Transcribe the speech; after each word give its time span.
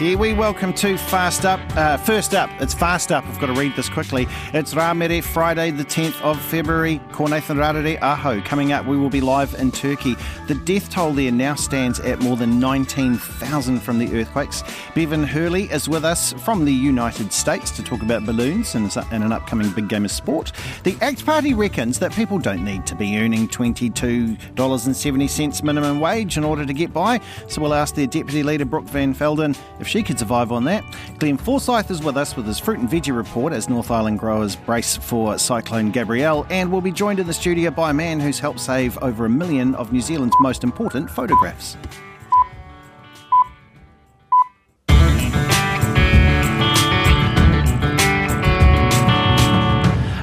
Kia 0.00 0.16
ora 0.16 0.28
e 0.28 0.30
We 0.30 0.32
welcome 0.32 0.72
to 0.74 0.96
Fast 0.96 1.44
Up. 1.44 1.60
Uh, 1.76 1.98
first 1.98 2.34
up, 2.34 2.48
it's 2.58 2.72
Fast 2.72 3.12
Up. 3.12 3.22
I've 3.26 3.38
got 3.38 3.48
to 3.48 3.52
read 3.52 3.76
this 3.76 3.90
quickly. 3.90 4.26
It's 4.54 4.74
Ramere, 4.74 5.22
Friday, 5.22 5.70
the 5.72 5.84
10th 5.84 6.18
of 6.22 6.40
February. 6.40 7.02
Ko 7.12 7.26
Nathan 7.26 7.58
Rarere 7.58 8.00
Aho. 8.00 8.40
Coming 8.40 8.72
up, 8.72 8.86
we 8.86 8.96
will 8.96 9.10
be 9.10 9.20
live 9.20 9.52
in 9.54 9.70
Turkey. 9.70 10.16
The 10.48 10.54
death 10.54 10.88
toll 10.90 11.12
there 11.12 11.30
now 11.30 11.54
stands 11.54 12.00
at 12.00 12.20
more 12.20 12.38
than 12.38 12.58
19,000 12.58 13.80
from 13.80 13.98
the 13.98 14.18
earthquakes. 14.18 14.62
Bevan 14.94 15.22
Hurley 15.22 15.64
is 15.64 15.86
with 15.88 16.06
us 16.06 16.32
from 16.34 16.64
the 16.64 16.72
United 16.72 17.30
States 17.32 17.70
to 17.72 17.82
talk 17.82 18.00
about 18.00 18.24
balloons 18.24 18.74
and, 18.74 18.96
and 19.10 19.22
an 19.22 19.32
upcoming 19.32 19.70
big 19.72 19.88
game 19.88 20.06
of 20.06 20.10
sport. 20.10 20.52
The 20.84 20.96
ACT 21.00 21.26
Party 21.26 21.52
reckons 21.52 21.98
that 21.98 22.12
people 22.12 22.38
don't 22.38 22.64
need 22.64 22.86
to 22.86 22.94
be 22.94 23.18
earning 23.18 23.48
$22.70 23.48 25.62
minimum 25.62 26.00
wage 26.00 26.38
in 26.38 26.44
order 26.44 26.64
to 26.64 26.72
get 26.72 26.90
by. 26.92 27.20
So 27.48 27.60
we'll 27.60 27.74
ask 27.74 27.94
their 27.94 28.06
Deputy 28.06 28.42
Leader, 28.42 28.64
Brooke 28.64 28.84
Van 28.84 29.14
Velden, 29.14 29.54
if 29.78 29.89
she 29.90 30.02
could 30.04 30.18
survive 30.18 30.52
on 30.52 30.64
that. 30.64 30.84
Glenn 31.18 31.36
Forsyth 31.36 31.90
is 31.90 32.02
with 32.02 32.16
us 32.16 32.36
with 32.36 32.46
his 32.46 32.58
fruit 32.58 32.78
and 32.78 32.88
veggie 32.88 33.14
report 33.14 33.52
as 33.52 33.68
North 33.68 33.90
Island 33.90 34.20
growers 34.20 34.54
brace 34.54 34.96
for 34.96 35.36
Cyclone 35.36 35.90
Gabrielle, 35.90 36.46
and 36.48 36.70
we'll 36.70 36.80
be 36.80 36.92
joined 36.92 37.18
in 37.18 37.26
the 37.26 37.34
studio 37.34 37.70
by 37.70 37.90
a 37.90 37.94
man 37.94 38.20
who's 38.20 38.38
helped 38.38 38.60
save 38.60 38.96
over 38.98 39.24
a 39.24 39.30
million 39.30 39.74
of 39.74 39.92
New 39.92 40.00
Zealand's 40.00 40.36
most 40.40 40.62
important 40.62 41.10
photographs. 41.10 41.76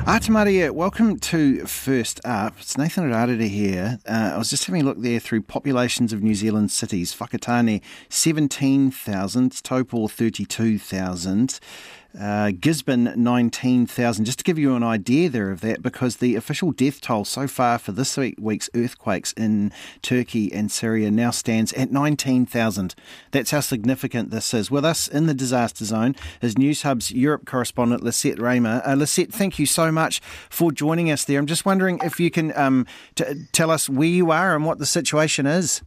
Ata 0.09 0.31
Maria, 0.31 0.72
welcome 0.72 1.19
to 1.19 1.66
First 1.66 2.22
Up. 2.23 2.53
It's 2.61 2.77
Nathan 2.77 3.11
Rarere 3.11 3.50
here. 3.50 4.00
Uh, 4.08 4.31
I 4.36 4.38
was 4.38 4.49
just 4.49 4.64
having 4.64 4.83
a 4.83 4.86
look 4.86 5.02
there 5.02 5.19
through 5.19 5.41
populations 5.41 6.14
of 6.14 6.23
New 6.23 6.33
Zealand 6.33 6.72
cities. 6.72 7.14
Whakatane, 7.14 7.81
17,000. 8.08 9.52
Taupō, 9.52 10.09
32,000. 10.09 11.59
Uh, 12.20 12.52
Gisborne, 12.52 13.14
19,000. 13.16 14.26
Just 14.26 14.40
to 14.40 14.44
give 14.44 14.58
you 14.58 14.76
an 14.76 14.84
idea 14.84 15.30
there 15.30 15.52
of 15.52 15.62
that, 15.62 15.82
because 15.82 16.18
the 16.18 16.36
official 16.36 16.72
death 16.72 17.00
toll 17.00 17.26
so 17.26 17.48
far 17.48 17.78
for 17.78 17.92
this 17.92 18.18
week's 18.18 18.70
earthquakes 18.73 19.34
in 19.34 19.72
Turkey 20.02 20.52
and 20.52 20.72
Syria 20.72 21.12
now 21.12 21.30
stands 21.30 21.73
at 21.73 21.92
19,000. 21.92 22.95
That's 23.32 23.52
how 23.52 23.60
significant 23.60 24.32
this 24.32 24.54
is. 24.54 24.72
With 24.72 24.84
us 24.84 25.08
in 25.08 25.28
the 25.28 25.34
disaster 25.34 25.86
zone 25.86 26.16
is 26.42 26.56
Newshub's 26.56 27.12
Europe 27.12 27.45
correspondent, 27.45 28.04
Lisette 28.04 28.38
Reymer. 28.38 28.88
Uh, 28.88 28.95
Lisette, 28.95 29.32
thank 29.32 29.60
you 29.60 29.66
so 29.66 29.92
much 29.92 30.20
for 30.50 30.72
joining 30.72 31.12
us 31.12 31.23
there. 31.23 31.40
I'm 31.40 31.45
just 31.45 31.66
wondering 31.66 32.00
if 32.04 32.20
you 32.20 32.32
can 32.32 32.58
um, 32.58 32.88
t- 33.16 33.45
tell 33.52 33.70
us 33.70 33.90
where 33.90 34.08
you 34.08 34.32
are 34.32 34.56
and 34.56 34.66
what 34.66 34.80
the 34.80 34.86
situation 34.86 35.45
is. 35.45 35.82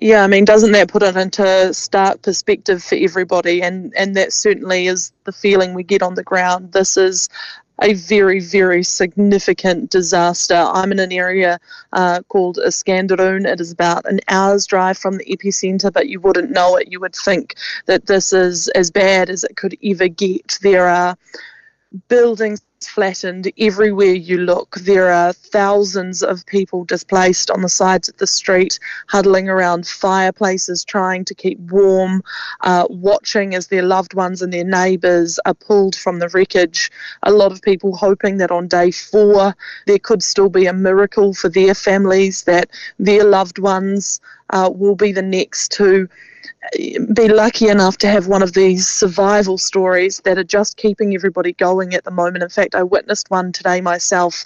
Yeah, 0.00 0.24
I 0.24 0.26
mean, 0.26 0.44
doesn't 0.44 0.72
that 0.72 0.88
put 0.88 1.02
it 1.02 1.16
into 1.16 1.72
stark 1.74 2.22
perspective 2.22 2.82
for 2.82 2.94
everybody? 2.94 3.62
And 3.62 3.92
and 3.96 4.16
that 4.16 4.32
certainly 4.32 4.86
is 4.86 5.12
the 5.24 5.32
feeling 5.32 5.74
we 5.74 5.82
get 5.82 6.02
on 6.02 6.14
the 6.14 6.22
ground. 6.22 6.72
This 6.72 6.96
is 6.96 7.28
a 7.82 7.94
very, 7.94 8.40
very 8.40 8.82
significant 8.82 9.90
disaster. 9.90 10.54
I'm 10.54 10.92
in 10.92 10.98
an 10.98 11.12
area 11.12 11.58
uh, 11.92 12.22
called 12.28 12.58
Iskenderun. 12.64 13.46
It 13.46 13.60
is 13.60 13.72
about 13.72 14.04
an 14.06 14.20
hour's 14.28 14.66
drive 14.66 14.98
from 14.98 15.16
the 15.18 15.24
epicenter, 15.24 15.92
but 15.92 16.08
you 16.08 16.20
wouldn't 16.20 16.50
know 16.50 16.76
it. 16.76 16.90
You 16.90 17.00
would 17.00 17.14
think 17.14 17.56
that 17.86 18.06
this 18.06 18.32
is 18.32 18.68
as 18.68 18.90
bad 18.90 19.28
as 19.30 19.44
it 19.44 19.56
could 19.56 19.76
ever 19.84 20.08
get. 20.08 20.58
There 20.62 20.88
are 20.88 21.16
buildings 22.08 22.62
flattened 22.88 23.50
everywhere 23.58 24.12
you 24.12 24.38
look. 24.38 24.76
There 24.76 25.12
are 25.12 25.32
thousands 25.32 26.22
of 26.22 26.46
people 26.46 26.84
displaced 26.84 27.50
on 27.50 27.62
the 27.62 27.68
sides 27.68 28.08
of 28.08 28.16
the 28.16 28.26
street, 28.26 28.78
huddling 29.08 29.48
around 29.48 29.86
fireplaces, 29.86 30.84
trying 30.84 31.24
to 31.26 31.34
keep 31.34 31.58
warm, 31.58 32.22
uh, 32.62 32.86
watching 32.90 33.54
as 33.54 33.68
their 33.68 33.82
loved 33.82 34.14
ones 34.14 34.42
and 34.42 34.52
their 34.52 34.64
neighbours 34.64 35.38
are 35.46 35.54
pulled 35.54 35.96
from 35.96 36.18
the 36.18 36.28
wreckage. 36.28 36.90
A 37.22 37.32
lot 37.32 37.52
of 37.52 37.62
people 37.62 37.96
hoping 37.96 38.38
that 38.38 38.50
on 38.50 38.68
day 38.68 38.90
four 38.90 39.54
there 39.86 39.98
could 39.98 40.22
still 40.22 40.48
be 40.48 40.66
a 40.66 40.72
miracle 40.72 41.34
for 41.34 41.48
their 41.48 41.74
families, 41.74 42.44
that 42.44 42.70
their 42.98 43.24
loved 43.24 43.58
ones 43.58 44.20
uh, 44.50 44.70
will 44.72 44.96
be 44.96 45.12
the 45.12 45.22
next 45.22 45.72
to 45.72 46.08
be 47.14 47.28
lucky 47.28 47.68
enough 47.68 47.98
to 47.98 48.08
have 48.08 48.26
one 48.26 48.42
of 48.42 48.52
these 48.52 48.86
survival 48.86 49.58
stories 49.58 50.20
that 50.24 50.38
are 50.38 50.44
just 50.44 50.76
keeping 50.76 51.14
everybody 51.14 51.52
going 51.52 51.94
at 51.94 52.04
the 52.04 52.10
moment. 52.10 52.42
In 52.42 52.48
fact, 52.48 52.74
I 52.74 52.82
witnessed 52.82 53.30
one 53.30 53.52
today 53.52 53.80
myself. 53.80 54.44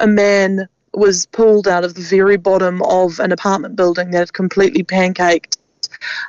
A 0.00 0.06
man 0.06 0.68
was 0.92 1.26
pulled 1.26 1.68
out 1.68 1.84
of 1.84 1.94
the 1.94 2.00
very 2.00 2.36
bottom 2.36 2.82
of 2.82 3.20
an 3.20 3.32
apartment 3.32 3.76
building 3.76 4.10
that 4.10 4.18
had 4.18 4.32
completely 4.32 4.82
pancaked 4.82 5.56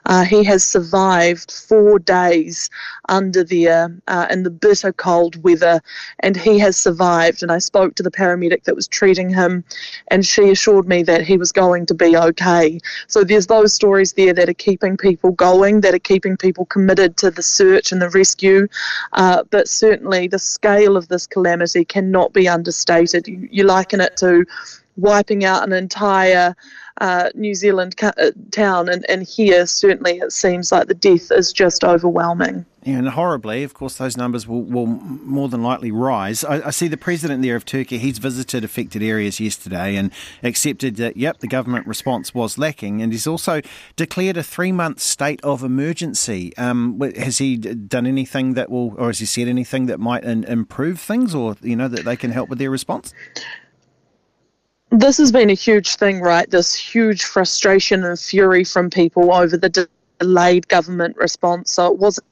uh, 0.06 0.24
he 0.24 0.44
has 0.44 0.64
survived 0.64 1.52
four 1.52 2.00
days 2.00 2.70
under 3.09 3.44
the 3.44 3.68
uh, 3.68 3.90
uh, 4.08 4.28
in 4.30 4.44
the 4.44 4.50
bitter 4.50 4.94
cold 4.94 5.42
weather, 5.44 5.82
and 6.20 6.36
he 6.38 6.59
has 6.59 6.78
survived. 6.78 7.44
And 7.44 7.52
I 7.52 7.59
spoke 7.59 7.96
to 7.96 8.04
the 8.04 8.12
paramedic 8.12 8.64
that 8.64 8.76
was 8.76 8.88
treating 8.88 9.30
him, 9.30 9.64
and 10.09 10.26
she 10.26 10.50
assured 10.50 10.88
me 10.88 11.04
that 11.04 11.22
he 11.22 11.38
was 11.38 11.52
going 11.52 11.86
to 11.88 11.94
be 11.94 12.18
okay. 12.18 12.80
So 13.08 13.24
there's 13.24 13.48
those 13.48 13.74
stories 13.74 14.14
there 14.14 14.34
that 14.34 14.50
are 14.50 14.54
keeping 14.54 14.98
people 14.98 15.32
going, 15.32 15.82
that 15.82 15.94
are 15.94 16.00
keeping 16.00 16.38
people 16.38 16.66
committed 16.66 17.18
to 17.18 17.32
the 17.32 17.44
search 17.44 17.92
and 17.92 18.02
the 18.02 18.09
rescue. 18.09 18.68
Uh, 19.14 19.44
but 19.50 19.68
certainly, 19.68 20.28
the 20.28 20.40
scale 20.40 20.98
of 20.98 21.08
this 21.08 21.28
calamity 21.28 21.86
cannot 21.86 22.34
be 22.34 22.48
understated. 22.48 23.28
You, 23.28 23.48
you 23.52 23.64
liken 23.64 24.02
it 24.02 24.18
to 24.18 24.46
wiping 24.98 25.46
out 25.46 25.64
an 25.64 25.74
entire 25.74 26.56
uh, 27.00 27.29
New 27.35 27.56
Zealand 27.56 27.97
ca- 27.97 28.13
uh, 28.18 28.31
town, 28.52 28.90
and, 28.90 29.06
and 29.09 29.24
here 29.24 29.66
certainly 29.66 30.19
it 30.19 30.31
seems 30.31 30.72
like 30.72 30.88
the 30.88 30.94
death 30.94 31.31
is 31.31 31.53
just 31.53 31.84
overwhelming. 31.84 32.66
Yeah, 32.84 32.97
and 32.97 33.09
horribly, 33.09 33.63
of 33.63 33.75
course, 33.75 33.97
those 33.97 34.18
numbers 34.18 34.47
will, 34.47 34.63
will 34.63 34.88
more 34.88 35.47
than 35.50 35.62
likely 35.62 35.91
rise. 35.91 36.44
I, 36.44 36.68
I, 36.68 36.69
see 36.72 36.88
the 36.88 36.97
president 36.97 37.44
there 37.44 37.56
of 37.56 37.63
Turkey, 37.63 38.00
he's 38.00 38.18
visited 38.18 38.63
affected 38.63 39.03
areas 39.03 39.40
yesterday 39.40 39.96
and 39.96 40.12
accepted 40.41 40.96
that, 40.96 41.16
yep, 41.16 41.38
the 41.40 41.47
government 41.47 41.85
response 41.85 42.34
was 42.34 42.57
lacking. 42.57 43.03
And 43.03 43.12
he's 43.12 43.28
also 43.28 43.62
declared 43.96 44.35
a 44.35 44.41
three 44.41 44.72
month 44.72 45.00
state 45.00 45.40
of 45.44 45.63
emergency. 45.63 46.58
Um, 46.58 47.00
has 47.18 47.38
he 47.38 47.56
done 47.56 48.08
anything 48.08 48.56
that 48.56 48.72
will, 48.72 48.96
or 48.97 49.08
has 49.08 49.19
he 49.19 49.28
said 49.28 49.47
anything 49.47 49.85
that 49.85 50.00
might 50.00 50.23
in, 50.23 50.44
improve 50.46 51.00
things 51.00 51.35
or, 51.35 51.58
you 51.62 51.75
know, 51.75 51.88
that 51.88 52.03
they 52.03 52.16
can 52.16 52.31
help 52.31 52.50
with 52.50 52.58
their 52.58 52.72
response? 52.72 53.13
This 54.91 55.18
has 55.18 55.31
been 55.31 55.50
a 55.50 55.53
huge 55.53 55.96
thing, 55.96 56.19
right? 56.19 56.50
This 56.50 56.75
huge 56.75 57.24
frustration 57.24 58.03
and 58.03 58.19
fury 58.19 58.63
from 58.63 58.90
people 58.90 59.34
over 59.34 59.57
the 59.57 59.88
delayed 60.19 60.68
government 60.68 61.16
response. 61.18 61.72
So 61.72 61.91
it 61.91 61.97
wasn't 61.97 62.28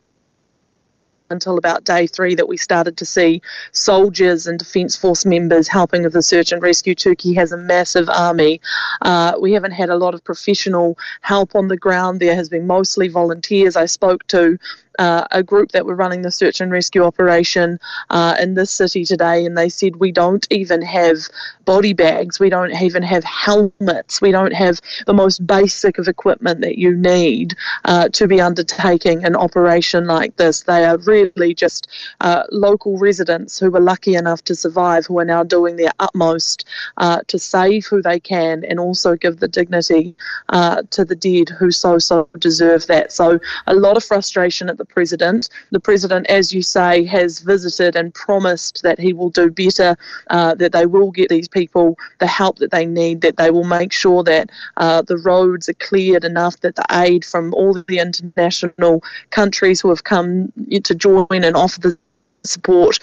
until 1.32 1.58
about 1.58 1.84
day 1.84 2.08
three 2.08 2.36
that 2.36 2.48
we 2.48 2.58
started 2.58 2.98
to 2.98 3.06
see 3.06 3.42
soldiers 3.72 4.48
and 4.48 4.60
Defence 4.60 4.96
Force 4.96 5.26
members 5.26 5.68
helping 5.68 6.04
with 6.04 6.14
the 6.14 6.24
search 6.24 6.52
and 6.52 6.62
rescue. 6.62 6.96
Turkey 6.96 7.34
has 7.36 7.52
a 7.52 7.58
massive 7.58 8.10
army. 8.10 8.60
Uh, 9.02 9.34
we 9.40 9.54
haven't 9.54 9.72
had 9.72 9.90
a 9.90 9.96
lot 9.96 10.14
of 10.14 10.24
professional 10.24 10.98
help 11.22 11.56
on 11.56 11.68
the 11.68 11.78
ground. 11.78 12.20
There 12.20 12.36
has 12.36 12.50
been 12.50 12.68
mostly 12.68 13.08
volunteers. 13.08 13.76
I 13.76 13.86
spoke 13.86 14.26
to 14.28 14.58
uh, 14.98 15.28
a 15.32 15.44
group 15.44 15.72
that 15.72 15.86
were 15.86 15.96
running 15.96 16.22
the 16.22 16.32
search 16.32 16.62
and 16.62 16.72
rescue 16.72 17.04
operation 17.04 17.80
uh, 18.10 18.36
in 18.40 18.56
this 18.56 18.72
city 18.72 19.06
today, 19.06 19.46
and 19.46 19.58
they 19.58 19.70
said 19.70 19.98
we 19.98 20.12
don't 20.12 20.48
even 20.50 20.82
have 20.82 21.18
body 21.66 21.94
bags, 21.94 22.40
we 22.40 22.50
don't 22.50 22.74
even 22.82 23.04
have 23.04 23.24
helmets, 23.24 24.22
we 24.22 24.32
don't 24.32 24.54
have 24.54 24.82
the 25.06 25.14
most 25.14 25.46
basic 25.46 25.98
of 25.98 26.08
equipment 26.08 26.62
that 26.62 26.78
you 26.78 26.96
need 26.96 27.56
uh, 27.86 28.10
to 28.10 28.28
be 28.28 28.42
undertaking 28.42 29.24
an 29.24 29.36
operation 29.36 30.06
like 30.06 30.36
this. 30.38 30.64
They 30.64 30.86
are 30.86 30.98
really 31.00 31.54
just 31.54 31.88
uh, 32.22 32.44
local 32.52 32.98
residents 32.98 33.60
who 33.60 33.70
were 33.70 33.80
lucky 33.80 34.16
enough 34.16 34.44
to 34.46 34.56
survive, 34.56 35.06
who 35.06 35.20
are 35.20 35.26
now 35.26 35.44
doing 35.44 35.76
their 35.76 35.92
utmost 36.00 36.66
uh, 36.98 37.22
to 37.28 37.38
save 37.38 37.86
who 37.86 38.02
they 38.02 38.20
can 38.20 38.64
and 38.66 38.80
also 38.80 39.16
give 39.16 39.40
the 39.40 39.48
dignity 39.48 40.16
uh, 40.50 40.82
to 40.90 41.06
the 41.06 41.16
dead 41.16 41.50
who 41.50 41.72
so 41.72 42.00
so 42.00 42.28
deserve 42.40 42.88
that. 42.88 43.12
So 43.12 43.40
a 43.68 43.76
lot 43.76 43.98
of 43.98 44.04
frustration 44.04 44.70
at 44.70 44.78
the 44.78 44.86
president. 44.90 45.50
The 45.72 45.80
president, 45.80 46.28
as 46.28 46.54
you 46.54 46.62
say, 46.62 47.06
has 47.06 47.40
visited 47.40 47.96
and 47.96 48.14
promised 48.14 48.84
that 48.84 49.00
he 49.00 49.14
will 49.14 49.30
do 49.30 49.50
better, 49.50 49.96
uh, 50.30 50.56
that 50.56 50.72
they 50.72 50.86
will 50.86 51.12
get 51.12 51.30
these 51.30 51.48
people 51.48 51.98
the 52.20 52.28
help 52.28 52.58
that 52.58 52.72
they 52.72 52.86
need, 52.86 53.22
that 53.22 53.38
they 53.38 53.52
will 53.52 53.64
make 53.64 53.94
sure 53.94 54.24
that 54.24 54.50
uh, 54.78 55.02
the 55.02 55.18
roads 55.18 55.70
are 55.70 55.74
cleared 55.76 56.26
enough, 56.26 56.60
that 56.62 56.76
the 56.76 56.86
aid 56.92 57.24
from 57.24 57.54
all 57.54 57.78
of 57.78 57.86
the 57.88 58.00
international 58.00 59.04
countries 59.30 59.80
who 59.80 59.90
have 59.90 60.04
come 60.04 60.52
to 60.84 60.96
join 60.96 61.28
and 61.32 61.56
offer 61.56 61.80
the 61.80 61.98
support, 62.44 63.00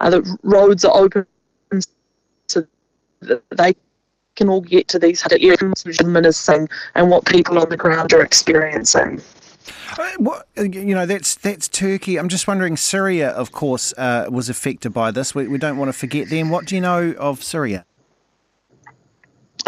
uh, 0.00 0.10
the 0.10 0.38
roads 0.42 0.84
are 0.84 0.96
open 0.96 1.26
so 2.48 2.66
that 3.20 3.42
they 3.56 3.74
can 4.36 4.48
all 4.48 4.60
get 4.60 4.86
to 4.88 4.98
these 4.98 5.24
areas 5.32 5.84
and 6.94 7.10
what 7.10 7.24
people 7.24 7.58
on 7.58 7.68
the 7.70 7.76
ground 7.76 8.12
are 8.12 8.22
experiencing. 8.22 9.20
Uh, 9.98 10.10
what, 10.18 10.46
uh, 10.58 10.62
you 10.62 10.94
know, 10.94 11.06
that's 11.06 11.34
that's 11.34 11.68
Turkey. 11.68 12.18
I'm 12.18 12.28
just 12.28 12.46
wondering, 12.46 12.76
Syria, 12.76 13.30
of 13.30 13.52
course, 13.52 13.92
uh, 13.96 14.26
was 14.30 14.48
affected 14.48 14.90
by 14.92 15.10
this. 15.10 15.34
We, 15.34 15.48
we 15.48 15.58
don't 15.58 15.76
want 15.76 15.88
to 15.88 15.92
forget 15.92 16.28
them. 16.28 16.50
What 16.50 16.66
do 16.66 16.74
you 16.74 16.80
know 16.80 17.14
of 17.18 17.42
Syria? 17.42 17.84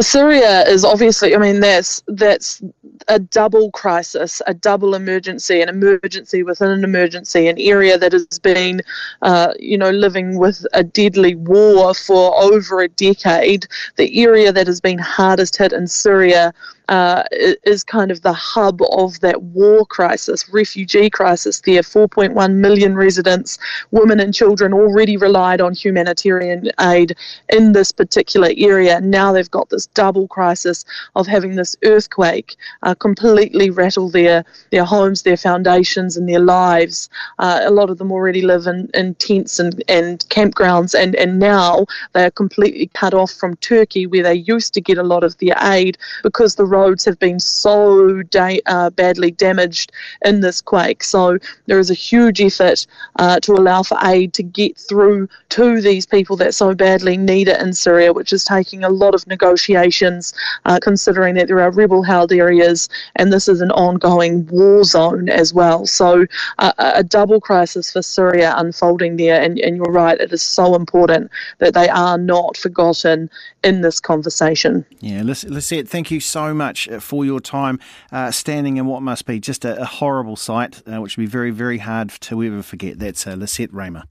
Syria 0.00 0.62
is 0.68 0.84
obviously, 0.84 1.34
I 1.34 1.38
mean, 1.38 1.58
that's 1.58 2.02
that's 2.06 2.62
a 3.08 3.18
double 3.18 3.72
crisis, 3.72 4.40
a 4.46 4.54
double 4.54 4.94
emergency, 4.94 5.60
an 5.60 5.68
emergency 5.68 6.44
within 6.44 6.70
an 6.70 6.84
emergency, 6.84 7.48
an 7.48 7.58
area 7.58 7.98
that 7.98 8.12
has 8.12 8.38
been, 8.38 8.80
uh, 9.22 9.54
you 9.58 9.76
know, 9.76 9.90
living 9.90 10.38
with 10.38 10.64
a 10.72 10.84
deadly 10.84 11.34
war 11.34 11.94
for 11.94 12.40
over 12.40 12.80
a 12.80 12.88
decade, 12.88 13.66
the 13.96 14.22
area 14.22 14.52
that 14.52 14.68
has 14.68 14.80
been 14.80 14.98
hardest 14.98 15.56
hit 15.56 15.72
in 15.72 15.88
Syria 15.88 16.52
uh, 16.88 17.23
is 17.64 17.85
kind 17.85 18.11
of 18.11 18.23
the 18.23 18.32
hub 18.32 18.81
of 18.93 19.20
that 19.20 19.43
war 19.43 19.85
crisis, 19.87 20.49
refugee 20.49 21.11
crisis 21.11 21.61
there. 21.61 21.82
4.1 21.82 22.55
million 22.55 22.94
residents, 22.94 23.58
women 23.90 24.20
and 24.20 24.35
children 24.35 24.73
already 24.73 25.17
relied 25.17 25.61
on 25.61 25.75
humanitarian 25.75 26.70
aid 26.81 27.17
in 27.50 27.73
this 27.73 27.93
particular 27.93 28.50
area. 28.56 29.00
Now 29.00 29.32
they've 29.32 29.50
got 29.50 29.69
this 29.70 29.87
double 29.87 30.29
crisis 30.29 30.85
of 31.14 31.26
having 31.26 31.56
this 31.56 31.76
earthquake 31.85 32.56
uh, 32.82 32.94
completely 32.94 33.70
rattle 33.70 34.08
their, 34.08 34.44
their 34.70 34.84
homes, 34.84 35.23
their 35.23 35.37
foundations, 35.37 36.17
and 36.17 36.29
their 36.29 36.41
lives. 36.41 37.08
Uh, 37.38 37.61
a 37.64 37.70
lot 37.70 37.91
of 37.91 37.99
them 37.99 38.12
already 38.12 38.43
live 38.43 38.67
in, 38.67 38.88
in 38.94 39.14
tents 39.17 39.58
and, 39.58 39.82
and 39.88 40.20
campgrounds, 40.29 40.99
and, 40.99 41.14
and 41.17 41.38
now 41.38 41.87
they 42.12 42.25
are 42.25 42.31
completely 42.31 42.91
cut 42.94 43.14
off 43.14 43.32
from 43.32 43.56
Turkey, 43.56 44.06
where 44.06 44.23
they 44.23 44.34
used 44.34 44.75
to 44.75 44.81
get 44.81 44.99
a 44.99 45.02
lot 45.02 45.25
of 45.25 45.37
their 45.38 45.55
aid 45.62 45.99
because 46.23 46.55
the 46.55 46.64
roads 46.78 47.04
have 47.04 47.19
been 47.19 47.40
so 47.40 48.22
da- 48.25 48.60
uh, 48.66 48.90
badly 48.90 49.30
damaged 49.30 49.92
in 50.25 50.40
this 50.40 50.60
quake. 50.60 51.02
So 51.02 51.38
there 51.66 51.78
is 51.78 51.90
a 51.90 51.94
huge 52.08 52.40
effort 52.40 52.86
uh, 53.16 53.40
to 53.40 53.52
allow 53.52 53.82
for 53.82 53.98
aid 54.04 54.32
to 54.34 54.42
get 54.42 54.76
through 54.88 55.28
to 55.50 55.80
these 55.80 56.06
people 56.06 56.36
that 56.36 56.54
so 56.54 56.75
badly 56.75 57.16
need 57.16 57.48
it 57.48 57.60
in 57.60 57.72
Syria, 57.72 58.12
which 58.12 58.32
is 58.32 58.44
taking 58.44 58.84
a 58.84 58.88
lot 59.02 59.14
of 59.14 59.26
negotiations, 59.26 60.34
uh, 60.64 60.78
considering 60.80 61.34
that 61.34 61.48
there 61.48 61.60
are 61.60 61.70
rebel 61.70 62.02
held 62.02 62.32
areas 62.32 62.88
and 63.16 63.32
this 63.32 63.48
is 63.48 63.60
an 63.60 63.72
ongoing 63.72 64.46
war 64.46 64.84
zone 64.84 65.28
as 65.28 65.52
well. 65.52 65.86
So 65.86 66.26
uh, 66.58 66.72
a 66.78 67.04
double 67.04 67.40
crisis 67.40 67.92
for 67.92 68.02
Syria 68.02 68.54
unfolding 68.56 69.16
there. 69.16 69.40
And, 69.40 69.58
and 69.58 69.76
you're 69.76 69.92
right, 69.92 70.20
it 70.20 70.32
is 70.32 70.42
so 70.42 70.74
important 70.74 71.31
that 71.58 71.74
they 71.74 71.88
are 71.88 72.19
not 72.19 72.56
forgotten 72.56 73.31
in 73.64 73.81
this 73.81 74.00
conversation. 74.00 74.84
Yeah, 75.00 75.22
Lisette, 75.22 75.88
thank 75.88 76.10
you 76.10 76.20
so 76.20 76.55
much 76.55 76.88
uh, 76.88 77.00
for 77.00 77.25
your 77.25 77.40
time 77.40 77.78
uh, 78.12 78.31
standing 78.31 78.76
in 78.76 78.87
what 78.87 79.02
must 79.02 79.26
be 79.26 79.40
just 79.40 79.64
a, 79.64 79.81
a 79.81 79.84
horrible 79.84 80.37
sight, 80.37 80.82
uh, 80.87 81.00
which 81.00 81.16
will 81.16 81.22
be 81.22 81.28
very, 81.28 81.50
very 81.50 81.78
hard 81.78 82.10
to 82.10 82.43
ever 82.43 82.62
forget. 82.62 82.99
That's 82.99 83.26
uh, 83.26 83.34
Lisette 83.34 83.72
Reymer. 83.72 84.05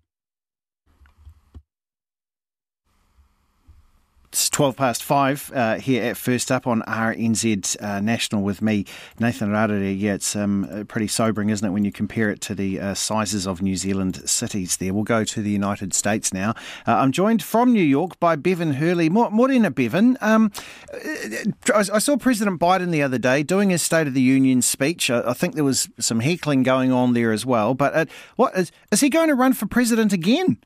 It's 4.37 4.51
12 4.51 4.75
past 4.75 5.03
five 5.03 5.51
uh, 5.55 5.79
here 5.79 6.03
at 6.03 6.15
First 6.15 6.51
Up 6.51 6.67
on 6.67 6.83
RNZ 6.83 7.81
uh, 7.81 7.99
National 8.01 8.43
with 8.43 8.61
me, 8.61 8.85
Nathan 9.19 9.49
Rarere. 9.49 9.99
Yeah, 9.99 10.13
it's 10.13 10.35
um, 10.35 10.69
uh, 10.71 10.83
pretty 10.83 11.07
sobering, 11.07 11.49
isn't 11.49 11.67
it, 11.67 11.71
when 11.71 11.83
you 11.83 11.91
compare 11.91 12.29
it 12.29 12.39
to 12.41 12.53
the 12.53 12.79
uh, 12.79 12.93
sizes 12.93 13.47
of 13.47 13.63
New 13.63 13.75
Zealand 13.75 14.29
cities 14.29 14.77
there. 14.77 14.93
We'll 14.93 15.05
go 15.05 15.23
to 15.23 15.41
the 15.41 15.49
United 15.49 15.91
States 15.95 16.31
now. 16.31 16.51
Uh, 16.85 16.97
I'm 16.97 17.11
joined 17.11 17.41
from 17.41 17.73
New 17.73 17.83
York 17.83 18.19
by 18.19 18.35
Bevan 18.35 18.73
Hurley. 18.73 19.09
Morena 19.09 19.71
Bevan. 19.71 20.19
Um, 20.21 20.51
uh, 20.93 21.83
I 21.91 21.97
saw 21.97 22.15
President 22.15 22.59
Biden 22.59 22.91
the 22.91 23.01
other 23.01 23.17
day 23.17 23.41
doing 23.41 23.71
his 23.71 23.81
State 23.81 24.05
of 24.05 24.13
the 24.13 24.21
Union 24.21 24.61
speech. 24.61 25.09
I, 25.09 25.31
I 25.31 25.33
think 25.33 25.55
there 25.55 25.63
was 25.63 25.89
some 25.97 26.19
heckling 26.19 26.61
going 26.61 26.91
on 26.91 27.13
there 27.13 27.31
as 27.31 27.43
well. 27.43 27.73
But 27.73 28.07
what 28.35 28.55
is, 28.55 28.71
is 28.91 28.99
he 28.99 29.09
going 29.09 29.29
to 29.29 29.35
run 29.35 29.53
for 29.53 29.65
president 29.65 30.13
again? 30.13 30.59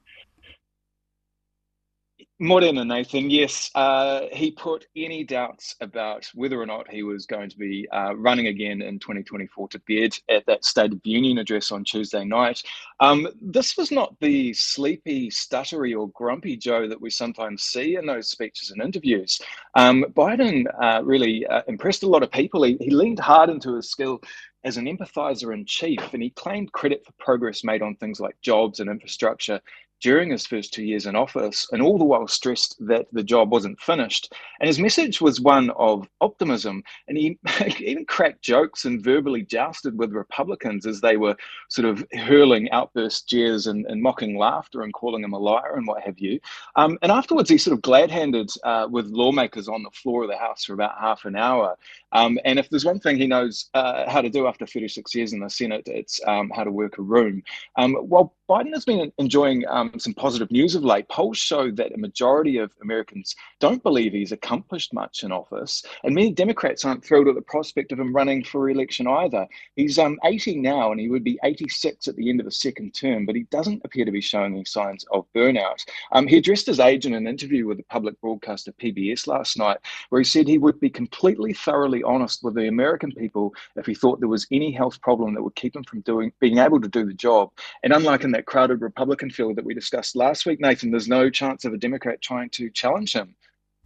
Morena 2.44 2.84
Nathan, 2.84 3.30
yes, 3.30 3.70
uh, 3.76 4.22
he 4.32 4.50
put 4.50 4.88
any 4.96 5.24
doubts 5.24 5.76
about 5.80 6.28
whether 6.34 6.60
or 6.60 6.66
not 6.66 6.90
he 6.90 7.04
was 7.04 7.28
going 7.28 7.52
to 7.52 7.56
be 7.56 7.88
uh, 7.94 8.16
running 8.16 8.48
again 8.48 8.82
in 8.82 8.98
2024 8.98 9.68
to 9.68 9.80
bed 9.88 10.18
at 10.28 10.44
that 10.48 10.66
State 10.66 10.92
of 10.92 11.00
the 11.04 11.10
Union 11.12 11.38
address 11.38 11.72
on 11.72 11.84
Tuesday 11.84 12.26
night. 12.26 12.64
Um, 13.00 13.28
this 13.40 13.78
was 13.78 13.92
not 13.92 14.16
the 14.22 14.54
sleepy, 14.54 15.30
stuttery, 15.30 15.96
or 15.96 16.10
grumpy 16.16 16.58
Joe 16.58 16.88
that 16.88 17.00
we 17.00 17.12
sometimes 17.12 17.62
see 17.62 17.96
in 17.96 18.08
those 18.08 18.32
speeches 18.32 18.72
and 18.72 18.82
interviews. 18.82 19.40
Um, 19.76 20.04
Biden 20.10 20.66
uh, 20.82 21.04
really 21.04 21.46
uh, 21.46 21.62
impressed 21.68 22.02
a 22.02 22.10
lot 22.10 22.24
of 22.24 22.32
people. 22.32 22.64
He, 22.64 22.76
he 22.82 22.90
leaned 22.90 23.20
hard 23.20 23.52
into 23.52 23.76
his 23.76 23.92
skill 23.92 24.20
as 24.64 24.78
an 24.78 24.86
empathizer 24.86 25.54
in 25.54 25.64
chief, 25.66 26.00
and 26.12 26.24
he 26.24 26.32
claimed 26.32 26.72
credit 26.72 27.06
for 27.06 27.14
progress 27.20 27.64
made 27.64 27.84
on 27.84 27.96
things 27.98 28.20
like 28.20 28.36
jobs 28.42 28.80
and 28.80 28.90
infrastructure 28.90 29.62
during 30.02 30.32
his 30.32 30.46
first 30.46 30.74
two 30.74 30.84
years 30.84 31.06
in 31.06 31.16
office, 31.16 31.68
and 31.72 31.82
all 31.82 31.98
the 31.98 32.06
while 32.06 32.28
stressed 32.28 32.76
that 32.88 33.08
the 33.12 33.24
job 33.24 33.52
wasn't 33.52 33.80
finished. 33.80 34.34
And 34.60 34.68
his 34.68 34.80
message 34.80 35.22
was 35.22 35.40
one 35.40 35.70
of 35.72 36.08
optimism. 36.20 36.84
And 37.08 37.18
he 37.18 37.38
even 37.80 38.06
cracked 38.06 38.42
jokes 38.42 38.86
and 38.86 39.02
verbally 39.02 39.44
jousted 39.44 39.98
with 39.98 40.12
Republicans 40.12 40.86
as 40.86 41.02
they 41.02 41.18
were 41.18 41.36
sort 41.70 41.86
of 41.86 42.06
hurling 42.14 42.70
outburst 42.72 43.30
jeers 43.30 43.68
and, 43.68 43.86
and 43.86 44.02
mocking 44.02 44.38
laughter 44.38 44.82
and 44.82 44.94
calling 44.94 45.24
him 45.24 45.34
a 45.34 45.40
liar 45.40 45.76
and 45.76 45.88
what 45.88 46.02
have 46.02 46.20
you. 46.20 46.40
Um, 46.76 46.98
and 47.02 47.12
afterwards, 47.12 47.50
he 47.50 47.58
sort 47.58 47.76
of 47.76 47.82
glad 47.82 48.10
handed 48.10 48.50
uh, 48.64 48.88
with 48.90 49.06
lawmakers 49.08 49.68
on 49.68 49.84
the 49.84 49.92
floor 49.92 50.24
of 50.24 50.30
the 50.30 50.38
House 50.38 50.66
for 50.66 50.74
about 50.74 51.00
half 51.00 51.26
an 51.26 51.36
hour. 51.36 51.78
Um, 52.12 52.40
and 52.44 52.58
if 52.58 52.70
there's 52.70 52.86
one 52.86 53.00
thing 53.00 53.18
he 53.18 53.28
knows 53.28 53.70
uh, 53.74 54.10
how 54.10 54.22
to 54.22 54.30
do 54.30 54.48
after 54.48 54.66
36 54.66 55.14
years 55.14 55.34
in 55.34 55.40
the 55.40 55.50
Senate, 55.50 55.84
it's 55.86 56.20
um, 56.26 56.52
how 56.54 56.64
to 56.64 56.72
work 56.72 56.98
a 56.98 57.02
room. 57.02 57.44
Um, 57.78 57.94
while 57.94 58.34
Biden 58.50 58.74
has 58.74 58.84
been 58.84 59.12
enjoying 59.18 59.66
some 60.00 60.14
positive 60.14 60.52
news 60.52 60.76
of 60.76 60.84
late. 60.84 61.08
Polls 61.10 61.38
show 61.38 61.72
that 61.72 61.94
a 61.94 61.98
majority 61.98 62.58
of 62.58 62.72
Americans 62.82 63.36
don't 63.60 63.84
believe 63.84 64.14
he's 64.14 64.32
accomplished 64.32 64.94
much 64.94 65.24
in 65.24 65.32
office, 65.32 65.84
and 66.04 66.16
many 66.16 66.32
Democrats 66.32 66.86
aren't 66.86 67.04
thrilled 67.04 67.28
at 67.28 67.36
the 67.36 67.42
prospect 67.42 67.92
of 67.92 68.00
him 68.00 68.16
running 68.16 68.44
for 68.44 68.62
re-election 68.62 69.08
either. 69.08 69.48
He's 69.76 70.00
um, 70.00 70.20
80 70.24 70.58
now, 70.58 70.92
and 70.92 71.00
he 71.00 71.10
would 71.10 71.24
be 71.24 71.40
86 71.44 72.08
at 72.08 72.16
the 72.16 72.30
end 72.30 72.40
of 72.40 72.48
a 72.48 72.52
second 72.52 72.94
term, 72.94 73.26
but 73.26 73.36
he 73.36 73.44
doesn't 73.44 73.82
appear 73.84 74.06
to 74.06 74.12
be 74.12 74.22
showing 74.22 74.54
any 74.54 74.66
signs 74.66 75.06
of 75.12 75.26
burnout. 75.36 75.86
Um, 76.12 76.28
he 76.28 76.38
addressed 76.38 76.68
his 76.68 76.80
age 76.80 77.06
in 77.06 77.14
an 77.14 77.28
interview 77.28 77.68
with 77.68 77.78
the 77.78 77.84
public 77.84 78.20
broadcaster 78.22 78.72
PBS 78.74 79.28
last 79.28 79.58
night, 79.58 79.78
where 80.10 80.22
he 80.22 80.26
said 80.26 80.48
he 80.48 80.58
would 80.58 80.80
be 80.80 80.90
completely 80.90 81.54
thoroughly 81.54 82.04
honest 82.04 82.44
with 82.44 82.56
the 82.56 82.68
American 82.68 83.12
people 83.12 83.54
if 83.76 83.86
he 83.86 83.96
thought 83.96 84.20
there 84.20 84.30
was 84.30 84.48
any 84.52 84.72
health 84.72 85.02
problem 85.02 85.34
that 85.34 85.44
would 85.44 85.56
keep 85.56 85.76
him 85.76 85.84
from 85.84 86.02
doing 86.02 86.32
being 86.40 86.58
able 86.58 86.80
to 86.80 86.88
do 86.88 87.06
the 87.06 87.14
job. 87.14 87.52
And 87.84 87.94
unlike 87.94 88.24
in 88.24 88.32
that 88.32 88.46
crowded 88.46 88.82
Republican 88.82 89.30
field 89.30 89.56
that 89.56 89.66
we 89.66 89.74
discussed 89.82 90.16
last 90.16 90.46
week, 90.46 90.62
Nathan, 90.62 90.92
there's 90.92 91.08
no 91.08 91.30
chance 91.30 91.66
of 91.66 91.74
a 91.74 91.78
Democrat 91.78 92.22
trying 92.22 92.50
to 92.52 92.70
challenge 92.70 93.14
him. 93.14 93.36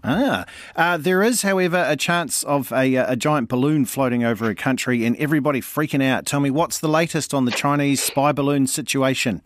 Ah, 0.04 0.46
uh, 0.76 0.98
there 0.98 1.24
is, 1.24 1.42
however, 1.42 1.84
a 1.88 1.96
chance 1.96 2.44
of 2.44 2.72
a, 2.72 2.96
a 2.96 3.16
giant 3.16 3.50
balloon 3.50 3.86
floating 3.86 4.24
over 4.24 4.50
a 4.50 4.56
country 4.56 5.04
and 5.04 5.16
everybody 5.18 5.62
freaking 5.62 6.04
out. 6.04 6.26
Tell 6.28 6.40
me, 6.40 6.52
what's 6.52 6.80
the 6.80 6.88
latest 6.88 7.34
on 7.34 7.46
the 7.46 7.52
Chinese 7.52 8.04
spy 8.04 8.32
balloon 8.32 8.68
situation? 8.68 9.42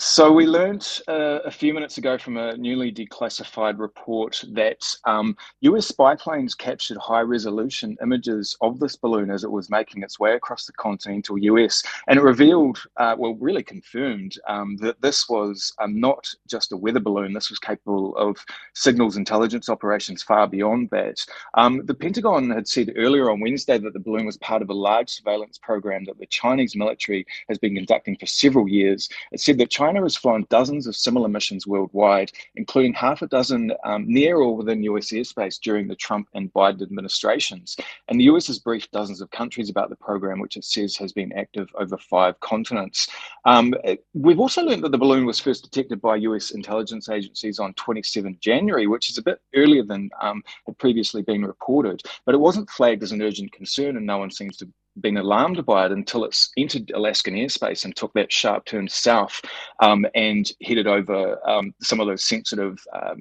So 0.00 0.30
we 0.30 0.46
learned 0.46 1.00
uh, 1.08 1.40
a 1.44 1.50
few 1.50 1.74
minutes 1.74 1.98
ago 1.98 2.18
from 2.18 2.36
a 2.36 2.56
newly 2.56 2.92
declassified 2.92 3.80
report 3.80 4.44
that 4.52 4.80
um, 5.06 5.36
US 5.62 5.88
spy 5.88 6.14
planes 6.14 6.54
captured 6.54 6.98
high-resolution 6.98 7.96
images 8.00 8.56
of 8.60 8.78
this 8.78 8.94
balloon 8.94 9.28
as 9.28 9.42
it 9.42 9.50
was 9.50 9.70
making 9.70 10.04
its 10.04 10.20
way 10.20 10.34
across 10.34 10.66
the 10.66 10.72
continental 10.74 11.36
US, 11.36 11.82
and 12.06 12.16
it 12.16 12.22
revealed, 12.22 12.78
uh, 12.96 13.16
well, 13.18 13.34
really 13.40 13.64
confirmed 13.64 14.38
um, 14.46 14.76
that 14.76 15.02
this 15.02 15.28
was 15.28 15.74
um, 15.80 15.98
not 15.98 16.32
just 16.46 16.70
a 16.70 16.76
weather 16.76 17.00
balloon. 17.00 17.32
This 17.32 17.50
was 17.50 17.58
capable 17.58 18.16
of 18.18 18.36
signals 18.74 19.16
intelligence 19.16 19.68
operations 19.68 20.22
far 20.22 20.46
beyond 20.46 20.90
that. 20.90 21.16
Um, 21.54 21.84
the 21.86 21.94
Pentagon 21.94 22.50
had 22.50 22.68
said 22.68 22.92
earlier 22.94 23.32
on 23.32 23.40
Wednesday 23.40 23.78
that 23.78 23.94
the 23.94 23.98
balloon 23.98 24.26
was 24.26 24.36
part 24.36 24.62
of 24.62 24.70
a 24.70 24.74
large 24.74 25.10
surveillance 25.10 25.58
program 25.58 26.04
that 26.04 26.20
the 26.20 26.26
Chinese 26.26 26.76
military 26.76 27.26
has 27.48 27.58
been 27.58 27.74
conducting 27.74 28.16
for 28.16 28.26
several 28.26 28.68
years. 28.68 29.08
It 29.32 29.40
said 29.40 29.58
that 29.58 29.70
China 29.70 29.87
China 29.88 30.02
has 30.02 30.16
flown 30.16 30.44
dozens 30.50 30.86
of 30.86 30.94
similar 30.94 31.28
missions 31.28 31.66
worldwide, 31.66 32.30
including 32.56 32.92
half 32.92 33.22
a 33.22 33.26
dozen 33.26 33.72
um, 33.84 34.04
near 34.06 34.36
or 34.36 34.54
within 34.54 34.82
US 34.82 35.12
airspace 35.12 35.58
during 35.58 35.88
the 35.88 35.96
Trump 35.96 36.28
and 36.34 36.52
Biden 36.52 36.82
administrations. 36.82 37.74
And 38.08 38.20
the 38.20 38.24
US 38.24 38.48
has 38.48 38.58
briefed 38.58 38.92
dozens 38.92 39.22
of 39.22 39.30
countries 39.30 39.70
about 39.70 39.88
the 39.88 39.96
program, 39.96 40.40
which 40.40 40.58
it 40.58 40.64
says 40.64 40.94
has 40.96 41.14
been 41.14 41.32
active 41.32 41.68
over 41.74 41.96
five 41.96 42.38
continents. 42.40 43.08
Um, 43.46 43.72
we've 44.12 44.40
also 44.40 44.62
learned 44.62 44.84
that 44.84 44.92
the 44.92 44.98
balloon 44.98 45.24
was 45.24 45.40
first 45.40 45.64
detected 45.64 46.02
by 46.02 46.16
US 46.16 46.50
intelligence 46.50 47.08
agencies 47.08 47.58
on 47.58 47.72
27 47.72 48.36
January, 48.42 48.86
which 48.86 49.08
is 49.08 49.16
a 49.16 49.22
bit 49.22 49.40
earlier 49.54 49.84
than 49.84 50.10
um, 50.20 50.42
had 50.66 50.76
previously 50.76 51.22
been 51.22 51.46
reported, 51.46 52.02
but 52.26 52.34
it 52.34 52.38
wasn't 52.38 52.68
flagged 52.68 53.02
as 53.02 53.12
an 53.12 53.22
urgent 53.22 53.52
concern, 53.52 53.96
and 53.96 54.04
no 54.04 54.18
one 54.18 54.30
seems 54.30 54.58
to 54.58 54.68
been 55.00 55.16
alarmed 55.16 55.64
by 55.66 55.86
it 55.86 55.92
until 55.92 56.24
it's 56.24 56.50
entered 56.56 56.90
Alaskan 56.94 57.34
airspace 57.34 57.84
and 57.84 57.94
took 57.94 58.12
that 58.14 58.32
sharp 58.32 58.64
turn 58.64 58.88
south 58.88 59.40
um, 59.80 60.06
and 60.14 60.52
headed 60.62 60.86
over 60.86 61.38
um, 61.48 61.74
some 61.80 62.00
of 62.00 62.06
those 62.06 62.24
sensitive 62.24 62.78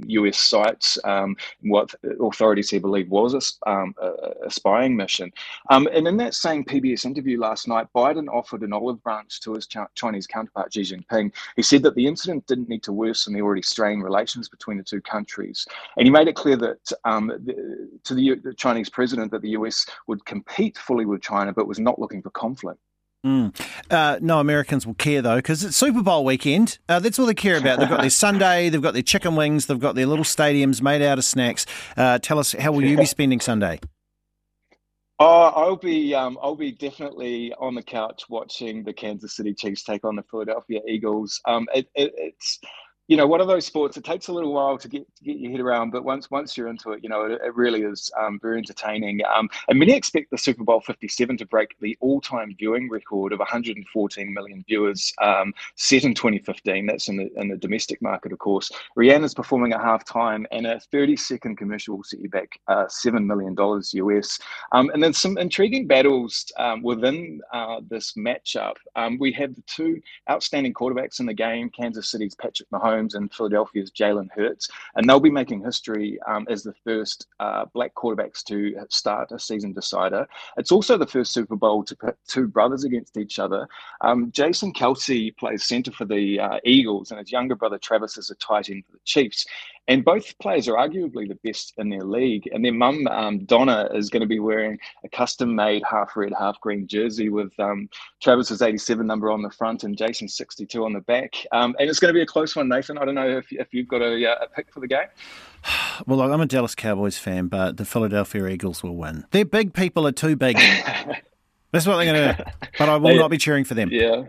US 0.08 0.54
um, 0.54 0.64
sites, 0.64 0.98
um, 1.04 1.36
what 1.62 1.94
authorities 2.22 2.70
here 2.70 2.80
believe 2.80 3.10
was 3.10 3.34
a, 3.34 3.70
um, 3.70 3.94
a, 4.02 4.12
a 4.46 4.52
spying 4.52 4.96
mission. 4.96 5.32
and 5.70 6.08
in 6.08 6.18
that 6.18 6.34
same 6.34 6.64
PBS 6.64 7.06
interview 7.06 7.40
last 7.40 7.68
night, 7.68 7.88
Biden 7.96 8.28
offered 8.28 8.64
an 8.64 8.74
olive 8.74 9.02
branch 9.04 9.40
to 9.42 9.54
his 9.54 9.68
Chinese 9.96 10.28
counterpart 10.28 10.74
Xi 10.74 10.82
Jinping. 10.82 11.34
He 11.56 11.62
said 11.62 11.84
that 11.84 11.96
the 11.96 12.08
incident 12.08 12.48
didn't 12.48 12.70
need 12.70 12.84
to 12.84 12.94
worsen 12.94 13.34
the 13.34 13.42
already 13.42 13.62
strained 13.62 14.04
relations 14.04 14.50
between 14.50 14.78
the 14.78 14.84
two 14.84 15.02
countries. 15.02 15.66
And 15.98 16.06
he 16.06 16.12
made 16.12 16.28
it 16.28 16.36
clear 16.36 16.58
that 16.58 16.86
the, 16.86 17.90
to 18.04 18.14
the, 18.14 18.36
the 18.44 18.54
Chinese 18.54 18.90
president 18.90 19.32
that 19.32 19.42
the 19.42 19.52
US 19.52 19.86
would 20.08 20.26
compete 20.26 20.78
fully 20.78 21.06
with 21.06 21.22
China, 21.22 21.54
but 21.54 21.67
was 21.68 21.80
not 21.80 22.00
looking 22.00 22.22
for 22.22 22.30
conflict. 22.30 22.80
Mm. 23.26 23.54
Uh, 23.90 24.20
no 24.22 24.40
Americans 24.40 24.86
will 24.86 24.94
care 24.94 25.22
though, 25.22 25.38
because 25.38 25.64
it's 25.64 25.76
Super 25.76 26.02
Bowl 26.02 26.24
weekend. 26.24 26.78
Uh, 26.88 27.00
that's 27.00 27.18
all 27.20 27.26
they 27.26 27.34
care 27.34 27.58
about. 27.58 27.80
They've 27.80 27.90
got 27.90 28.02
their 28.02 28.10
Sunday, 28.12 28.70
they've 28.70 28.82
got 28.82 28.94
their 28.94 29.04
chicken 29.04 29.36
wings, 29.36 29.66
they've 29.66 29.80
got 29.80 29.96
their 29.96 30.06
little 30.06 30.26
stadiums 30.26 30.82
made 30.82 31.02
out 31.02 31.18
of 31.18 31.26
snacks. 31.26 31.66
Uh, 31.96 32.20
tell 32.20 32.40
us, 32.40 32.54
how 32.54 32.72
will 32.72 32.84
you 32.84 32.96
be 32.96 33.06
spending 33.06 33.40
Sunday? 33.40 33.80
Oh, 35.20 35.52
I'll 35.56 35.76
be 35.76 36.14
um, 36.14 36.38
I'll 36.44 36.56
be 36.56 36.72
definitely 36.72 37.52
on 37.60 37.74
the 37.74 37.82
couch 37.82 38.26
watching 38.30 38.84
the 38.84 38.94
Kansas 38.94 39.36
City 39.36 39.54
Chiefs 39.54 39.84
take 39.84 40.06
on 40.06 40.16
the 40.16 40.24
Philadelphia 40.30 40.82
Eagles. 40.88 41.42
Um, 41.46 41.68
it, 41.74 41.88
it, 41.96 42.14
it's 42.16 42.60
you 43.08 43.16
know, 43.16 43.26
one 43.26 43.40
of 43.40 43.48
those 43.48 43.66
sports. 43.66 43.96
It 43.96 44.04
takes 44.04 44.28
a 44.28 44.34
little 44.34 44.52
while 44.52 44.78
to 44.78 44.88
get 44.88 45.08
to 45.16 45.24
get 45.24 45.38
your 45.38 45.52
head 45.52 45.62
around, 45.62 45.92
but 45.92 46.04
once 46.04 46.30
once 46.30 46.58
you're 46.58 46.68
into 46.68 46.92
it, 46.92 47.02
you 47.02 47.10
know, 47.10 47.24
it, 47.24 47.40
it 47.42 47.56
really 47.56 47.84
is 47.84 48.12
um, 48.20 48.38
very 48.42 48.58
entertaining. 48.58 49.22
Um, 49.34 49.50
and 49.70 49.80
many 49.80 49.94
expect 49.94 50.30
the 50.30 50.38
Super 50.38 50.66
Bowl 50.66 50.82
57 50.82 51.38
to 51.38 51.46
break 51.46 51.76
the 51.80 51.98
all-time 52.02 52.54
viewing 52.60 52.90
record 52.90 53.32
of 53.32 53.40
114 53.40 54.34
million 54.34 54.64
viewers 54.68 55.14
um, 55.22 55.54
set 55.76 56.04
in 56.04 56.14
2015. 56.14 56.86
That's 56.86 57.08
in 57.08 57.16
the 57.16 57.32
in 57.38 57.48
the 57.48 57.56
domestic 57.56 58.02
market, 58.02 58.34
of 58.34 58.40
course. 58.40 58.70
Rihanna's 58.98 59.34
performing 59.34 59.72
at 59.72 59.80
halftime, 59.80 60.46
and 60.52 60.68
a 60.68 60.82
30-second 60.94 61.56
commercial 61.56 61.96
will 61.96 62.04
set 62.04 62.20
you 62.20 62.30
back 62.30 62.60
uh, 62.68 62.88
seven 62.90 63.26
million 63.26 63.56
dollars 63.56 63.94
US. 63.94 64.38
Um, 64.74 64.90
and 64.94 65.02
then 65.02 65.14
some 65.14 65.38
intriguing 65.38 65.88
battles 65.88 66.52
um, 66.58 66.84
within 66.84 67.40
uh, 67.54 67.80
this 67.90 68.14
matchup. 68.14 68.76
Um, 68.98 69.18
we 69.18 69.32
have 69.32 69.56
the 69.56 69.62
two 69.62 70.02
outstanding 70.30 70.74
quarterbacks 70.74 71.22
in 71.22 71.26
the 71.26 71.34
game: 71.34 71.70
Kansas 71.70 72.10
City's 72.10 72.36
Patrick 72.36 72.70
Mahomes 72.70 72.97
Mahomes 72.98 73.16
and 73.16 73.34
Philadelphia's 73.34 73.92
Jalen 73.92 74.30
Hurts, 74.36 74.70
and 74.96 75.08
they'll 75.08 75.20
be 75.20 75.30
making 75.30 75.64
history 75.64 76.20
um, 76.28 76.46
as 76.50 76.64
the 76.64 76.74
first 76.84 77.28
uh, 77.40 77.66
black 77.74 77.94
quarterbacks 77.96 78.44
to 78.46 78.76
start 78.90 79.32
a 79.32 79.40
season 79.40 79.74
decider. 79.74 80.28
It's 80.58 80.72
also 80.72 80.98
the 80.98 81.08
first 81.08 81.34
Super 81.34 81.56
Bowl 81.56 81.84
to 81.84 81.96
put 81.96 82.18
two 82.28 82.48
brothers 82.48 82.84
against 82.84 83.18
each 83.18 83.40
other. 83.40 83.68
Um, 84.02 84.32
Jason 84.32 84.74
Kelce 84.74 85.36
plays 85.38 85.64
center 85.64 85.92
for 85.92 86.06
the 86.06 86.40
uh, 86.40 86.60
Eagles, 86.64 87.12
and 87.12 87.20
his 87.20 87.32
younger 87.32 87.56
brother 87.56 87.78
Travis 87.78 88.18
is 88.18 88.30
a 88.30 88.36
tight 88.36 88.70
end 88.70 88.84
for 88.86 88.94
the 88.94 89.04
Chiefs. 89.06 89.46
And 89.88 90.04
both 90.04 90.38
players 90.40 90.68
are 90.68 90.76
arguably 90.76 91.28
the 91.28 91.38
best 91.44 91.74
in 91.78 91.90
their 91.90 92.04
league. 92.04 92.50
And 92.52 92.64
their 92.64 92.74
mum, 92.74 93.08
um, 93.08 93.46
Donna, 93.46 93.90
is 93.94 94.10
going 94.10 94.22
to 94.22 94.28
be 94.28 94.40
wearing 94.40 94.78
a 95.04 95.10
custom 95.10 95.56
made 95.56 95.82
half 95.90 96.16
red, 96.16 96.34
half 96.38 96.60
green 96.60 96.88
jersey 96.88 97.30
with 97.30 97.58
um, 97.60 97.90
Travis's 98.22 98.62
87 98.62 99.08
number 99.08 99.32
on 99.32 99.42
the 99.42 99.50
front 99.50 99.84
and 99.84 99.98
Jason's 99.98 100.36
62 100.36 100.84
on 100.84 100.94
the 100.94 101.00
back. 101.02 101.36
Um, 101.52 101.76
and 101.80 101.90
it's 101.90 102.00
going 102.00 102.10
to 102.10 102.18
be 102.18 102.22
a 102.22 102.26
close 102.26 102.56
one, 102.56 102.68
Nathan. 102.68 102.98
I 102.98 103.06
don't 103.06 103.16
know 103.16 103.38
if, 103.38 103.46
if 103.52 103.74
you've 103.74 103.88
got 103.88 104.02
a, 104.02 104.30
uh, 104.30 104.46
a 104.46 104.48
pick 104.48 104.72
for 104.74 104.80
the 104.80 104.88
game. 104.88 105.08
Well, 106.06 106.20
look, 106.20 106.32
I'm 106.32 106.40
a 106.40 106.46
Dallas 106.46 106.76
Cowboys 106.76 107.18
fan, 107.18 107.48
but 107.48 107.78
the 107.78 107.84
Philadelphia 107.84 108.46
Eagles 108.46 108.84
will 108.84 108.96
win. 108.96 109.26
Their 109.32 109.46
big 109.46 109.74
people 109.74 110.06
are 110.06 110.12
too 110.12 110.36
big. 110.36 110.56
That's 111.72 111.88
what 111.88 111.98
they're 111.98 112.14
going 112.14 112.36
to 112.36 112.44
do. 112.44 112.68
But 112.78 112.90
I 112.90 112.98
will 112.98 113.18
not 113.18 113.32
be 113.32 113.40
cheering 113.40 113.64
for 113.64 113.74
them. 113.74 113.90
Yeah. 113.92 114.26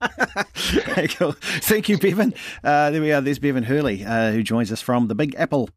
Thank 0.54 1.88
you, 1.88 1.98
Bevan. 1.98 2.34
Uh, 2.62 2.90
there 2.90 3.00
we 3.00 3.12
are. 3.12 3.20
There's 3.20 3.38
Bevan 3.38 3.64
Hurley, 3.64 4.04
uh, 4.04 4.32
who 4.32 4.42
joins 4.42 4.70
us 4.72 4.80
from 4.80 5.08
the 5.08 5.14
Big 5.14 5.34
Apple. 5.36 5.70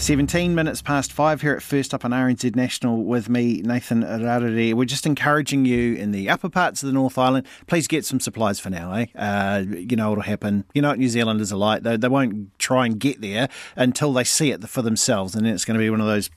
17 0.00 0.54
minutes 0.54 0.80
past 0.80 1.12
five 1.12 1.42
here 1.42 1.52
at 1.52 1.62
First 1.62 1.92
Up 1.92 2.06
on 2.06 2.10
RNZ 2.10 2.56
National 2.56 3.04
with 3.04 3.28
me, 3.28 3.60
Nathan 3.60 4.02
Rarere. 4.02 4.72
We're 4.72 4.86
just 4.86 5.04
encouraging 5.04 5.66
you 5.66 5.94
in 5.94 6.10
the 6.10 6.30
upper 6.30 6.48
parts 6.48 6.82
of 6.82 6.86
the 6.86 6.94
North 6.94 7.18
Island, 7.18 7.46
please 7.66 7.86
get 7.86 8.06
some 8.06 8.18
supplies 8.18 8.58
for 8.58 8.70
now, 8.70 8.94
eh? 8.94 9.06
Uh, 9.14 9.62
you 9.68 9.96
know 9.96 10.08
what'll 10.08 10.24
happen. 10.24 10.64
You 10.72 10.80
know 10.80 10.88
what 10.88 10.98
New 10.98 11.10
Zealanders 11.10 11.52
are 11.52 11.56
like. 11.56 11.82
They, 11.82 11.98
they 11.98 12.08
won't 12.08 12.58
try 12.58 12.86
and 12.86 12.98
get 12.98 13.20
there 13.20 13.50
until 13.76 14.14
they 14.14 14.24
see 14.24 14.50
it 14.50 14.66
for 14.66 14.80
themselves, 14.80 15.34
and 15.34 15.44
then 15.44 15.52
it's 15.52 15.66
going 15.66 15.78
to 15.78 15.84
be 15.84 15.90
one 15.90 16.00
of 16.00 16.06
those 16.06 16.30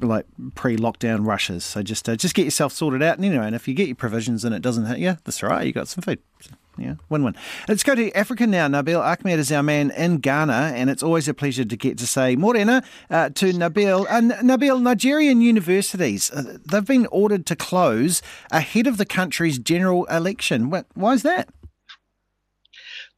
like 0.00 0.26
pre-lockdown 0.54 1.26
rushes. 1.26 1.64
So 1.64 1.82
just 1.82 2.08
uh, 2.08 2.16
just 2.16 2.34
get 2.34 2.44
yourself 2.44 2.72
sorted 2.72 3.02
out, 3.02 3.18
and 3.18 3.34
know, 3.34 3.42
and 3.42 3.54
if 3.54 3.68
you 3.68 3.74
get 3.74 3.88
your 3.88 3.96
provisions 3.96 4.44
and 4.44 4.54
it 4.54 4.62
doesn't 4.62 4.86
hit 4.86 4.98
you, 4.98 5.18
that's 5.24 5.42
all 5.42 5.50
right. 5.50 5.66
You 5.66 5.72
got 5.72 5.88
some 5.88 6.02
food. 6.02 6.20
So, 6.40 6.50
yeah, 6.78 6.94
win-win. 7.08 7.34
Let's 7.66 7.82
go 7.82 7.96
to 7.96 8.12
Africa 8.12 8.46
now. 8.46 8.68
Nabil 8.68 9.00
Ahmed 9.00 9.40
is 9.40 9.50
our 9.50 9.64
man 9.64 9.90
in 9.90 10.18
Ghana, 10.18 10.72
and 10.74 10.88
it's 10.88 11.02
always 11.02 11.26
a 11.26 11.34
pleasure 11.34 11.64
to 11.64 11.76
get 11.76 11.98
to 11.98 12.06
say 12.06 12.36
morena 12.36 12.84
uh, 13.10 13.30
to 13.30 13.52
Nabil. 13.52 14.06
Uh, 14.08 14.20
Nabil, 14.42 14.80
Nigerian 14.80 15.40
universities 15.40 16.30
uh, 16.30 16.58
they've 16.64 16.84
been 16.84 17.06
ordered 17.06 17.46
to 17.46 17.56
close 17.56 18.22
ahead 18.52 18.86
of 18.86 18.96
the 18.96 19.04
country's 19.04 19.58
general 19.58 20.04
election. 20.04 20.70
Why 20.94 21.12
is 21.12 21.22
that? 21.22 21.48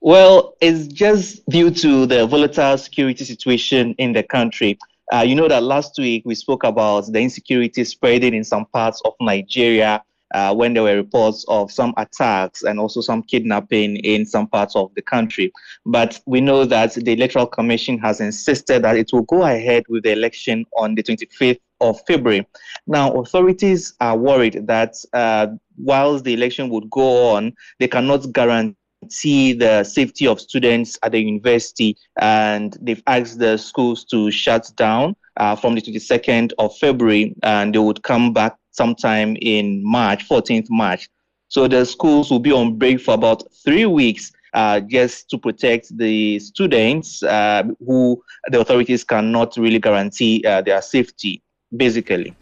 Well, 0.01 0.57
it's 0.63 0.87
just 0.87 1.47
due 1.51 1.71
to 1.71 2.07
the 2.07 2.27
volatile 2.27 2.79
security 2.79 3.25
situation 3.25 3.95
in 3.99 4.15
the 4.15 4.23
country. 4.23 4.79
Uh, 5.13 5.23
you 5.23 5.35
know 5.35 5.49
that 5.49 5.63
last 5.65 5.99
week 5.99 6.23
we 6.25 6.35
spoke 6.35 6.63
about 6.63 7.05
the 7.13 7.21
insecurity 7.21 7.83
spreading 7.83 8.33
in 8.33 8.45
some 8.45 8.65
parts 8.67 9.03
of 9.05 9.13
Nigeria 9.21 10.03
uh, 10.35 10.55
when 10.55 10.73
there 10.73 10.85
were 10.85 10.95
reports 10.95 11.45
of 11.49 11.73
some 11.73 11.93
attacks 11.97 12.63
and 12.63 12.79
also 12.79 13.01
some 13.01 13.23
kidnapping 13.23 13.97
in 13.97 14.25
some 14.25 14.47
parts 14.47 14.77
of 14.77 14.95
the 14.95 15.03
country. 15.03 15.53
But 15.85 16.21
we 16.27 16.41
know 16.41 16.65
that 16.65 16.95
the 16.95 17.13
Electoral 17.13 17.47
Commission 17.47 17.99
has 17.99 18.21
insisted 18.21 18.83
that 18.83 18.97
it 18.97 19.11
will 19.13 19.23
go 19.23 19.43
ahead 19.43 19.85
with 19.89 20.05
the 20.05 20.13
election 20.13 20.65
on 20.77 20.95
the 20.95 21.03
25th 21.03 21.59
of 21.81 22.01
February. 22.07 22.47
Now, 22.87 23.13
authorities 23.13 23.95
are 24.01 24.17
worried 24.17 24.67
that 24.67 24.95
uh, 25.13 25.49
whilst 25.77 26.25
the 26.25 26.35
election 26.35 26.69
would 26.69 26.89
go 26.91 27.35
on, 27.35 27.55
they 27.79 27.89
cannot 27.89 28.33
guarantee 28.33 28.77
see 29.09 29.53
the 29.53 29.85
safety 29.85 30.27
of 30.27 30.41
students 30.41 30.99
at 31.03 31.13
the 31.13 31.21
university, 31.21 31.97
and 32.21 32.77
they've 32.81 33.03
asked 33.07 33.39
the 33.39 33.57
schools 33.57 34.05
to 34.07 34.31
shut 34.31 34.71
down 34.77 35.17
uh, 35.37 35.57
from 35.57 35.75
the 35.75 35.81
22nd 35.81 36.53
of 36.59 36.77
February, 36.79 37.35
and 37.43 37.75
they 37.75 37.79
would 37.79 38.03
come 38.03 38.33
back 38.33 38.57
sometime 38.71 39.37
in 39.41 39.83
March, 39.85 40.29
14th 40.29 40.67
March. 40.71 41.09
So 41.49 41.67
the 41.67 41.85
schools 41.85 42.31
will 42.31 42.39
be 42.39 42.53
on 42.53 42.77
break 42.79 43.01
for 43.01 43.15
about 43.15 43.43
three 43.65 43.87
weeks. 43.87 44.33
Uh, 44.53 44.81
just 44.81 45.31
to 45.31 45.39
protect 45.39 45.97
the 45.97 46.37
students 46.41 47.23
uh, 47.23 47.63
who 47.87 48.21
the 48.51 48.59
authorities 48.59 49.05
cannot 49.05 49.57
really 49.57 49.79
guarantee 49.79 50.45
uh, 50.45 50.61
their 50.61 50.83
safety, 50.83 51.41
basically. 51.77 52.35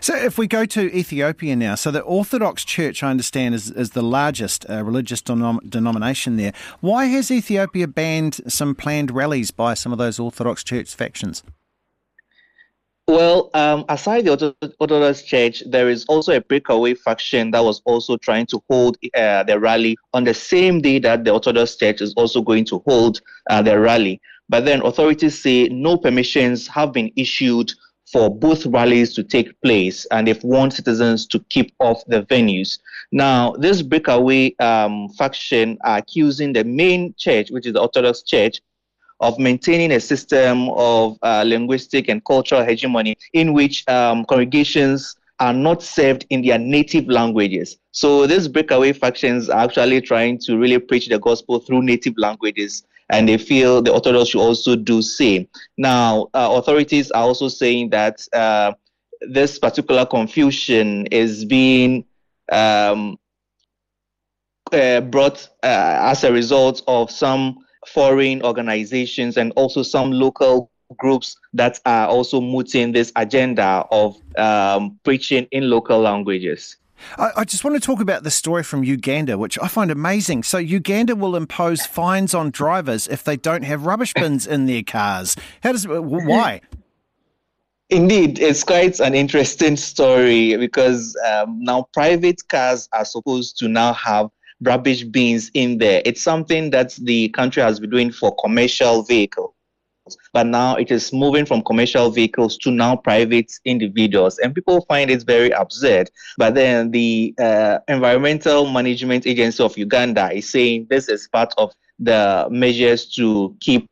So, 0.00 0.14
if 0.16 0.38
we 0.38 0.46
go 0.46 0.64
to 0.66 0.94
Ethiopia 0.96 1.56
now, 1.56 1.74
so 1.74 1.90
the 1.90 2.00
Orthodox 2.00 2.64
Church, 2.64 3.02
I 3.02 3.10
understand, 3.10 3.54
is, 3.54 3.70
is 3.70 3.90
the 3.90 4.02
largest 4.02 4.68
uh, 4.68 4.82
religious 4.84 5.22
denom- 5.22 5.68
denomination 5.68 6.36
there. 6.36 6.52
Why 6.80 7.06
has 7.06 7.30
Ethiopia 7.30 7.86
banned 7.88 8.40
some 8.48 8.74
planned 8.74 9.10
rallies 9.10 9.50
by 9.50 9.74
some 9.74 9.92
of 9.92 9.98
those 9.98 10.18
Orthodox 10.18 10.64
Church 10.64 10.94
factions? 10.94 11.42
Well, 13.08 13.48
um, 13.54 13.86
aside 13.88 14.26
the 14.26 14.54
Orthodox 14.80 15.22
Church, 15.22 15.62
there 15.66 15.88
is 15.88 16.04
also 16.10 16.36
a 16.36 16.42
breakaway 16.42 16.92
faction 16.92 17.52
that 17.52 17.64
was 17.64 17.80
also 17.86 18.18
trying 18.18 18.44
to 18.46 18.62
hold 18.68 18.98
uh, 19.16 19.44
the 19.44 19.58
rally 19.58 19.96
on 20.12 20.24
the 20.24 20.34
same 20.34 20.82
day 20.82 20.98
that 20.98 21.24
the 21.24 21.32
Orthodox 21.32 21.76
Church 21.76 22.02
is 22.02 22.12
also 22.18 22.42
going 22.42 22.66
to 22.66 22.82
hold 22.86 23.22
uh, 23.48 23.62
the 23.62 23.80
rally. 23.80 24.20
But 24.50 24.66
then 24.66 24.82
authorities 24.82 25.40
say 25.40 25.68
no 25.68 25.96
permissions 25.96 26.68
have 26.68 26.92
been 26.92 27.10
issued 27.16 27.72
for 28.12 28.34
both 28.34 28.64
rallies 28.66 29.14
to 29.14 29.22
take 29.22 29.60
place, 29.60 30.06
and 30.06 30.26
they've 30.26 30.42
warned 30.42 30.72
citizens 30.72 31.26
to 31.26 31.38
keep 31.50 31.74
off 31.78 32.02
the 32.06 32.22
venues. 32.22 32.78
Now, 33.12 33.52
this 33.52 33.82
breakaway 33.82 34.54
um, 34.56 35.08
faction 35.10 35.78
are 35.84 35.98
accusing 35.98 36.52
the 36.52 36.64
main 36.64 37.14
church, 37.18 37.50
which 37.50 37.66
is 37.66 37.74
the 37.74 37.80
Orthodox 37.80 38.22
Church, 38.22 38.60
of 39.20 39.38
maintaining 39.38 39.92
a 39.92 40.00
system 40.00 40.68
of 40.70 41.18
uh, 41.22 41.42
linguistic 41.46 42.08
and 42.08 42.24
cultural 42.24 42.64
hegemony 42.64 43.16
in 43.32 43.52
which 43.52 43.86
um, 43.88 44.24
congregations 44.24 45.16
are 45.40 45.52
not 45.52 45.82
served 45.82 46.24
in 46.30 46.42
their 46.42 46.58
native 46.58 47.08
languages. 47.08 47.78
So 47.92 48.26
these 48.26 48.48
breakaway 48.48 48.92
factions 48.92 49.48
are 49.48 49.64
actually 49.64 50.00
trying 50.00 50.38
to 50.40 50.56
really 50.56 50.78
preach 50.78 51.08
the 51.08 51.18
gospel 51.18 51.58
through 51.58 51.82
native 51.82 52.14
languages 52.16 52.84
and 53.10 53.28
they 53.28 53.38
feel 53.38 53.82
the 53.82 53.92
Orthodox 53.92 54.30
should 54.30 54.40
also 54.40 54.76
do 54.76 55.02
same. 55.02 55.48
Now, 55.76 56.28
uh, 56.34 56.50
authorities 56.52 57.10
are 57.10 57.22
also 57.22 57.48
saying 57.48 57.90
that 57.90 58.26
uh, 58.32 58.72
this 59.22 59.58
particular 59.58 60.06
confusion 60.06 61.06
is 61.06 61.44
being 61.44 62.04
um, 62.52 63.18
uh, 64.72 65.00
brought 65.00 65.48
uh, 65.62 65.98
as 66.02 66.24
a 66.24 66.32
result 66.32 66.82
of 66.86 67.10
some 67.10 67.58
foreign 67.86 68.42
organizations 68.42 69.36
and 69.36 69.52
also 69.56 69.82
some 69.82 70.12
local 70.12 70.70
groups 70.96 71.36
that 71.52 71.80
are 71.84 72.08
also 72.08 72.40
mooting 72.40 72.92
this 72.92 73.12
agenda 73.16 73.84
of 73.90 74.16
um, 74.36 74.98
preaching 75.04 75.46
in 75.52 75.68
local 75.68 76.00
languages. 76.00 76.76
I, 77.16 77.30
I, 77.38 77.44
just 77.44 77.64
want 77.64 77.76
to 77.76 77.80
talk 77.80 78.00
about 78.00 78.22
the 78.22 78.30
story 78.30 78.62
from 78.62 78.84
Uganda, 78.84 79.38
which 79.38 79.58
I 79.60 79.68
find 79.68 79.90
amazing. 79.90 80.42
So, 80.42 80.58
Uganda 80.58 81.16
will 81.16 81.36
impose 81.36 81.86
fines 81.86 82.34
on 82.34 82.50
drivers 82.50 83.06
if 83.08 83.24
they 83.24 83.36
don't 83.36 83.62
have 83.62 83.86
rubbish 83.86 84.14
bins 84.14 84.46
in 84.46 84.66
their 84.66 84.82
cars. 84.82 85.36
How 85.62 85.72
does 85.72 85.86
why? 85.86 86.60
Indeed, 87.90 88.38
it's 88.38 88.64
quite 88.64 89.00
an 89.00 89.14
interesting 89.14 89.76
story 89.76 90.56
because 90.56 91.16
um, 91.26 91.62
now 91.62 91.88
private 91.94 92.46
cars 92.48 92.88
are 92.92 93.04
supposed 93.04 93.58
to 93.58 93.68
now 93.68 93.94
have 93.94 94.28
rubbish 94.60 95.04
bins 95.04 95.50
in 95.54 95.78
there. 95.78 96.02
It's 96.04 96.22
something 96.22 96.70
that 96.70 96.92
the 97.00 97.30
country 97.30 97.62
has 97.62 97.80
been 97.80 97.90
doing 97.90 98.12
for 98.12 98.34
commercial 98.36 99.02
vehicles 99.02 99.54
but 100.32 100.46
now 100.46 100.76
it 100.76 100.90
is 100.90 101.12
moving 101.12 101.44
from 101.44 101.62
commercial 101.62 102.10
vehicles 102.10 102.56
to 102.58 102.70
now 102.70 102.96
private 102.96 103.52
individuals. 103.64 104.38
And 104.38 104.54
people 104.54 104.84
find 104.86 105.10
it 105.10 105.24
very 105.24 105.50
absurd. 105.50 106.10
But 106.36 106.54
then 106.54 106.90
the 106.90 107.34
uh, 107.38 107.78
Environmental 107.88 108.70
Management 108.70 109.26
Agency 109.26 109.62
of 109.62 109.76
Uganda 109.76 110.32
is 110.32 110.48
saying 110.48 110.86
this 110.90 111.08
is 111.08 111.28
part 111.28 111.52
of 111.58 111.72
the 111.98 112.46
measures 112.50 113.06
to 113.16 113.56
keep 113.60 113.88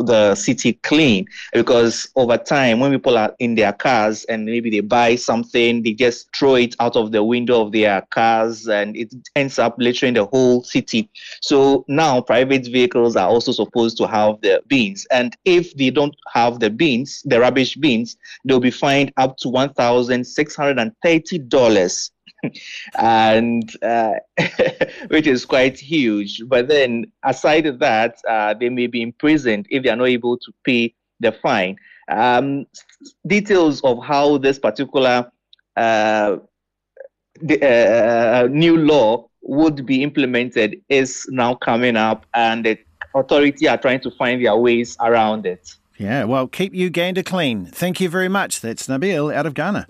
the 0.00 0.34
city 0.34 0.74
clean. 0.82 1.26
Because 1.52 2.08
over 2.16 2.36
time 2.36 2.80
when 2.80 2.90
people 2.92 3.16
are 3.18 3.34
in 3.38 3.54
their 3.54 3.72
cars 3.72 4.24
and 4.24 4.44
maybe 4.44 4.70
they 4.70 4.80
buy 4.80 5.14
something 5.16 5.82
they 5.82 5.92
just 5.92 6.28
throw 6.36 6.56
it 6.56 6.74
out 6.80 6.96
of 6.96 7.12
the 7.12 7.22
window 7.22 7.62
of 7.62 7.72
their 7.72 8.02
cars 8.10 8.68
and 8.68 8.96
it 8.96 9.14
ends 9.34 9.58
up 9.58 9.74
littering 9.78 10.14
the 10.14 10.24
whole 10.26 10.62
city. 10.62 11.10
So 11.40 11.84
now 11.88 12.20
private 12.20 12.66
vehicles 12.66 13.16
are 13.16 13.28
also 13.28 13.52
supposed 13.52 13.96
to 13.98 14.06
have 14.06 14.40
the 14.42 14.62
bins 14.66 15.06
and 15.10 15.36
if 15.44 15.74
they 15.76 15.90
don't 15.90 16.14
have 16.32 16.60
the 16.60 16.70
bins 16.70 17.22
the 17.24 17.40
rubbish 17.40 17.74
bins 17.76 18.16
they'll 18.44 18.60
be 18.60 18.70
fined 18.70 19.12
up 19.16 19.36
to 19.38 19.48
$1630 19.48 22.10
and 22.98 23.70
uh, 23.82 24.14
which 25.08 25.26
is 25.26 25.44
quite 25.44 25.78
huge. 25.78 26.42
But 26.46 26.68
then, 26.68 27.12
aside 27.24 27.66
of 27.66 27.78
that, 27.80 28.18
uh, 28.28 28.54
they 28.54 28.68
may 28.68 28.86
be 28.86 29.02
imprisoned 29.02 29.66
if 29.70 29.82
they 29.82 29.90
are 29.90 29.96
not 29.96 30.08
able 30.08 30.38
to 30.38 30.52
pay 30.64 30.94
the 31.20 31.32
fine. 31.32 31.76
Um, 32.08 32.66
details 33.26 33.80
of 33.82 34.04
how 34.04 34.38
this 34.38 34.58
particular 34.58 35.30
uh, 35.76 36.36
the, 37.40 37.62
uh, 37.62 38.48
new 38.50 38.76
law 38.76 39.28
would 39.42 39.86
be 39.86 40.02
implemented 40.02 40.80
is 40.88 41.26
now 41.30 41.54
coming 41.54 41.96
up, 41.96 42.26
and 42.34 42.64
the 42.64 42.78
authority 43.14 43.68
are 43.68 43.78
trying 43.78 44.00
to 44.00 44.10
find 44.12 44.44
their 44.44 44.56
ways 44.56 44.96
around 45.00 45.46
it. 45.46 45.76
Yeah, 45.98 46.24
well, 46.24 46.46
keep 46.46 46.74
Uganda 46.74 47.22
clean. 47.22 47.66
Thank 47.66 48.00
you 48.00 48.08
very 48.08 48.28
much. 48.28 48.60
That's 48.60 48.86
Nabil 48.86 49.32
out 49.32 49.46
of 49.46 49.54
Ghana. 49.54 49.86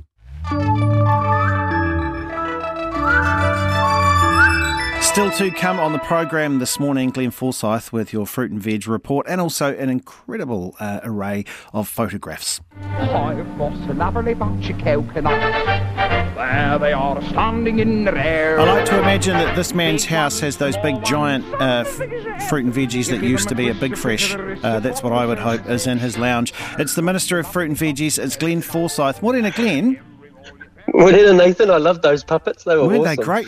Still 5.16 5.30
to 5.30 5.50
come 5.50 5.80
on 5.80 5.94
the 5.94 5.98
program 5.98 6.58
this 6.58 6.78
morning, 6.78 7.08
Glenn 7.08 7.30
Forsyth 7.30 7.90
with 7.90 8.12
your 8.12 8.26
fruit 8.26 8.50
and 8.50 8.62
veg 8.62 8.86
report, 8.86 9.24
and 9.26 9.40
also 9.40 9.74
an 9.74 9.88
incredible 9.88 10.76
uh, 10.78 11.00
array 11.02 11.46
of 11.72 11.88
photographs. 11.88 12.60
I've 12.82 13.56
got 13.56 13.72
a 13.72 13.94
lovely 13.94 14.34
bunch 14.34 14.68
of 14.68 14.76
coconuts. 14.76 15.56
There 16.36 16.78
they 16.78 16.92
are 16.92 17.22
standing 17.22 17.78
in 17.78 18.04
the 18.04 18.14
air. 18.14 18.60
I 18.60 18.64
like 18.64 18.84
to 18.84 18.98
imagine 18.98 19.38
that 19.38 19.56
this 19.56 19.72
man's 19.72 20.04
house 20.04 20.38
has 20.40 20.58
those 20.58 20.76
big 20.76 21.02
giant 21.02 21.46
uh, 21.54 21.84
f- 21.86 22.48
fruit 22.50 22.66
and 22.66 22.74
veggies 22.74 23.08
that 23.08 23.22
used 23.22 23.48
to 23.48 23.54
be 23.54 23.70
at 23.70 23.80
Big 23.80 23.96
Fresh. 23.96 24.34
Uh, 24.34 24.80
that's 24.80 25.02
what 25.02 25.14
I 25.14 25.24
would 25.24 25.38
hope 25.38 25.66
is 25.66 25.86
in 25.86 25.96
his 25.96 26.18
lounge. 26.18 26.52
It's 26.78 26.94
the 26.94 27.00
Minister 27.00 27.38
of 27.38 27.50
Fruit 27.50 27.70
and 27.70 27.78
Veggies, 27.78 28.22
it's 28.22 28.36
Glenn 28.36 28.60
Forsyth. 28.60 29.22
Morning, 29.22 29.50
Glenn. 29.52 29.98
Morning, 30.94 31.36
Nathan. 31.36 31.70
I 31.70 31.78
love 31.78 32.02
those 32.02 32.22
puppets. 32.24 32.64
They 32.64 32.76
were 32.76 32.86
Weren't 32.86 33.00
awesome. 33.06 33.16
they 33.16 33.22
great? 33.22 33.46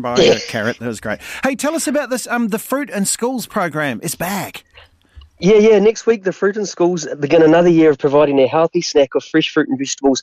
by 0.00 0.18
a 0.20 0.40
carrot. 0.48 0.78
That 0.78 0.88
was 0.88 1.00
great. 1.00 1.20
Hey, 1.42 1.54
tell 1.54 1.74
us 1.74 1.86
about 1.86 2.10
this. 2.10 2.26
Um, 2.26 2.48
the 2.48 2.58
Fruit 2.58 2.90
and 2.90 3.06
Schools 3.06 3.46
program 3.46 4.00
is 4.02 4.14
back. 4.14 4.64
Yeah, 5.38 5.56
yeah. 5.56 5.78
Next 5.78 6.06
week, 6.06 6.24
the 6.24 6.32
Fruit 6.32 6.56
and 6.56 6.68
Schools 6.68 7.06
begin 7.20 7.42
another 7.42 7.68
year 7.68 7.90
of 7.90 7.98
providing 7.98 8.38
a 8.40 8.46
healthy 8.46 8.80
snack 8.80 9.14
of 9.14 9.22
fresh 9.24 9.50
fruit 9.50 9.68
and 9.68 9.78
vegetables 9.78 10.22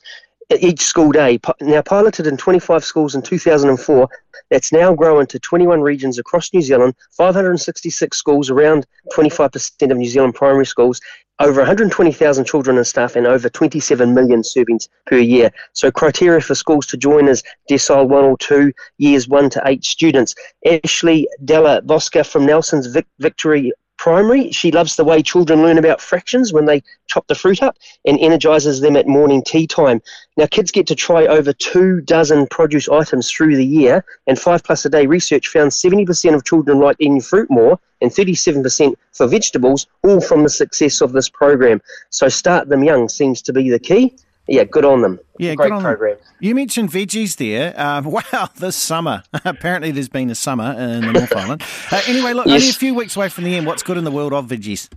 each 0.58 0.82
school 0.82 1.12
day. 1.12 1.38
Now, 1.60 1.82
piloted 1.82 2.26
in 2.26 2.36
25 2.36 2.84
schools 2.84 3.14
in 3.14 3.22
2004, 3.22 4.08
that's 4.50 4.72
now 4.72 4.94
grown 4.94 5.26
to 5.26 5.38
21 5.38 5.80
regions 5.80 6.18
across 6.18 6.52
New 6.52 6.62
Zealand, 6.62 6.94
566 7.12 8.16
schools, 8.16 8.50
around 8.50 8.86
25% 9.12 9.90
of 9.90 9.96
New 9.96 10.08
Zealand 10.08 10.34
primary 10.34 10.66
schools, 10.66 11.00
over 11.40 11.60
120,000 11.60 12.44
children 12.44 12.76
and 12.76 12.86
staff, 12.86 13.16
and 13.16 13.26
over 13.26 13.48
27 13.48 14.14
million 14.14 14.42
servings 14.42 14.88
per 15.06 15.18
year. 15.18 15.50
So, 15.72 15.90
criteria 15.90 16.40
for 16.40 16.54
schools 16.54 16.86
to 16.86 16.96
join 16.96 17.28
is 17.28 17.42
decile 17.68 18.08
1 18.08 18.24
or 18.24 18.38
2, 18.38 18.72
years 18.98 19.26
1 19.26 19.50
to 19.50 19.62
8 19.64 19.84
students. 19.84 20.34
Ashley 20.64 21.26
Della 21.44 21.82
Bosca 21.82 22.24
from 22.24 22.46
Nelson's 22.46 22.86
Vic- 22.86 23.06
Victory 23.18 23.72
primary. 24.04 24.52
She 24.52 24.70
loves 24.70 24.96
the 24.96 25.04
way 25.04 25.22
children 25.22 25.62
learn 25.62 25.78
about 25.78 25.98
fractions 25.98 26.52
when 26.52 26.66
they 26.66 26.82
chop 27.06 27.26
the 27.26 27.34
fruit 27.34 27.62
up 27.62 27.78
and 28.04 28.20
energizes 28.20 28.82
them 28.82 28.96
at 28.96 29.06
morning 29.06 29.42
tea 29.42 29.66
time. 29.66 30.02
Now, 30.36 30.44
kids 30.44 30.70
get 30.70 30.86
to 30.88 30.94
try 30.94 31.26
over 31.26 31.54
two 31.54 32.02
dozen 32.02 32.46
produce 32.48 32.86
items 32.86 33.30
through 33.30 33.56
the 33.56 33.64
year, 33.64 34.04
and 34.26 34.38
Five 34.38 34.62
Plus 34.62 34.84
a 34.84 34.90
Day 34.90 35.06
research 35.06 35.48
found 35.48 35.70
70% 35.70 36.34
of 36.34 36.44
children 36.44 36.80
like 36.80 36.96
eating 36.98 37.22
fruit 37.22 37.50
more 37.50 37.80
and 38.02 38.10
37% 38.10 38.94
for 39.12 39.26
vegetables, 39.26 39.86
all 40.02 40.20
from 40.20 40.42
the 40.42 40.50
success 40.50 41.00
of 41.00 41.12
this 41.12 41.30
program. 41.30 41.80
So, 42.10 42.28
start 42.28 42.68
them 42.68 42.84
young 42.84 43.08
seems 43.08 43.40
to 43.40 43.54
be 43.54 43.70
the 43.70 43.78
key 43.78 44.14
yeah, 44.46 44.64
good 44.64 44.84
on 44.84 45.00
them. 45.00 45.18
Yeah, 45.38 45.54
Great 45.54 45.70
program. 45.70 46.16
Them. 46.16 46.26
You 46.40 46.54
mentioned 46.54 46.90
veggies 46.90 47.36
there. 47.36 47.78
Uh, 47.78 48.02
wow, 48.04 48.48
this 48.56 48.76
summer. 48.76 49.22
Apparently, 49.44 49.90
there's 49.90 50.08
been 50.08 50.30
a 50.30 50.34
summer 50.34 50.72
in 50.72 51.00
the 51.00 51.12
North 51.12 51.36
Island. 51.36 51.62
Uh, 51.90 52.02
anyway, 52.06 52.34
look, 52.34 52.46
yes. 52.46 52.62
only 52.62 52.70
a 52.70 52.74
few 52.74 52.94
weeks 52.94 53.16
away 53.16 53.28
from 53.28 53.44
the 53.44 53.54
end. 53.56 53.66
What's 53.66 53.82
good 53.82 53.96
in 53.96 54.04
the 54.04 54.10
world 54.10 54.32
of 54.32 54.46
veggies? 54.46 54.88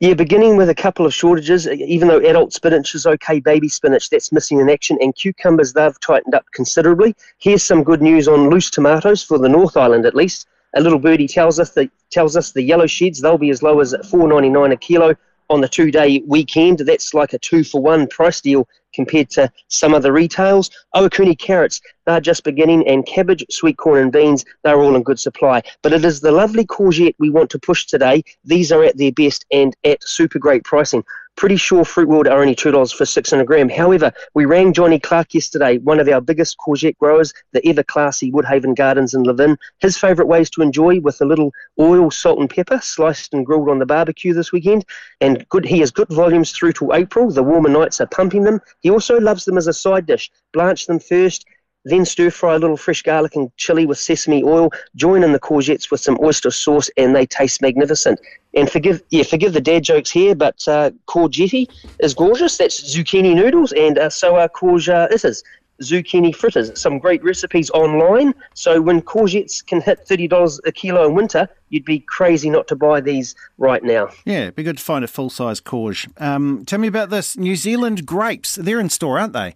Yeah, 0.00 0.14
beginning 0.14 0.56
with 0.56 0.68
a 0.68 0.74
couple 0.74 1.06
of 1.06 1.14
shortages, 1.14 1.68
even 1.68 2.08
though 2.08 2.18
adult 2.18 2.52
spinach 2.52 2.94
is 2.94 3.06
okay, 3.06 3.38
baby 3.38 3.68
spinach 3.68 4.10
that's 4.10 4.32
missing 4.32 4.58
in 4.58 4.68
action, 4.68 4.98
and 5.00 5.14
cucumbers 5.14 5.74
they've 5.74 6.00
tightened 6.00 6.34
up 6.34 6.44
considerably. 6.52 7.14
Here's 7.38 7.62
some 7.62 7.84
good 7.84 8.02
news 8.02 8.26
on 8.26 8.50
loose 8.50 8.70
tomatoes 8.70 9.22
for 9.22 9.38
the 9.38 9.48
North 9.48 9.76
Island 9.76 10.04
at 10.04 10.14
least. 10.14 10.46
A 10.74 10.80
little 10.80 10.98
birdie 10.98 11.28
tells 11.28 11.60
us 11.60 11.70
the 11.72 11.88
tells 12.10 12.36
us 12.36 12.52
the 12.52 12.62
yellow 12.62 12.86
sheds 12.86 13.20
they'll 13.20 13.38
be 13.38 13.50
as 13.50 13.62
low 13.62 13.80
as 13.80 13.94
four 14.10 14.26
ninety 14.28 14.50
nine 14.50 14.72
a 14.72 14.76
kilo 14.76 15.14
on 15.48 15.60
the 15.60 15.68
two 15.68 15.90
day 15.90 16.22
weekend. 16.26 16.78
That's 16.78 17.14
like 17.14 17.32
a 17.32 17.38
two 17.38 17.64
for 17.64 17.80
one 17.80 18.06
price 18.06 18.40
deal 18.40 18.68
compared 18.94 19.30
to 19.30 19.50
some 19.68 19.94
of 19.94 20.02
the 20.02 20.12
retails. 20.12 20.70
Ohakune 20.94 21.38
carrots, 21.38 21.80
they're 22.06 22.20
just 22.20 22.44
beginning, 22.44 22.86
and 22.88 23.06
cabbage, 23.06 23.44
sweet 23.50 23.76
corn, 23.76 24.02
and 24.02 24.12
beans, 24.12 24.44
they're 24.64 24.80
all 24.80 24.96
in 24.96 25.02
good 25.02 25.20
supply. 25.20 25.62
But 25.82 25.92
it 25.92 26.04
is 26.04 26.20
the 26.20 26.32
lovely 26.32 26.64
courgette 26.64 27.14
we 27.18 27.30
want 27.30 27.50
to 27.50 27.58
push 27.58 27.86
today. 27.86 28.24
These 28.44 28.72
are 28.72 28.82
at 28.82 28.96
their 28.96 29.12
best 29.12 29.44
and 29.52 29.76
at 29.84 30.02
super 30.02 30.38
great 30.38 30.64
pricing. 30.64 31.04
Pretty 31.36 31.56
sure 31.56 31.84
Fruit 31.84 32.08
World 32.08 32.28
are 32.28 32.40
only 32.40 32.54
$2 32.54 32.94
for 32.94 33.04
600 33.04 33.44
gram. 33.44 33.68
However, 33.68 34.10
we 34.34 34.46
rang 34.46 34.72
Johnny 34.72 34.98
Clark 34.98 35.34
yesterday, 35.34 35.76
one 35.76 36.00
of 36.00 36.08
our 36.08 36.22
biggest 36.22 36.56
courgette 36.56 36.96
growers, 36.96 37.34
the 37.52 37.66
ever 37.68 37.82
classy 37.82 38.32
Woodhaven 38.32 38.74
Gardens 38.74 39.12
in 39.12 39.22
Levin. 39.22 39.58
His 39.80 39.98
favourite 39.98 40.28
ways 40.28 40.48
to 40.50 40.62
enjoy 40.62 40.98
with 41.00 41.20
a 41.20 41.26
little 41.26 41.52
oil, 41.78 42.10
salt, 42.10 42.38
and 42.38 42.48
pepper, 42.48 42.80
sliced 42.82 43.34
and 43.34 43.44
grilled 43.44 43.68
on 43.68 43.78
the 43.78 43.84
barbecue 43.84 44.32
this 44.32 44.50
weekend. 44.50 44.86
And 45.20 45.46
good, 45.50 45.66
he 45.66 45.80
has 45.80 45.90
good 45.90 46.08
volumes 46.08 46.52
through 46.52 46.72
to 46.74 46.94
April. 46.94 47.30
The 47.30 47.42
warmer 47.42 47.68
nights 47.68 48.00
are 48.00 48.06
pumping 48.06 48.44
them. 48.44 48.60
He 48.80 48.90
also 48.90 49.20
loves 49.20 49.44
them 49.44 49.58
as 49.58 49.66
a 49.66 49.74
side 49.74 50.06
dish. 50.06 50.30
Blanch 50.54 50.86
them 50.86 50.98
first, 50.98 51.44
then 51.86 52.04
stir 52.04 52.30
fry 52.30 52.56
a 52.56 52.58
little 52.58 52.76
fresh 52.76 53.02
garlic 53.02 53.36
and 53.36 53.56
chili 53.56 53.86
with 53.86 53.98
sesame 53.98 54.42
oil. 54.42 54.70
Join 54.96 55.22
in 55.22 55.32
the 55.32 55.40
courgettes 55.40 55.90
with 55.90 56.00
some 56.00 56.18
oyster 56.20 56.50
sauce, 56.50 56.90
and 56.96 57.14
they 57.14 57.26
taste 57.26 57.62
magnificent. 57.62 58.20
And 58.54 58.70
forgive, 58.70 59.02
yeah, 59.10 59.22
forgive 59.22 59.52
the 59.52 59.60
dad 59.60 59.84
jokes 59.84 60.10
here, 60.10 60.34
but 60.34 60.66
uh, 60.66 60.90
courgette 61.06 61.70
is 62.00 62.12
gorgeous. 62.12 62.56
That's 62.58 62.94
zucchini 62.94 63.34
noodles, 63.34 63.72
and 63.72 63.98
uh, 63.98 64.10
so 64.10 64.36
are 64.36 64.48
courgettes 64.48 65.42
zucchini 65.82 66.34
fritters. 66.34 66.78
Some 66.80 66.98
great 66.98 67.22
recipes 67.22 67.70
online. 67.70 68.34
So 68.54 68.80
when 68.80 69.00
courgettes 69.02 69.64
can 69.64 69.80
hit 69.80 70.00
thirty 70.06 70.26
dollars 70.26 70.60
a 70.64 70.72
kilo 70.72 71.06
in 71.06 71.14
winter, 71.14 71.48
you'd 71.68 71.84
be 71.84 72.00
crazy 72.00 72.50
not 72.50 72.66
to 72.68 72.76
buy 72.76 73.00
these 73.00 73.34
right 73.58 73.84
now. 73.84 74.08
Yeah, 74.24 74.42
it'd 74.42 74.56
be 74.56 74.62
good 74.62 74.78
to 74.78 74.84
find 74.84 75.04
a 75.04 75.08
full 75.08 75.30
size 75.30 75.60
courge. 75.60 76.08
Um, 76.16 76.64
tell 76.66 76.78
me 76.78 76.88
about 76.88 77.10
this 77.10 77.36
New 77.36 77.56
Zealand 77.56 78.06
grapes. 78.06 78.56
They're 78.56 78.80
in 78.80 78.90
store, 78.90 79.18
aren't 79.18 79.34
they? 79.34 79.54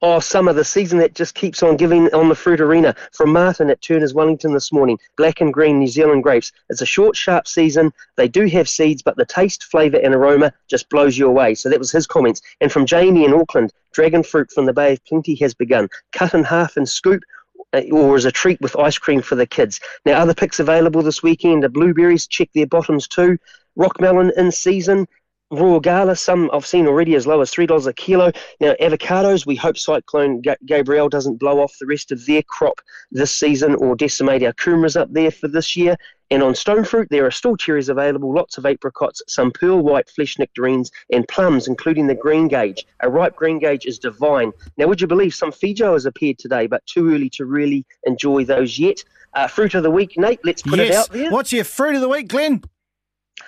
Oh, 0.00 0.20
summer, 0.20 0.52
the 0.52 0.64
season 0.64 1.00
that 1.00 1.16
just 1.16 1.34
keeps 1.34 1.60
on 1.60 1.76
giving 1.76 2.06
on 2.14 2.28
the 2.28 2.34
fruit 2.36 2.60
arena. 2.60 2.94
From 3.12 3.32
Martin 3.32 3.68
at 3.68 3.82
Turners 3.82 4.14
Wellington 4.14 4.52
this 4.52 4.70
morning, 4.70 4.96
black 5.16 5.40
and 5.40 5.52
green 5.52 5.80
New 5.80 5.88
Zealand 5.88 6.22
grapes. 6.22 6.52
It's 6.68 6.82
a 6.82 6.86
short, 6.86 7.16
sharp 7.16 7.48
season. 7.48 7.92
They 8.16 8.28
do 8.28 8.46
have 8.46 8.68
seeds, 8.68 9.02
but 9.02 9.16
the 9.16 9.26
taste, 9.26 9.64
flavour, 9.64 9.96
and 9.96 10.14
aroma 10.14 10.52
just 10.68 10.88
blows 10.88 11.18
you 11.18 11.26
away. 11.26 11.56
So 11.56 11.68
that 11.68 11.80
was 11.80 11.90
his 11.90 12.06
comments. 12.06 12.40
And 12.60 12.70
from 12.70 12.86
Jamie 12.86 13.24
in 13.24 13.34
Auckland, 13.34 13.72
dragon 13.92 14.22
fruit 14.22 14.52
from 14.52 14.66
the 14.66 14.72
Bay 14.72 14.92
of 14.92 15.04
Plenty 15.04 15.34
has 15.36 15.52
begun. 15.52 15.88
Cut 16.12 16.32
in 16.32 16.44
half 16.44 16.76
and 16.76 16.88
scoop 16.88 17.24
uh, 17.72 17.82
or 17.90 18.14
as 18.14 18.24
a 18.24 18.30
treat 18.30 18.60
with 18.60 18.78
ice 18.78 18.98
cream 18.98 19.20
for 19.20 19.34
the 19.34 19.46
kids. 19.46 19.80
Now, 20.06 20.20
other 20.20 20.32
picks 20.32 20.60
available 20.60 21.02
this 21.02 21.24
weekend 21.24 21.64
are 21.64 21.68
blueberries. 21.68 22.28
Check 22.28 22.50
their 22.54 22.68
bottoms 22.68 23.08
too. 23.08 23.36
Rock 23.74 24.00
melon 24.00 24.30
in 24.36 24.52
season 24.52 25.08
Royal 25.50 25.80
Gala, 25.80 26.14
some 26.14 26.50
I've 26.52 26.66
seen 26.66 26.86
already 26.86 27.14
as 27.14 27.26
low 27.26 27.40
as 27.40 27.50
$3 27.50 27.86
a 27.86 27.92
kilo. 27.94 28.32
Now, 28.60 28.74
avocados, 28.80 29.46
we 29.46 29.56
hope 29.56 29.78
Cyclone 29.78 30.42
Gabrielle 30.66 31.08
doesn't 31.08 31.38
blow 31.38 31.60
off 31.60 31.74
the 31.80 31.86
rest 31.86 32.12
of 32.12 32.24
their 32.26 32.42
crop 32.42 32.80
this 33.10 33.32
season 33.32 33.74
or 33.76 33.96
decimate 33.96 34.42
our 34.42 34.52
kumaras 34.52 35.00
up 35.00 35.10
there 35.12 35.30
for 35.30 35.48
this 35.48 35.74
year. 35.74 35.96
And 36.30 36.42
on 36.42 36.54
stone 36.54 36.84
fruit, 36.84 37.08
there 37.10 37.24
are 37.24 37.30
still 37.30 37.56
cherries 37.56 37.88
available, 37.88 38.34
lots 38.34 38.58
of 38.58 38.66
apricots, 38.66 39.22
some 39.26 39.50
pearl 39.50 39.80
white 39.80 40.10
flesh 40.10 40.38
nectarines, 40.38 40.90
and 41.10 41.26
plums, 41.26 41.66
including 41.66 42.06
the 42.06 42.14
green 42.14 42.48
gage. 42.48 42.86
A 43.00 43.08
ripe 43.08 43.34
green 43.34 43.58
gage 43.58 43.86
is 43.86 43.98
divine. 43.98 44.52
Now, 44.76 44.86
would 44.88 45.00
you 45.00 45.06
believe 45.06 45.34
some 45.34 45.50
Feijoa 45.50 45.94
has 45.94 46.04
appeared 46.04 46.38
today, 46.38 46.66
but 46.66 46.84
too 46.84 47.14
early 47.14 47.30
to 47.30 47.46
really 47.46 47.86
enjoy 48.04 48.44
those 48.44 48.78
yet? 48.78 49.02
Uh, 49.32 49.46
fruit 49.46 49.74
of 49.74 49.82
the 49.82 49.90
week, 49.90 50.18
Nate, 50.18 50.40
let's 50.44 50.60
put 50.60 50.78
yes. 50.78 50.88
it 50.88 50.94
out 50.96 51.10
there. 51.10 51.30
What's 51.30 51.52
your 51.52 51.64
fruit 51.64 51.94
of 51.94 52.02
the 52.02 52.08
week, 52.10 52.28
Glenn? 52.28 52.62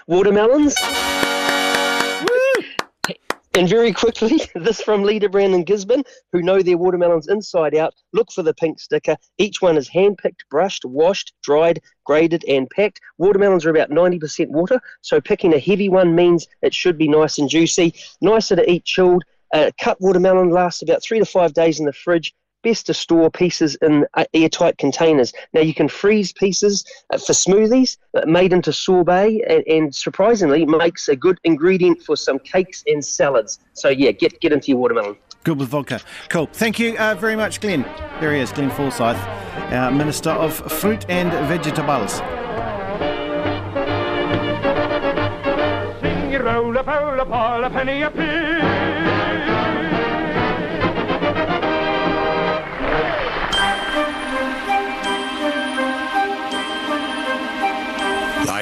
Watermelons. 0.06 0.74
And 3.54 3.68
very 3.68 3.92
quickly, 3.92 4.40
this 4.54 4.80
from 4.80 5.02
LeaderBrand 5.02 5.54
in 5.54 5.64
Gisborne, 5.64 6.04
who 6.32 6.40
know 6.40 6.62
their 6.62 6.78
watermelons 6.78 7.26
inside 7.26 7.74
out. 7.74 7.94
Look 8.12 8.30
for 8.30 8.44
the 8.44 8.54
pink 8.54 8.78
sticker. 8.78 9.16
Each 9.38 9.60
one 9.60 9.76
is 9.76 9.88
hand-picked, 9.88 10.44
brushed, 10.50 10.84
washed, 10.84 11.32
dried, 11.42 11.80
graded, 12.04 12.44
and 12.46 12.70
packed. 12.70 13.00
Watermelons 13.18 13.66
are 13.66 13.70
about 13.70 13.90
90% 13.90 14.48
water, 14.50 14.80
so 15.00 15.20
picking 15.20 15.52
a 15.52 15.58
heavy 15.58 15.88
one 15.88 16.14
means 16.14 16.46
it 16.62 16.72
should 16.72 16.96
be 16.96 17.08
nice 17.08 17.38
and 17.38 17.48
juicy. 17.48 17.94
Nicer 18.20 18.54
to 18.54 18.70
eat 18.70 18.84
chilled. 18.84 19.24
A 19.52 19.72
cut 19.80 20.00
watermelon 20.00 20.50
lasts 20.50 20.82
about 20.82 21.02
three 21.02 21.18
to 21.18 21.24
five 21.24 21.52
days 21.52 21.80
in 21.80 21.86
the 21.86 21.92
fridge 21.92 22.32
best 22.62 22.86
to 22.86 22.94
store 22.94 23.30
pieces 23.30 23.76
in 23.82 24.06
uh, 24.14 24.24
airtight 24.34 24.78
containers. 24.78 25.32
Now 25.52 25.60
you 25.60 25.74
can 25.74 25.88
freeze 25.88 26.32
pieces 26.32 26.84
uh, 27.12 27.18
for 27.18 27.32
smoothies 27.32 27.96
uh, 28.14 28.26
made 28.26 28.52
into 28.52 28.72
sorbet, 28.72 29.42
and, 29.48 29.64
and, 29.66 29.94
surprisingly 29.94 30.64
makes 30.64 31.08
a 31.08 31.16
good 31.16 31.38
ingredient 31.44 32.02
for 32.02 32.16
some 32.16 32.38
cakes 32.38 32.82
and 32.86 33.04
salads. 33.04 33.58
So 33.74 33.88
yeah, 33.88 34.12
get 34.12 34.40
get 34.40 34.52
into 34.52 34.68
your 34.68 34.78
watermelon. 34.78 35.16
Good 35.42 35.58
with 35.58 35.68
vodka. 35.68 36.00
Cool. 36.28 36.48
Thank 36.52 36.78
you 36.78 36.96
uh, 36.98 37.14
very 37.14 37.34
much, 37.34 37.60
Glenn. 37.60 37.82
There 38.20 38.34
he 38.34 38.40
is, 38.40 38.52
Glenn 38.52 38.70
Forsyth, 38.70 39.16
uh, 39.72 39.90
Minister 39.90 40.30
of 40.30 40.54
Fruit 40.54 41.06
and 41.08 41.32
Vegetables. 41.48 42.14
Sing 46.00 46.32
roll 46.42 46.76
a 46.76 46.82
a 46.82 47.66
a 47.66 47.70
penny 47.70 48.02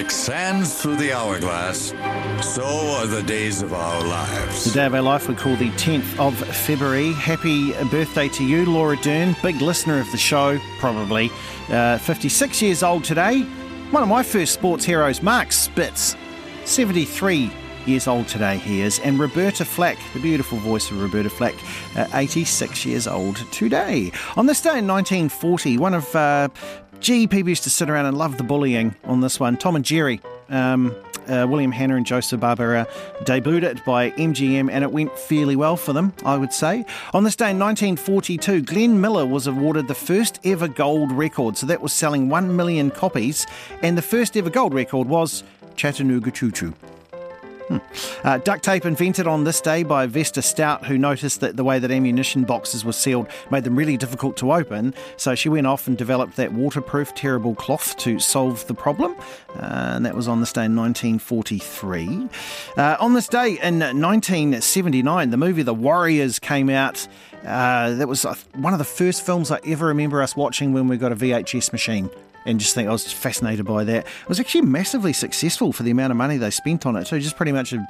Like 0.09 0.15
sands 0.15 0.81
through 0.81 0.97
the 0.97 1.13
hourglass, 1.13 1.93
so 2.41 2.65
are 2.65 3.07
the 3.07 3.23
days 3.23 3.61
of 3.61 3.75
our 3.75 4.03
lives. 4.03 4.65
The 4.65 4.71
day 4.71 4.87
of 4.87 4.95
our 4.95 5.03
life 5.03 5.29
we 5.29 5.35
call 5.35 5.55
the 5.57 5.69
10th 5.73 6.19
of 6.19 6.35
February. 6.35 7.13
Happy 7.13 7.73
birthday 7.91 8.31
to 8.31 8.43
you, 8.43 8.65
Laura 8.65 8.97
Dern, 8.97 9.37
big 9.43 9.61
listener 9.61 10.01
of 10.01 10.11
the 10.11 10.17
show, 10.17 10.59
probably. 10.79 11.31
Uh, 11.69 11.99
56 11.99 12.63
years 12.63 12.83
old 12.83 13.05
today. 13.05 13.43
One 13.91 14.03
of 14.03 14.09
my 14.09 14.23
first 14.23 14.55
sports 14.55 14.83
heroes, 14.83 15.23
Mark 15.23 15.53
Spitz, 15.53 16.17
73 16.65 17.53
years 17.89 18.07
old 18.07 18.29
today 18.29 18.59
he 18.59 18.81
is. 18.81 19.01
And 19.01 19.19
Roberta 19.19 19.65
Flack, 19.65 19.99
the 20.15 20.21
beautiful 20.21 20.59
voice 20.59 20.91
of 20.91 21.03
Roberta 21.03 21.31
Flack, 21.31 21.55
uh, 21.97 22.07
86 22.15 22.87
years 22.87 23.07
old 23.07 23.37
today. 23.51 24.13
On 24.37 24.47
this 24.47 24.61
day 24.61 24.79
in 24.79 24.87
1940, 24.87 25.79
one 25.79 25.95
of 25.95 26.15
uh, 26.15 26.49
Gee, 27.01 27.27
people 27.27 27.49
used 27.49 27.63
to 27.63 27.71
sit 27.71 27.89
around 27.89 28.07
and 28.07 28.19
love 28.19 28.39
the 28.39 28.45
bullying 28.45 28.95
on 29.05 29.21
this 29.21 29.39
one. 29.39 29.57
Tom 29.57 29.77
and 29.77 29.85
Jerry, 29.85 30.21
um, 30.51 30.95
uh, 31.29 31.47
William 31.49 31.71
Hanna 31.71 31.97
and 31.97 32.05
Joseph 32.05 32.41
Barbera 32.41 32.89
debuted 33.21 33.63
it 33.63 33.85
by 33.85 34.11
MGM 34.13 34.71
and 34.71 34.83
it 34.83 34.91
went 34.91 35.17
fairly 35.17 35.55
well 35.55 35.77
for 35.77 35.93
them, 35.93 36.13
I 36.25 36.37
would 36.37 36.53
say. 36.53 36.85
On 37.15 37.25
this 37.25 37.37
day 37.37 37.51
in 37.51 37.59
1942, 37.59 38.63
Glenn 38.63 39.01
Miller 39.01 39.25
was 39.25 39.47
awarded 39.47 39.87
the 39.87 39.95
first 39.95 40.41
ever 40.45 40.67
gold 40.67 41.13
record. 41.13 41.57
So 41.57 41.67
that 41.67 41.81
was 41.81 41.93
selling 41.93 42.29
1 42.29 42.57
million 42.57 42.91
copies. 42.91 43.47
And 43.83 43.97
the 43.97 44.03
first 44.03 44.37
ever 44.37 44.51
gold 44.51 44.75
record 44.75 45.09
was 45.09 45.45
Chattanooga 45.77 46.33
Choo 46.33 46.51
Choo. 46.51 46.75
Hmm. 47.69 47.79
Uh, 48.25 48.39
duct 48.39 48.65
tape 48.65 48.87
invented 48.87 49.27
on 49.27 49.45
this 49.45 49.61
day 49.61 49.83
by 49.83 50.07
Vesta 50.07 50.41
Stoudt, 50.41 50.85
who 50.87 50.97
noticed 50.97 51.41
that 51.41 51.57
the 51.57 51.65
way 51.65 51.79
that 51.79 51.91
ammunition 51.91 52.45
boxes 52.45 52.85
were 52.85 52.93
sealed 52.93 53.29
made 53.51 53.65
them 53.65 53.77
really 53.77 53.99
difficult 53.99 54.37
to 54.39 54.53
open. 54.53 54.95
So 55.19 55.35
she 55.35 55.51
went 55.51 55.67
off 55.67 55.87
and 55.87 55.97
developed 55.97 56.37
that 56.37 56.53
waterproof, 56.53 57.15
terrible 57.15 57.55
cloth 57.55 57.97
to 57.99 58.19
solve 58.19 58.67
the 58.67 58.75
problem. 58.75 59.15
Uh, 59.55 59.93
and 59.97 60.07
that 60.07 60.15
was 60.15 60.29
on 60.29 60.41
this 60.41 60.53
day 60.53 60.65
in 60.65 60.75
1943. 60.77 62.29
Uh, 62.77 62.97
on 62.99 63.13
this 63.13 63.29
day 63.29 63.59
in 63.63 63.81
1979, 63.81 65.31
the 65.31 65.37
movie 65.37 65.63
The 65.63 65.75
Warriors 65.75 66.39
came 66.39 66.71
out. 66.71 67.07
Uh, 67.45 67.95
that 67.95 68.09
was 68.09 68.25
uh, 68.25 68.35
one 68.55 68.73
of 68.73 68.79
the 68.79 68.85
first 68.85 69.25
films 69.25 69.51
I 69.51 69.61
ever 69.67 69.87
remember 69.87 70.23
us 70.23 70.35
watching 70.35 70.73
when 70.73 70.89
we 70.89 70.97
got 70.97 71.13
a 71.13 71.17
VHS 71.17 71.73
machine 71.73 72.11
and 72.49 72.59
just 72.59 72.75
think 72.75 72.89
I 72.89 72.93
was 72.93 73.13
fascinated 73.13 73.67
by 73.67 73.85
that. 73.85 74.07
It 74.07 74.29
was 74.29 74.41
actually 74.41 74.63
massively 74.63 75.13
successful 75.13 75.73
for 75.73 75.83
the 75.83 75.91
amount 75.91 76.13
of 76.13 76.17
money 76.17 76.39
they 76.39 76.51
spent 76.51 76.87
on 76.87 76.97
it. 76.97 77.07
So 77.07 77.19
just 77.19 77.37
pretty 77.37 77.53
much 77.53 77.75
a, 77.75 77.87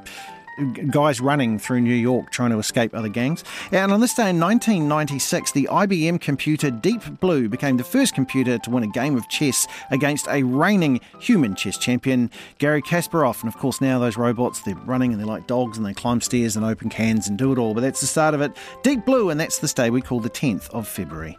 guys 0.91 1.21
running 1.21 1.61
through 1.61 1.81
New 1.81 1.95
York 1.95 2.33
trying 2.33 2.51
to 2.51 2.59
escape 2.59 2.93
other 2.93 3.09
gangs. 3.09 3.45
And 3.71 3.93
on 3.93 4.01
this 4.01 4.15
day 4.15 4.31
in 4.31 4.41
1996, 4.41 5.53
the 5.53 5.69
IBM 5.71 6.21
computer 6.21 6.73
Deep 6.73 7.21
Blue 7.21 7.49
became 7.49 7.77
the 7.77 7.85
first 7.85 8.17
computer 8.17 8.59
to 8.59 8.71
win 8.71 8.83
a 8.83 8.89
game 8.89 9.17
of 9.17 9.29
chess 9.29 9.69
against 9.93 10.27
a 10.27 10.43
reigning 10.43 11.01
human 11.21 11.55
chess 11.55 11.79
champion, 11.79 12.33
Garry 12.59 12.83
Kasparov. 12.83 13.41
And 13.41 13.49
of 13.49 13.57
course, 13.59 13.81
now 13.81 14.01
those 14.01 14.17
robots, 14.17 14.63
they're 14.63 14.75
running 14.75 15.13
and 15.13 15.21
they're 15.21 15.27
like 15.27 15.47
dogs 15.47 15.79
and 15.79 15.87
they 15.87 15.95
climb 15.95 16.21
stairs 16.21 16.57
and 16.57 16.65
open 16.65 16.89
cans 16.89 17.29
and 17.29 17.39
do 17.39 17.53
it 17.53 17.59
all. 17.59 17.75
But 17.75 17.83
that's 17.83 18.01
the 18.01 18.09
start 18.09 18.35
of 18.35 18.41
it. 18.41 18.51
Deep 18.83 19.05
Blue, 19.05 19.31
and 19.31 19.39
that's 19.39 19.61
this 19.61 19.73
day 19.73 19.91
we 19.91 20.01
call 20.01 20.19
the 20.19 20.31
10th 20.31 20.69
of 20.71 20.89
February. 20.89 21.37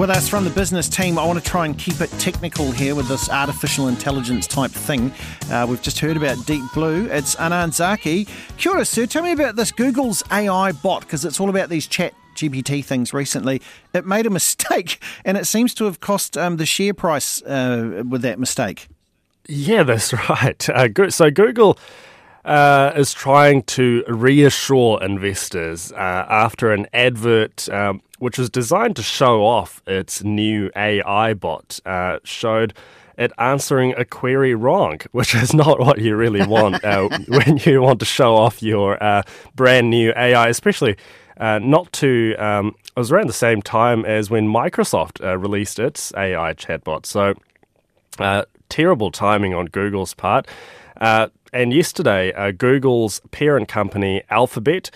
With 0.00 0.08
us 0.08 0.30
from 0.30 0.44
the 0.44 0.50
business 0.50 0.88
team, 0.88 1.18
I 1.18 1.26
want 1.26 1.44
to 1.44 1.44
try 1.44 1.66
and 1.66 1.76
keep 1.76 2.00
it 2.00 2.08
technical 2.12 2.72
here 2.72 2.94
with 2.94 3.06
this 3.06 3.28
artificial 3.28 3.88
intelligence 3.88 4.46
type 4.46 4.70
thing. 4.70 5.12
Uh, 5.50 5.66
we've 5.68 5.82
just 5.82 5.98
heard 5.98 6.16
about 6.16 6.46
Deep 6.46 6.64
Blue. 6.72 7.04
It's 7.10 7.38
Anan 7.38 7.70
Zaki. 7.70 8.26
Kia 8.56 8.72
ora, 8.72 8.86
sir. 8.86 9.04
Tell 9.04 9.22
me 9.22 9.32
about 9.32 9.56
this 9.56 9.70
Google's 9.70 10.22
AI 10.32 10.72
bot 10.72 11.02
because 11.02 11.26
it's 11.26 11.38
all 11.38 11.50
about 11.50 11.68
these 11.68 11.86
chat 11.86 12.14
GPT 12.34 12.82
things 12.82 13.12
recently. 13.12 13.60
It 13.92 14.06
made 14.06 14.24
a 14.24 14.30
mistake 14.40 15.02
and 15.26 15.36
it 15.36 15.46
seems 15.46 15.74
to 15.74 15.84
have 15.84 16.00
cost 16.00 16.38
um, 16.38 16.56
the 16.56 16.64
share 16.64 16.94
price 16.94 17.42
uh, 17.42 18.02
with 18.08 18.22
that 18.22 18.38
mistake. 18.38 18.88
Yeah, 19.48 19.82
that's 19.82 20.14
right. 20.30 20.66
Uh, 20.70 21.10
so 21.10 21.30
Google. 21.30 21.78
Uh, 22.42 22.90
is 22.96 23.12
trying 23.12 23.62
to 23.62 24.02
reassure 24.08 25.02
investors 25.02 25.92
uh, 25.92 26.24
after 26.30 26.72
an 26.72 26.86
advert 26.94 27.68
um, 27.68 28.00
which 28.20 28.38
was 28.38 28.48
designed 28.48 28.94
to 28.96 29.02
show 29.02 29.44
off 29.44 29.82
its 29.86 30.22
new 30.22 30.70
AI 30.76 31.34
bot, 31.34 31.80
uh, 31.84 32.18
showed 32.22 32.72
it 33.18 33.32
answering 33.38 33.94
a 33.96 34.04
query 34.04 34.54
wrong, 34.54 34.98
which 35.12 35.34
is 35.34 35.52
not 35.52 35.80
what 35.80 35.98
you 36.00 36.14
really 36.16 36.46
want 36.46 36.84
uh, 36.84 37.08
when 37.28 37.58
you 37.58 37.82
want 37.82 37.98
to 37.98 38.06
show 38.06 38.36
off 38.36 38.62
your 38.62 39.02
uh, 39.02 39.22
brand 39.54 39.90
new 39.90 40.12
AI, 40.16 40.48
especially 40.48 40.96
uh, 41.38 41.58
not 41.58 41.92
to. 41.94 42.34
Um, 42.36 42.74
it 42.96 42.98
was 42.98 43.10
around 43.10 43.28
the 43.28 43.32
same 43.32 43.62
time 43.62 44.04
as 44.04 44.30
when 44.30 44.46
Microsoft 44.46 45.24
uh, 45.24 45.38
released 45.38 45.78
its 45.78 46.12
AI 46.14 46.52
chatbot. 46.52 47.06
So, 47.06 47.34
uh, 48.18 48.44
terrible 48.68 49.10
timing 49.10 49.54
on 49.54 49.66
Google's 49.66 50.12
part. 50.12 50.46
And 51.52 51.72
yesterday, 51.72 52.52
Google's 52.52 53.20
parent 53.30 53.68
company, 53.68 54.22
Alphabet, 54.30 54.90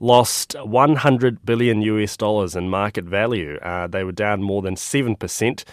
lost 0.00 0.54
100 0.62 1.44
billion 1.44 1.82
US 1.82 2.16
dollars 2.16 2.54
in 2.54 2.68
market 2.68 3.04
value. 3.04 3.58
Uh, 3.58 3.86
they 3.86 4.04
were 4.04 4.12
down 4.12 4.42
more 4.42 4.62
than 4.62 4.74
7%. 4.74 5.64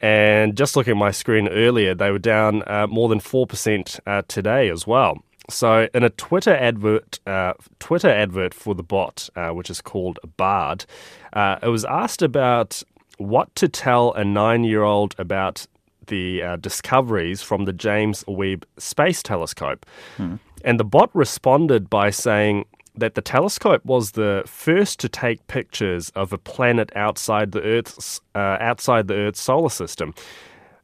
And 0.00 0.56
just 0.56 0.76
looking 0.76 0.92
at 0.92 0.96
my 0.96 1.10
screen 1.10 1.48
earlier, 1.48 1.94
they 1.94 2.10
were 2.10 2.18
down 2.18 2.62
uh, 2.66 2.86
more 2.86 3.08
than 3.08 3.18
4% 3.18 4.00
uh, 4.06 4.22
today 4.28 4.70
as 4.70 4.86
well. 4.86 5.22
So, 5.50 5.88
in 5.94 6.02
a 6.04 6.10
Twitter 6.10 6.54
advert, 6.54 7.20
uh, 7.26 7.54
Twitter 7.78 8.10
advert 8.10 8.52
for 8.52 8.74
the 8.74 8.82
bot, 8.82 9.30
uh, 9.34 9.48
which 9.50 9.70
is 9.70 9.80
called 9.80 10.18
Bard, 10.36 10.84
uh, 11.32 11.56
it 11.62 11.68
was 11.68 11.86
asked 11.86 12.20
about 12.20 12.82
what 13.16 13.54
to 13.56 13.66
tell 13.66 14.12
a 14.12 14.24
nine-year-old 14.24 15.14
about 15.18 15.66
the 16.08 16.42
discoveries 16.60 17.40
from 17.42 17.64
the 17.64 17.72
James 17.72 18.24
Webb 18.26 18.66
Space 18.78 19.22
Telescope. 19.22 19.86
Hmm. 20.16 20.36
And 20.64 20.80
the 20.80 20.84
bot 20.84 21.10
responded 21.14 21.88
by 21.88 22.10
saying, 22.10 22.64
that 22.98 23.14
the 23.14 23.22
telescope 23.22 23.84
was 23.84 24.12
the 24.12 24.42
first 24.46 24.98
to 25.00 25.08
take 25.08 25.46
pictures 25.46 26.10
of 26.10 26.32
a 26.32 26.38
planet 26.38 26.90
outside 26.94 27.52
the 27.52 27.62
Earth's 27.62 28.20
uh, 28.34 28.56
outside 28.60 29.08
the 29.08 29.14
Earth's 29.14 29.40
solar 29.40 29.70
system. 29.70 30.14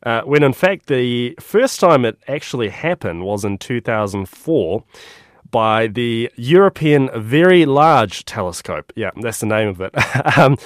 Uh, 0.05 0.23
when 0.23 0.43
in 0.43 0.53
fact 0.53 0.87
the 0.87 1.35
first 1.41 1.81
time 1.81 2.05
it 2.05 2.19
actually 2.29 2.69
happened 2.69 3.25
was 3.25 3.45
in 3.45 3.59
2004. 3.59 4.85
by 5.51 5.87
the 5.87 6.29
European 6.35 7.09
Very 7.15 7.65
Large 7.65 8.25
Telescope. 8.25 8.93
Yeah, 8.97 9.13
that's 9.23 9.39
the 9.39 9.47
name 9.47 9.69
of 9.69 9.81
it. 9.81 9.93
um, 10.37 10.57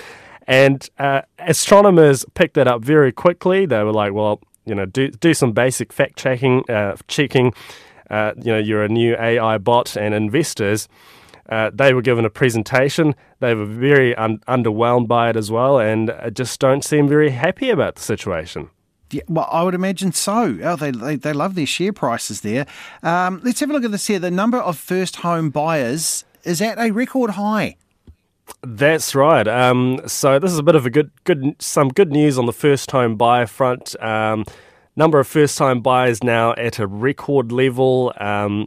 and 0.49 0.89
uh, 0.99 1.21
astronomers 1.39 2.25
picked 2.33 2.55
that 2.55 2.67
up 2.67 2.83
very 2.83 3.13
quickly. 3.13 3.67
They 3.67 3.85
were 3.85 3.93
like, 3.93 4.15
well, 4.15 4.41
you 4.65 4.75
know, 4.75 4.87
do, 4.87 5.11
do 5.11 5.35
some 5.35 5.53
basic 5.53 5.93
fact 5.93 6.17
checking, 6.17 6.69
uh, 6.71 6.97
checking. 7.07 7.53
Uh, 8.11 8.33
you 8.39 8.53
know, 8.53 8.59
you're 8.59 8.83
a 8.83 8.89
new 8.89 9.15
AI 9.17 9.59
bot, 9.59 9.95
and 9.95 10.15
investors. 10.15 10.89
Uh, 11.51 11.71
they 11.73 11.93
were 11.93 12.01
given 12.01 12.25
a 12.25 12.31
presentation. 12.31 13.15
They 13.41 13.55
were 13.55 13.67
very 13.67 14.15
un- 14.17 14.39
underwhelmed 14.49 15.07
by 15.07 15.29
it 15.29 15.37
as 15.37 15.51
well, 15.51 15.79
and 15.79 16.11
uh, 16.11 16.31
just 16.31 16.59
don't 16.61 16.83
seem 16.83 17.09
very 17.09 17.31
happy 17.31 17.69
about 17.69 17.97
the 17.97 18.03
situation. 18.03 18.71
Yeah, 19.11 19.23
well, 19.29 19.49
I 19.53 19.63
would 19.63 19.75
imagine 19.75 20.13
so. 20.13 20.59
Oh, 20.63 20.77
they, 20.77 20.91
they, 20.91 21.17
they 21.17 21.33
love 21.35 21.55
their 21.55 21.67
share 21.67 21.93
prices 21.93 22.41
there. 22.41 22.67
Um, 23.03 23.41
let's 23.45 23.61
have 23.61 23.69
a 23.69 23.73
look 23.75 23.85
at 23.85 23.91
this 23.91 24.07
here. 24.07 24.19
The 24.19 24.31
number 24.31 24.59
of 24.59 24.79
first 24.79 25.17
home 25.17 25.51
buyers 25.51 26.25
is 26.45 26.63
at 26.63 26.79
a 26.79 26.91
record 26.91 27.31
high. 27.31 27.77
That's 28.63 29.15
right. 29.15 29.47
Um, 29.47 30.01
so 30.07 30.39
this 30.39 30.53
is 30.53 30.59
a 30.59 30.63
bit 30.63 30.75
of 30.75 30.87
a 30.87 30.91
good, 30.91 31.11
good, 31.25 31.57
some 31.61 31.89
good 31.91 32.11
news 32.11 32.39
on 32.39 32.47
the 32.47 32.53
first 32.53 32.91
home 32.91 33.17
buyer 33.17 33.47
front. 33.47 34.01
Um, 34.03 34.45
number 34.97 35.21
of 35.21 35.27
first 35.29 35.57
time 35.57 35.81
buyers 35.81 36.23
now 36.23 36.53
at 36.55 36.79
a 36.79 36.87
record 36.87 37.53
level. 37.53 38.13
Um, 38.19 38.67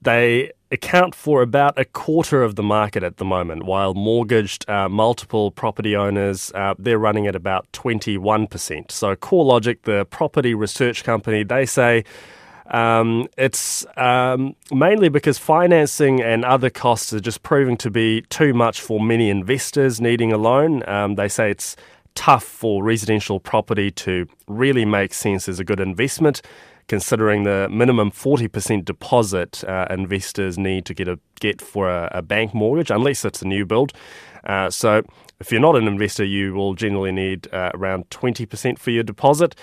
they 0.00 0.52
account 0.70 1.14
for 1.14 1.42
about 1.42 1.78
a 1.78 1.84
quarter 1.84 2.42
of 2.42 2.54
the 2.54 2.62
market 2.62 3.02
at 3.02 3.16
the 3.16 3.24
moment, 3.24 3.64
while 3.64 3.92
mortgaged 3.94 4.68
uh, 4.70 4.88
multiple 4.88 5.50
property 5.50 5.96
owners 5.96 6.52
uh, 6.54 6.74
they're 6.78 6.98
running 6.98 7.26
at 7.26 7.34
about 7.34 7.70
21%. 7.72 8.90
So 8.90 9.16
CoreLogic, 9.16 9.82
the 9.82 10.04
property 10.06 10.54
research 10.54 11.02
company, 11.02 11.42
they 11.42 11.66
say 11.66 12.04
um, 12.70 13.28
it's 13.36 13.84
um, 13.96 14.54
mainly 14.70 15.08
because 15.08 15.38
financing 15.38 16.22
and 16.22 16.44
other 16.44 16.70
costs 16.70 17.12
are 17.12 17.20
just 17.20 17.42
proving 17.42 17.76
to 17.78 17.90
be 17.90 18.22
too 18.22 18.54
much 18.54 18.80
for 18.80 19.00
many 19.00 19.30
investors 19.30 20.00
needing 20.00 20.32
a 20.32 20.38
loan. 20.38 20.88
Um, 20.88 21.16
they 21.16 21.28
say 21.28 21.50
it's 21.50 21.76
tough 22.14 22.44
for 22.44 22.82
residential 22.82 23.40
property 23.40 23.90
to 23.90 24.26
really 24.46 24.84
make 24.84 25.14
sense 25.14 25.48
as 25.48 25.58
a 25.58 25.64
good 25.64 25.80
investment 25.80 26.42
considering 26.90 27.44
the 27.44 27.68
minimum 27.70 28.10
40% 28.10 28.84
deposit 28.84 29.62
uh, 29.62 29.86
investors 29.90 30.58
need 30.58 30.84
to 30.86 30.92
get 30.92 31.06
a 31.06 31.20
get 31.38 31.60
for 31.60 31.88
a, 31.88 32.10
a, 32.12 32.20
bank 32.20 32.52
mortgage, 32.52 32.90
unless 32.90 33.24
it's 33.24 33.42
a 33.42 33.46
new 33.46 33.64
build. 33.64 33.92
Uh, 34.42 34.68
so 34.68 35.00
if 35.38 35.52
you're 35.52 35.60
not 35.60 35.76
an 35.76 35.86
investor, 35.86 36.24
you 36.24 36.52
will 36.52 36.74
generally 36.74 37.12
need 37.12 37.46
uh, 37.54 37.70
around 37.74 38.10
20% 38.10 38.76
for 38.76 38.90
your 38.90 39.04
deposit. 39.04 39.54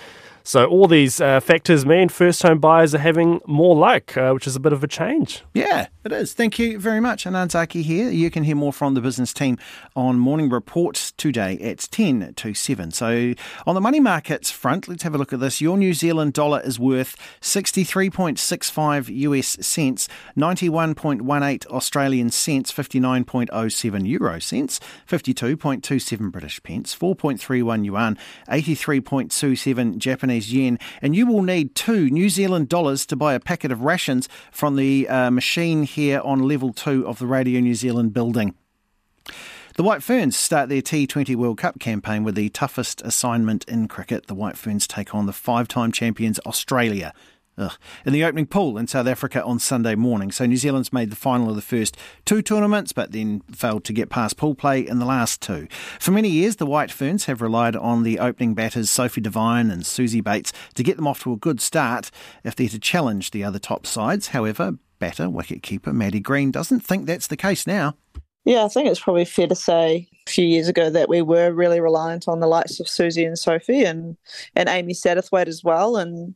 So 0.48 0.64
all 0.64 0.86
these 0.86 1.20
uh, 1.20 1.40
factors 1.40 1.84
mean 1.84 2.08
first 2.08 2.42
home 2.42 2.58
buyers 2.58 2.94
are 2.94 2.98
having 2.98 3.42
more 3.46 3.76
luck, 3.76 4.16
uh, 4.16 4.30
which 4.30 4.46
is 4.46 4.56
a 4.56 4.60
bit 4.60 4.72
of 4.72 4.82
a 4.82 4.86
change. 4.88 5.42
Yeah, 5.52 5.88
it 6.04 6.10
is. 6.10 6.32
Thank 6.32 6.58
you 6.58 6.78
very 6.78 7.00
much. 7.00 7.26
Anan 7.26 7.50
Zaki 7.50 7.82
here. 7.82 8.08
You 8.08 8.30
can 8.30 8.44
hear 8.44 8.56
more 8.56 8.72
from 8.72 8.94
the 8.94 9.02
business 9.02 9.34
team 9.34 9.58
on 9.94 10.18
Morning 10.18 10.48
Reports 10.48 11.12
today 11.12 11.58
at 11.58 11.80
10 11.90 12.32
to 12.36 12.54
7. 12.54 12.90
So 12.92 13.34
on 13.66 13.74
the 13.74 13.80
money 13.82 14.00
markets 14.00 14.50
front, 14.50 14.88
let's 14.88 15.02
have 15.02 15.14
a 15.14 15.18
look 15.18 15.34
at 15.34 15.40
this. 15.40 15.60
Your 15.60 15.76
New 15.76 15.92
Zealand 15.92 16.32
dollar 16.32 16.62
is 16.62 16.80
worth 16.80 17.14
63.65 17.42 19.14
US 19.14 19.48
cents, 19.60 20.08
91.18 20.34 21.66
Australian 21.66 22.30
cents, 22.30 22.72
59.07 22.72 24.08
euro 24.08 24.38
cents, 24.38 24.80
52.27 25.06 26.32
British 26.32 26.62
pence, 26.62 26.96
4.31 26.96 27.84
yuan, 27.84 28.16
83.27 28.48 29.98
Japanese 29.98 30.37
Japanese 30.38 30.52
yen, 30.52 30.78
and 31.02 31.16
you 31.16 31.26
will 31.26 31.42
need 31.42 31.74
two 31.74 32.10
New 32.10 32.28
Zealand 32.28 32.68
dollars 32.68 33.06
to 33.06 33.16
buy 33.16 33.34
a 33.34 33.40
packet 33.40 33.72
of 33.72 33.82
rations 33.82 34.28
from 34.52 34.76
the 34.76 35.08
uh, 35.08 35.30
machine 35.30 35.82
here 35.82 36.20
on 36.24 36.46
level 36.46 36.72
two 36.72 37.06
of 37.06 37.18
the 37.18 37.26
Radio 37.26 37.60
New 37.60 37.74
Zealand 37.74 38.12
building. 38.12 38.54
The 39.76 39.82
White 39.84 40.02
Ferns 40.02 40.36
start 40.36 40.68
their 40.68 40.82
T20 40.82 41.36
World 41.36 41.58
Cup 41.58 41.78
campaign 41.78 42.24
with 42.24 42.34
the 42.34 42.48
toughest 42.48 43.00
assignment 43.02 43.64
in 43.68 43.86
cricket. 43.86 44.26
The 44.26 44.34
White 44.34 44.56
Ferns 44.56 44.88
take 44.88 45.14
on 45.14 45.26
the 45.26 45.32
five 45.32 45.68
time 45.68 45.92
champions 45.92 46.40
Australia 46.46 47.12
Ugh. 47.58 47.72
in 48.06 48.12
the 48.12 48.22
opening 48.22 48.46
pool 48.46 48.78
in 48.78 48.86
South 48.86 49.08
Africa 49.08 49.42
on 49.42 49.58
Sunday 49.58 49.96
morning. 49.96 50.30
So 50.30 50.46
New 50.46 50.56
Zealand's 50.56 50.92
made 50.92 51.10
the 51.10 51.16
final 51.16 51.50
of 51.50 51.56
the 51.56 51.62
first 51.62 51.96
two 52.24 52.40
tournaments, 52.40 52.92
but 52.92 53.10
then 53.10 53.42
failed 53.50 53.84
to 53.84 53.92
get 53.92 54.10
past 54.10 54.36
pool 54.36 54.54
play 54.54 54.86
in 54.86 55.00
the 55.00 55.04
last 55.04 55.42
two. 55.42 55.66
For 55.98 56.12
many 56.12 56.28
years, 56.28 56.56
the 56.56 56.66
White 56.66 56.92
Ferns 56.92 57.24
have 57.24 57.42
relied 57.42 57.74
on 57.74 58.04
the 58.04 58.20
opening 58.20 58.54
batters 58.54 58.90
Sophie 58.90 59.20
Devine 59.20 59.70
and 59.70 59.82
Suzie 59.82 60.22
Bates 60.22 60.52
to 60.74 60.84
get 60.84 60.96
them 60.96 61.08
off 61.08 61.22
to 61.22 61.32
a 61.32 61.36
good 61.36 61.60
start 61.60 62.10
if 62.44 62.54
they're 62.54 62.68
to 62.68 62.78
challenge 62.78 63.32
the 63.32 63.42
other 63.42 63.58
top 63.58 63.86
sides. 63.86 64.28
However, 64.28 64.78
batter 65.00 65.24
wicketkeeper 65.24 65.92
Maddie 65.92 66.20
Green 66.20 66.50
doesn't 66.50 66.80
think 66.80 67.06
that's 67.06 67.26
the 67.26 67.36
case 67.36 67.66
now. 67.66 67.96
Yeah, 68.44 68.64
I 68.64 68.68
think 68.68 68.88
it's 68.88 69.00
probably 69.00 69.26
fair 69.26 69.46
to 69.48 69.54
say 69.54 70.08
a 70.26 70.30
few 70.30 70.46
years 70.46 70.68
ago 70.68 70.88
that 70.88 71.08
we 71.08 71.20
were 71.20 71.52
really 71.52 71.80
reliant 71.80 72.28
on 72.28 72.40
the 72.40 72.46
likes 72.46 72.80
of 72.80 72.86
Suzie 72.86 73.26
and 73.26 73.38
Sophie 73.38 73.84
and, 73.84 74.16
and 74.56 74.68
Amy 74.70 74.94
Satterthwaite 74.94 75.48
as 75.48 75.62
well. 75.62 75.96
And 75.96 76.34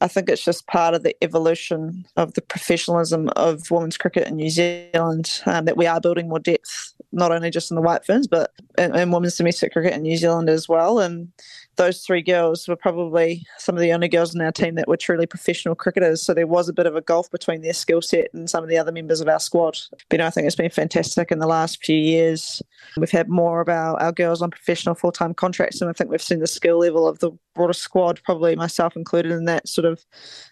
I 0.00 0.08
think 0.08 0.28
it's 0.28 0.44
just 0.44 0.66
part 0.66 0.94
of 0.94 1.02
the 1.02 1.16
evolution 1.22 2.06
of 2.16 2.34
the 2.34 2.42
professionalism 2.42 3.30
of 3.36 3.70
women's 3.70 3.96
cricket 3.96 4.28
in 4.28 4.36
New 4.36 4.50
Zealand 4.50 5.40
um, 5.46 5.64
that 5.64 5.76
we 5.76 5.86
are 5.86 6.00
building 6.00 6.28
more 6.28 6.40
depth, 6.40 6.93
not 7.14 7.32
only 7.32 7.50
just 7.50 7.70
in 7.70 7.76
the 7.76 7.82
White 7.82 8.04
Ferns, 8.04 8.26
but 8.26 8.52
in, 8.76 8.94
in 8.94 9.10
women's 9.10 9.36
domestic 9.36 9.72
cricket 9.72 9.94
in 9.94 10.02
New 10.02 10.16
Zealand 10.16 10.48
as 10.48 10.68
well. 10.68 10.98
And 10.98 11.32
those 11.76 12.02
three 12.02 12.22
girls 12.22 12.68
were 12.68 12.76
probably 12.76 13.46
some 13.58 13.76
of 13.76 13.80
the 13.80 13.92
only 13.92 14.08
girls 14.08 14.34
in 14.34 14.40
our 14.40 14.52
team 14.52 14.74
that 14.74 14.88
were 14.88 14.96
truly 14.96 15.26
professional 15.26 15.74
cricketers. 15.74 16.22
So 16.22 16.34
there 16.34 16.46
was 16.46 16.68
a 16.68 16.72
bit 16.72 16.86
of 16.86 16.96
a 16.96 17.00
gulf 17.00 17.30
between 17.30 17.62
their 17.62 17.72
skill 17.72 18.02
set 18.02 18.28
and 18.34 18.50
some 18.50 18.62
of 18.62 18.68
the 18.68 18.76
other 18.76 18.92
members 18.92 19.20
of 19.20 19.28
our 19.28 19.38
squad. 19.38 19.78
But 19.90 20.12
you 20.12 20.18
know, 20.18 20.26
I 20.26 20.30
think 20.30 20.46
it's 20.46 20.56
been 20.56 20.70
fantastic 20.70 21.30
in 21.30 21.38
the 21.38 21.46
last 21.46 21.84
few 21.84 21.98
years. 21.98 22.60
We've 22.96 23.10
had 23.10 23.28
more 23.28 23.60
of 23.60 23.68
our, 23.68 24.00
our 24.00 24.12
girls 24.12 24.42
on 24.42 24.50
professional 24.50 24.94
full 24.94 25.12
time 25.12 25.34
contracts, 25.34 25.80
and 25.80 25.88
I 25.88 25.92
think 25.92 26.10
we've 26.10 26.20
seen 26.20 26.40
the 26.40 26.46
skill 26.46 26.78
level 26.78 27.06
of 27.06 27.20
the 27.20 27.30
broader 27.54 27.72
squad, 27.72 28.20
probably 28.24 28.56
myself 28.56 28.96
included, 28.96 29.32
in 29.32 29.44
that 29.44 29.68
sort 29.68 29.84
of 29.84 30.04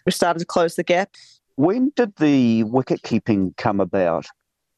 we 0.05 0.11
started 0.11 0.39
to 0.39 0.45
close 0.45 0.75
the 0.75 0.83
gap. 0.83 1.15
When 1.55 1.91
did 1.95 2.15
the 2.15 2.63
wicket 2.63 3.03
keeping 3.03 3.53
come 3.57 3.79
about? 3.79 4.25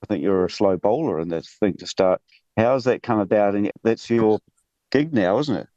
I 0.04 0.06
think 0.08 0.24
you're 0.24 0.46
a 0.46 0.50
slow 0.50 0.78
bowler, 0.78 1.20
and 1.20 1.32
that's 1.32 1.58
the 1.58 1.68
thing 1.68 1.78
to 1.78 1.88
start. 1.88 2.22
How's 2.58 2.84
that 2.86 3.04
come 3.04 3.20
about? 3.20 3.56
And 3.56 3.72
that's 3.84 4.10
your 4.10 4.40
gig 4.92 5.14
now, 5.14 5.40
isn't 5.40 5.56
it? 5.56 5.68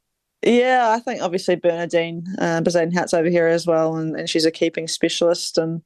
Yeah, 0.41 0.91
I 0.95 0.99
think 0.99 1.21
obviously 1.21 1.55
Bernadine 1.55 2.23
uh, 2.39 2.61
Bezuidenhout's 2.61 3.13
over 3.13 3.29
here 3.29 3.47
as 3.47 3.67
well, 3.67 3.97
and, 3.97 4.15
and 4.15 4.29
she's 4.29 4.45
a 4.45 4.51
keeping 4.51 4.87
specialist. 4.87 5.57
And 5.57 5.81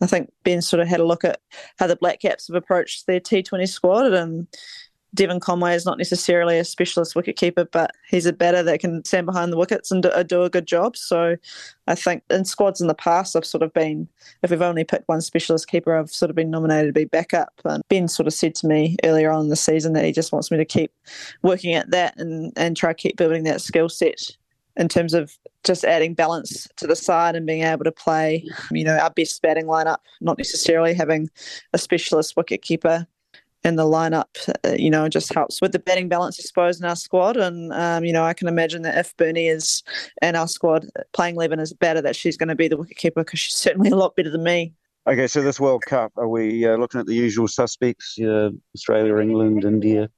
I 0.00 0.06
think 0.06 0.30
Ben 0.44 0.62
sort 0.62 0.80
of 0.80 0.88
had 0.88 1.00
a 1.00 1.06
look 1.06 1.24
at 1.24 1.40
how 1.78 1.88
the 1.88 1.96
Black 1.96 2.20
Caps 2.20 2.46
have 2.46 2.54
approached 2.54 3.06
their 3.06 3.20
T20 3.20 3.68
squad, 3.68 4.12
and 4.12 4.46
Devon 5.14 5.40
Conway 5.40 5.74
is 5.74 5.84
not 5.84 5.98
necessarily 5.98 6.58
a 6.58 6.64
specialist 6.64 7.14
wicketkeeper, 7.14 7.66
but 7.70 7.90
he's 8.08 8.26
a 8.26 8.32
batter 8.32 8.62
that 8.62 8.80
can 8.80 9.04
stand 9.04 9.26
behind 9.26 9.52
the 9.52 9.56
wickets 9.56 9.90
and 9.90 10.04
do, 10.04 10.08
uh, 10.10 10.22
do, 10.22 10.42
a 10.42 10.50
good 10.50 10.66
job. 10.66 10.96
So 10.96 11.36
I 11.86 11.94
think 11.94 12.22
in 12.30 12.44
squads 12.44 12.80
in 12.80 12.86
the 12.86 12.94
past, 12.94 13.34
I've 13.34 13.44
sort 13.44 13.62
of 13.62 13.72
been, 13.72 14.08
if 14.42 14.50
we've 14.50 14.62
only 14.62 14.84
picked 14.84 15.08
one 15.08 15.20
specialist 15.20 15.68
keeper, 15.68 15.96
I've 15.96 16.10
sort 16.10 16.30
of 16.30 16.36
been 16.36 16.50
nominated 16.50 16.94
to 16.94 16.98
be 17.00 17.06
backup. 17.06 17.52
And 17.64 17.82
Ben 17.88 18.08
sort 18.08 18.26
of 18.28 18.34
said 18.34 18.54
to 18.56 18.66
me 18.66 18.96
earlier 19.04 19.30
on 19.30 19.42
in 19.42 19.48
the 19.48 19.56
season 19.56 19.94
that 19.94 20.04
he 20.04 20.12
just 20.12 20.32
wants 20.32 20.50
me 20.50 20.58
to 20.58 20.64
keep 20.64 20.92
working 21.42 21.74
at 21.74 21.90
that 21.90 22.18
and, 22.18 22.52
and 22.56 22.76
try 22.76 22.92
to 22.92 22.94
keep 22.94 23.16
building 23.16 23.44
that 23.44 23.60
skill 23.60 23.88
set 23.88 24.36
in 24.76 24.88
terms 24.88 25.12
of 25.12 25.36
just 25.64 25.84
adding 25.84 26.14
balance 26.14 26.68
to 26.76 26.86
the 26.86 26.96
side 26.96 27.34
and 27.34 27.46
being 27.46 27.64
able 27.64 27.84
to 27.84 27.92
play, 27.92 28.44
you 28.70 28.84
know, 28.84 28.96
our 28.96 29.10
best 29.10 29.42
batting 29.42 29.66
lineup, 29.66 29.98
not 30.20 30.38
necessarily 30.38 30.94
having 30.94 31.28
a 31.72 31.78
specialist 31.78 32.36
wicket 32.36 32.62
keeper 32.62 33.06
in 33.64 33.76
the 33.76 33.84
lineup, 33.84 34.26
uh, 34.64 34.74
you 34.78 34.90
know, 34.90 35.08
just 35.08 35.32
helps 35.34 35.60
with 35.60 35.72
the 35.72 35.78
batting 35.78 36.08
balance, 36.08 36.38
I 36.40 36.42
suppose, 36.42 36.80
in 36.80 36.86
our 36.86 36.96
squad. 36.96 37.36
And, 37.36 37.72
um, 37.72 38.04
you 38.04 38.12
know, 38.12 38.24
I 38.24 38.32
can 38.32 38.48
imagine 38.48 38.82
that 38.82 38.96
if 38.96 39.16
Bernie 39.16 39.48
is 39.48 39.82
in 40.22 40.36
our 40.36 40.48
squad 40.48 40.86
playing 41.12 41.36
11 41.36 41.60
is 41.60 41.72
better, 41.72 42.00
that 42.02 42.16
she's 42.16 42.36
going 42.36 42.48
to 42.48 42.54
be 42.54 42.68
the 42.68 42.78
wicketkeeper 42.78 43.16
because 43.16 43.38
she's 43.38 43.56
certainly 43.56 43.90
a 43.90 43.96
lot 43.96 44.16
better 44.16 44.30
than 44.30 44.42
me. 44.42 44.72
Okay, 45.06 45.26
so 45.26 45.42
this 45.42 45.58
World 45.58 45.82
Cup, 45.86 46.12
are 46.16 46.28
we 46.28 46.66
uh, 46.66 46.76
looking 46.76 47.00
at 47.00 47.06
the 47.06 47.14
usual 47.14 47.48
suspects, 47.48 48.18
uh, 48.20 48.50
Australia, 48.74 49.16
England, 49.16 49.64
India? 49.64 50.10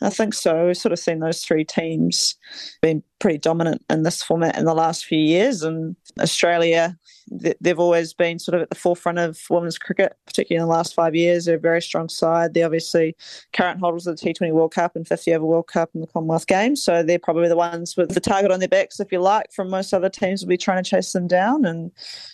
I 0.00 0.10
think 0.10 0.32
so. 0.32 0.66
We've 0.66 0.76
sort 0.76 0.92
of 0.92 0.98
seen 0.98 1.18
those 1.18 1.42
three 1.42 1.64
teams 1.64 2.36
being 2.80 3.02
pretty 3.18 3.38
dominant 3.38 3.84
in 3.90 4.02
this 4.02 4.22
format 4.22 4.56
in 4.56 4.64
the 4.64 4.74
last 4.74 5.04
few 5.04 5.18
years. 5.18 5.62
And 5.62 5.96
Australia, 6.20 6.96
they've 7.30 7.78
always 7.78 8.14
been 8.14 8.38
sort 8.38 8.54
of 8.54 8.62
at 8.62 8.70
the 8.70 8.76
forefront 8.76 9.18
of 9.18 9.38
women's 9.50 9.78
cricket, 9.78 10.16
particularly 10.26 10.62
in 10.62 10.68
the 10.68 10.74
last 10.74 10.94
five 10.94 11.14
years. 11.14 11.44
They're 11.44 11.56
a 11.56 11.60
very 11.60 11.82
strong 11.82 12.08
side. 12.08 12.54
They're 12.54 12.66
obviously 12.66 13.16
current 13.52 13.80
holders 13.80 14.06
of 14.06 14.18
the 14.18 14.34
T20 14.34 14.52
World 14.52 14.72
Cup 14.72 14.96
and 14.96 15.06
50 15.06 15.34
over 15.34 15.44
World 15.44 15.66
Cup 15.66 15.90
and 15.94 16.02
the 16.02 16.06
Commonwealth 16.06 16.46
Games. 16.46 16.82
So 16.82 17.02
they're 17.02 17.18
probably 17.18 17.48
the 17.48 17.56
ones 17.56 17.96
with 17.96 18.14
the 18.14 18.20
target 18.20 18.50
on 18.50 18.60
their 18.60 18.68
backs, 18.68 19.00
if 19.00 19.12
you 19.12 19.20
like, 19.20 19.52
from 19.52 19.70
most 19.70 19.92
other 19.92 20.08
teams 20.08 20.42
will 20.42 20.48
be 20.48 20.56
trying 20.56 20.82
to 20.82 20.88
chase 20.88 21.12
them 21.12 21.26
down. 21.26 21.64
And 21.64 21.90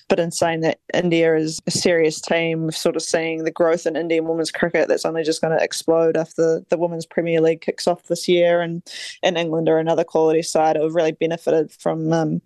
but 0.09 0.21
in 0.21 0.31
saying 0.31 0.61
that 0.61 0.81
India 0.93 1.35
is 1.35 1.61
a 1.67 1.71
serious 1.71 2.21
team, 2.21 2.71
sort 2.71 2.97
of 2.97 3.03
seeing 3.03 3.45
the 3.45 3.51
growth 3.51 3.87
in 3.87 3.97
Indian 3.97 4.27
women's 4.27 4.53
cricket 4.53 4.89
that's 4.89 5.05
only 5.05 5.23
just 5.23 5.41
going 5.41 5.57
to 5.57 5.65
explode 5.65 6.17
after 6.17 6.63
the 6.69 6.79
Women's 6.79 7.07
Premier 7.07 7.41
League 7.41 7.63
kicks 7.63 7.87
off 7.87 8.05
this 8.05 8.29
year. 8.29 8.61
And, 8.61 8.83
and 9.23 9.39
England 9.39 9.69
are 9.69 9.79
another 9.79 10.05
quality 10.05 10.43
side 10.43 10.74
have 10.83 10.95
really 10.95 11.13
benefited 11.13 11.73
from 11.73 12.13
um, 12.13 12.43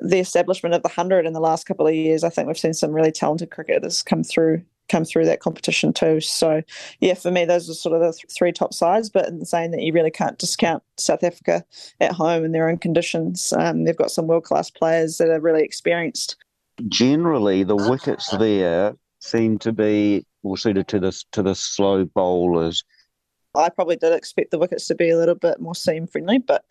the 0.00 0.18
establishment 0.18 0.74
of 0.74 0.82
the 0.82 0.88
100 0.88 1.26
in 1.26 1.32
the 1.32 1.40
last 1.40 1.66
couple 1.66 1.86
of 1.86 1.94
years. 1.94 2.24
I 2.24 2.30
think 2.30 2.46
we've 2.46 2.58
seen 2.58 2.74
some 2.74 2.92
really 2.92 3.12
talented 3.12 3.50
cricketers 3.50 4.02
come 4.02 4.22
through 4.22 4.62
come 4.88 5.04
through 5.04 5.26
that 5.26 5.40
competition 5.40 5.92
too. 5.92 6.20
So, 6.20 6.62
yeah, 7.00 7.14
for 7.14 7.30
me, 7.30 7.44
those 7.44 7.68
are 7.68 7.74
sort 7.74 7.94
of 7.94 8.00
the 8.00 8.12
th- 8.12 8.32
three 8.34 8.52
top 8.52 8.72
sides. 8.72 9.10
But 9.10 9.28
in 9.28 9.44
saying 9.44 9.70
that, 9.72 9.82
you 9.82 9.92
really 9.92 10.10
can't 10.10 10.38
discount 10.38 10.82
South 10.96 11.22
Africa 11.22 11.64
at 12.00 12.12
home 12.12 12.44
in 12.44 12.52
their 12.52 12.68
own 12.68 12.78
conditions. 12.78 13.52
Um, 13.52 13.84
they've 13.84 13.96
got 13.96 14.10
some 14.10 14.26
world 14.26 14.44
class 14.44 14.70
players 14.70 15.18
that 15.18 15.28
are 15.28 15.40
really 15.40 15.62
experienced. 15.62 16.36
Generally, 16.88 17.64
the 17.64 17.76
wickets 17.76 18.30
there 18.38 18.94
seem 19.20 19.58
to 19.58 19.72
be 19.72 20.24
more 20.42 20.56
suited 20.56 20.88
to 20.88 21.00
the 21.00 21.24
to 21.32 21.42
the 21.42 21.54
slow 21.54 22.04
bowlers. 22.04 22.84
I 23.54 23.68
probably 23.70 23.96
did 23.96 24.12
expect 24.12 24.50
the 24.50 24.58
wickets 24.58 24.86
to 24.86 24.94
be 24.94 25.10
a 25.10 25.16
little 25.16 25.34
bit 25.34 25.60
more 25.60 25.74
seam 25.74 26.06
friendly, 26.06 26.38
but 26.38 26.64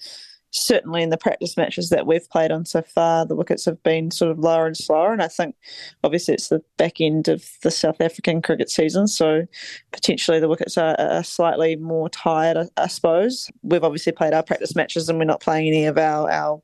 certainly 0.57 1.03
in 1.03 1.09
the 1.09 1.17
practice 1.17 1.55
matches 1.57 1.89
that 1.89 2.07
we've 2.07 2.29
played 2.29 2.51
on 2.51 2.65
so 2.65 2.81
far, 2.81 3.25
the 3.25 3.35
wickets 3.35 3.65
have 3.65 3.81
been 3.83 4.11
sort 4.11 4.31
of 4.31 4.39
lower 4.39 4.65
and 4.65 4.75
slower. 4.75 5.13
And 5.13 5.21
I 5.21 5.27
think 5.27 5.55
obviously 6.03 6.33
it's 6.33 6.49
the 6.49 6.61
back 6.77 6.99
end 6.99 7.27
of 7.27 7.45
the 7.61 7.71
South 7.71 8.01
African 8.01 8.41
cricket 8.41 8.69
season, 8.69 9.07
so 9.07 9.45
potentially 9.91 10.39
the 10.39 10.49
wickets 10.49 10.77
are, 10.77 10.99
are 10.99 11.23
slightly 11.23 11.75
more 11.75 12.09
tired, 12.09 12.57
I, 12.57 12.67
I, 12.77 12.87
suppose. 12.87 13.49
We've 13.61 13.83
obviously 13.83 14.11
played 14.11 14.33
our 14.33 14.43
practice 14.43 14.75
matches 14.75 15.09
and 15.09 15.19
we're 15.19 15.25
not 15.25 15.41
playing 15.41 15.67
any 15.67 15.85
of 15.85 15.97
our, 15.97 16.29
our 16.29 16.61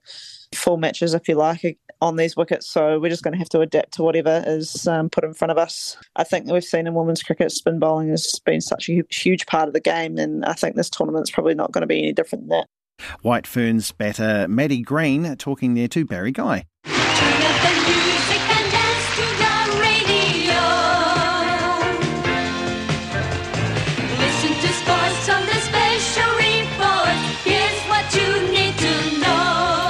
full 0.55 0.77
matches, 0.77 1.13
if 1.13 1.27
you 1.27 1.35
like, 1.35 1.77
on 2.01 2.15
these 2.15 2.35
wickets. 2.35 2.69
So 2.69 2.99
we're 2.99 3.09
just 3.09 3.23
going 3.23 3.33
to 3.33 3.37
have 3.37 3.49
to 3.49 3.61
adapt 3.61 3.93
to 3.93 4.03
whatever 4.03 4.43
is 4.45 4.87
um, 4.87 5.09
put 5.09 5.23
in 5.23 5.33
front 5.33 5.51
of 5.51 5.57
us. 5.57 5.97
I 6.15 6.23
think 6.23 6.49
we've 6.49 6.63
seen 6.63 6.87
in 6.87 6.93
women's 6.93 7.23
cricket, 7.23 7.51
spin 7.51 7.79
bowling 7.79 8.09
has 8.09 8.39
been 8.45 8.61
such 8.61 8.89
a 8.89 9.03
huge 9.09 9.45
part 9.45 9.67
of 9.67 9.73
the 9.73 9.79
game, 9.79 10.17
and 10.17 10.45
I 10.45 10.53
think 10.53 10.75
this 10.75 10.89
tournament's 10.89 11.31
probably 11.31 11.55
not 11.55 11.71
going 11.71 11.81
to 11.81 11.87
be 11.87 11.99
any 11.99 12.13
different 12.13 12.47
than 12.47 12.59
that. 12.59 12.67
White 13.21 13.47
Ferns 13.47 13.91
batter 13.91 14.47
Maddie 14.47 14.81
Green 14.81 15.35
talking 15.37 15.73
there 15.73 15.87
to 15.89 16.05
Barry 16.05 16.31
Guy. 16.31 16.65